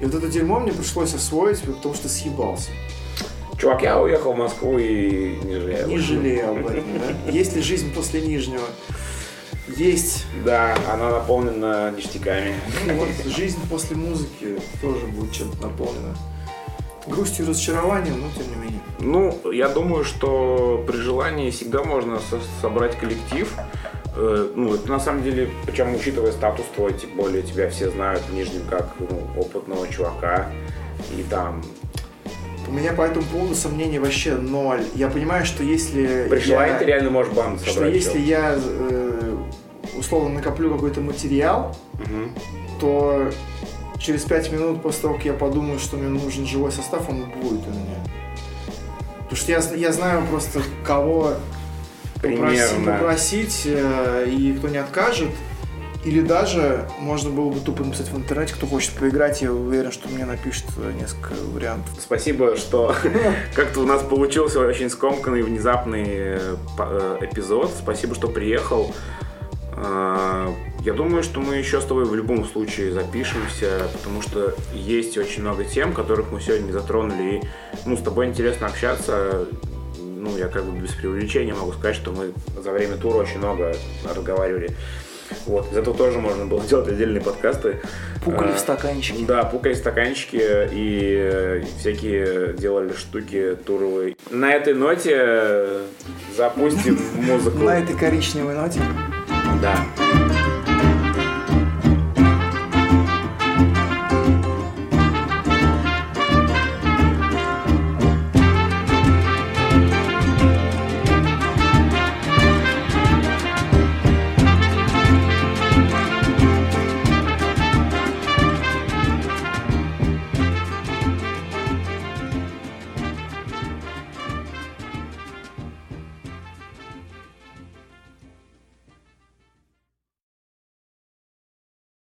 И 0.00 0.04
вот 0.04 0.14
это 0.14 0.28
дерьмо 0.28 0.60
мне 0.60 0.72
пришлось 0.72 1.14
освоить, 1.14 1.60
потому 1.62 1.94
что 1.94 2.08
съебался. 2.08 2.70
Чувак, 3.58 3.82
я 3.82 4.00
уехал 4.00 4.34
в 4.34 4.36
Москву 4.36 4.78
и 4.78 5.36
не 5.42 5.54
жалею. 5.54 5.88
Не 5.88 5.98
жалею 5.98 6.50
об 6.50 6.66
этом, 6.66 6.84
да? 7.00 7.30
Есть 7.30 7.56
ли 7.56 7.62
жизнь 7.62 7.92
после 7.92 8.20
Нижнего? 8.20 8.62
Есть. 9.76 10.26
Да, 10.44 10.76
она 10.92 11.10
наполнена 11.10 11.90
ништяками. 11.90 12.54
Ну 12.86 12.94
вот, 12.94 13.08
жизнь 13.26 13.58
после 13.70 13.96
музыки 13.96 14.58
тоже 14.80 15.06
будет 15.06 15.32
чем-то 15.32 15.62
наполнена. 15.62 16.16
Грустью 17.06 17.46
и 17.46 17.48
разочарованием, 17.48 18.20
но 18.20 18.26
тем 18.36 18.50
не 18.50 18.56
менее. 18.56 18.80
Ну, 19.00 19.50
я 19.52 19.68
думаю, 19.68 20.04
что 20.04 20.84
при 20.86 20.96
желании 20.96 21.50
всегда 21.50 21.82
можно 21.82 22.18
со- 22.18 22.40
собрать 22.60 22.98
коллектив. 22.98 23.50
Э, 24.16 24.48
Ну, 24.54 24.74
это 24.74 24.88
на 24.90 25.00
самом 25.00 25.22
деле, 25.22 25.48
причем 25.64 25.94
учитывая 25.94 26.32
статус 26.32 26.66
твой, 26.74 26.92
тем 26.92 27.10
более 27.16 27.42
тебя 27.42 27.70
все 27.70 27.90
знают 27.90 28.22
в 28.28 28.34
Нижнем 28.34 28.62
как 28.68 28.88
ну, 28.98 29.06
опытного 29.40 29.86
чувака. 29.88 30.50
И 31.16 31.22
там 31.30 31.62
У 32.68 32.72
меня 32.72 32.92
по 32.92 33.00
этому 33.02 33.24
поводу 33.24 33.54
сомнений 33.54 33.98
вообще 33.98 34.34
ноль. 34.34 34.82
Я 34.94 35.08
понимаю, 35.08 35.46
что 35.46 35.62
если 35.62 36.26
при 36.28 36.40
я- 36.40 36.44
желании 36.44 36.78
ты 36.78 36.84
реально 36.84 37.10
можешь 37.10 37.32
что 37.32 37.58
собрать. 37.72 37.94
если 37.94 38.18
чел. 38.18 38.26
я 38.26 38.54
э, 38.62 39.07
условно 39.98 40.30
накоплю 40.34 40.72
какой-то 40.74 41.00
материал, 41.00 41.76
Мгм. 41.94 42.30
то 42.80 43.30
через 43.98 44.22
пять 44.22 44.50
минут 44.52 44.82
после 44.82 45.02
того, 45.02 45.14
как 45.14 45.24
я 45.24 45.32
подумаю, 45.32 45.78
что 45.78 45.96
мне 45.96 46.08
нужен 46.08 46.46
живой 46.46 46.70
состав, 46.72 47.08
он 47.08 47.24
будет 47.40 47.66
у 47.66 47.70
меня. 47.70 47.96
Потому 49.18 49.36
что 49.36 49.52
я, 49.52 49.60
я 49.76 49.92
знаю 49.92 50.22
просто 50.30 50.60
кого 50.84 51.34
попроси- 52.22 52.36
Примерно. 52.36 52.92
попросить, 52.92 53.62
э, 53.66 54.26
и 54.30 54.52
кто 54.54 54.68
не 54.68 54.78
откажет. 54.78 55.30
Или 56.04 56.20
даже 56.22 56.88
можно 57.00 57.28
было 57.30 57.50
бы 57.50 57.58
тупо 57.60 57.82
написать 57.84 58.08
в 58.08 58.16
интернете, 58.16 58.54
кто 58.54 58.66
хочет 58.68 58.92
поиграть, 58.92 59.42
я 59.42 59.52
уверен, 59.52 59.90
что 59.92 60.08
мне 60.08 60.24
напишет 60.24 60.64
э, 60.78 60.92
несколько 60.98 61.34
вариантов. 61.52 61.90
Спасибо, 62.00 62.56
что 62.56 62.94
как-то 63.54 63.80
у 63.80 63.84
нас 63.84 64.02
получился 64.02 64.60
очень 64.60 64.88
скомканный, 64.90 65.42
внезапный 65.42 66.04
э, 66.08 66.56
э, 66.78 67.18
эпизод. 67.22 67.72
Спасибо, 67.76 68.14
что 68.14 68.28
приехал. 68.28 68.94
Э, 69.84 70.48
Я 70.84 70.92
думаю, 70.94 71.22
что 71.22 71.40
мы 71.40 71.56
еще 71.56 71.80
с 71.80 71.84
тобой 71.84 72.04
в 72.04 72.14
любом 72.14 72.44
случае 72.44 72.92
запишемся, 72.92 73.88
потому 73.92 74.22
что 74.22 74.54
есть 74.72 75.18
очень 75.18 75.42
много 75.42 75.64
тем, 75.64 75.92
которых 75.92 76.30
мы 76.32 76.40
сегодня 76.40 76.66
не 76.66 76.72
затронули. 76.72 77.36
И 77.36 77.40
ну, 77.84 77.96
с 77.96 78.00
тобой 78.00 78.26
интересно 78.26 78.66
общаться. 78.68 79.46
Ну, 80.00 80.36
я 80.36 80.48
как 80.48 80.64
бы 80.64 80.78
без 80.78 80.92
преувеличения 80.92 81.54
могу 81.54 81.72
сказать, 81.72 81.96
что 81.96 82.12
мы 82.12 82.32
за 82.62 82.70
время 82.72 82.96
тура 82.96 83.18
очень 83.18 83.38
много 83.38 83.74
разговаривали. 84.08 84.70
Вот, 85.46 85.70
из 85.70 85.76
этого 85.76 85.94
тоже 85.96 86.18
можно 86.20 86.46
было 86.46 86.62
делать 86.64 86.88
отдельные 86.88 87.20
подкасты. 87.20 87.80
Пукали 88.24 88.50
А, 88.52 88.54
в 88.54 88.58
стаканчики. 88.58 89.24
Да, 89.26 89.44
пукали 89.44 89.74
стаканчики 89.74 90.40
и 90.72 91.16
э, 91.20 91.62
всякие 91.78 92.54
делали 92.54 92.94
штуки 92.94 93.56
туровые. 93.66 94.16
На 94.30 94.54
этой 94.54 94.72
ноте 94.74 95.82
запустим 96.36 96.98
музыку. 97.14 97.58
На 97.58 97.78
этой 97.78 97.94
коричневой 97.94 98.54
ноте 98.54 98.80
Да. 99.60 100.57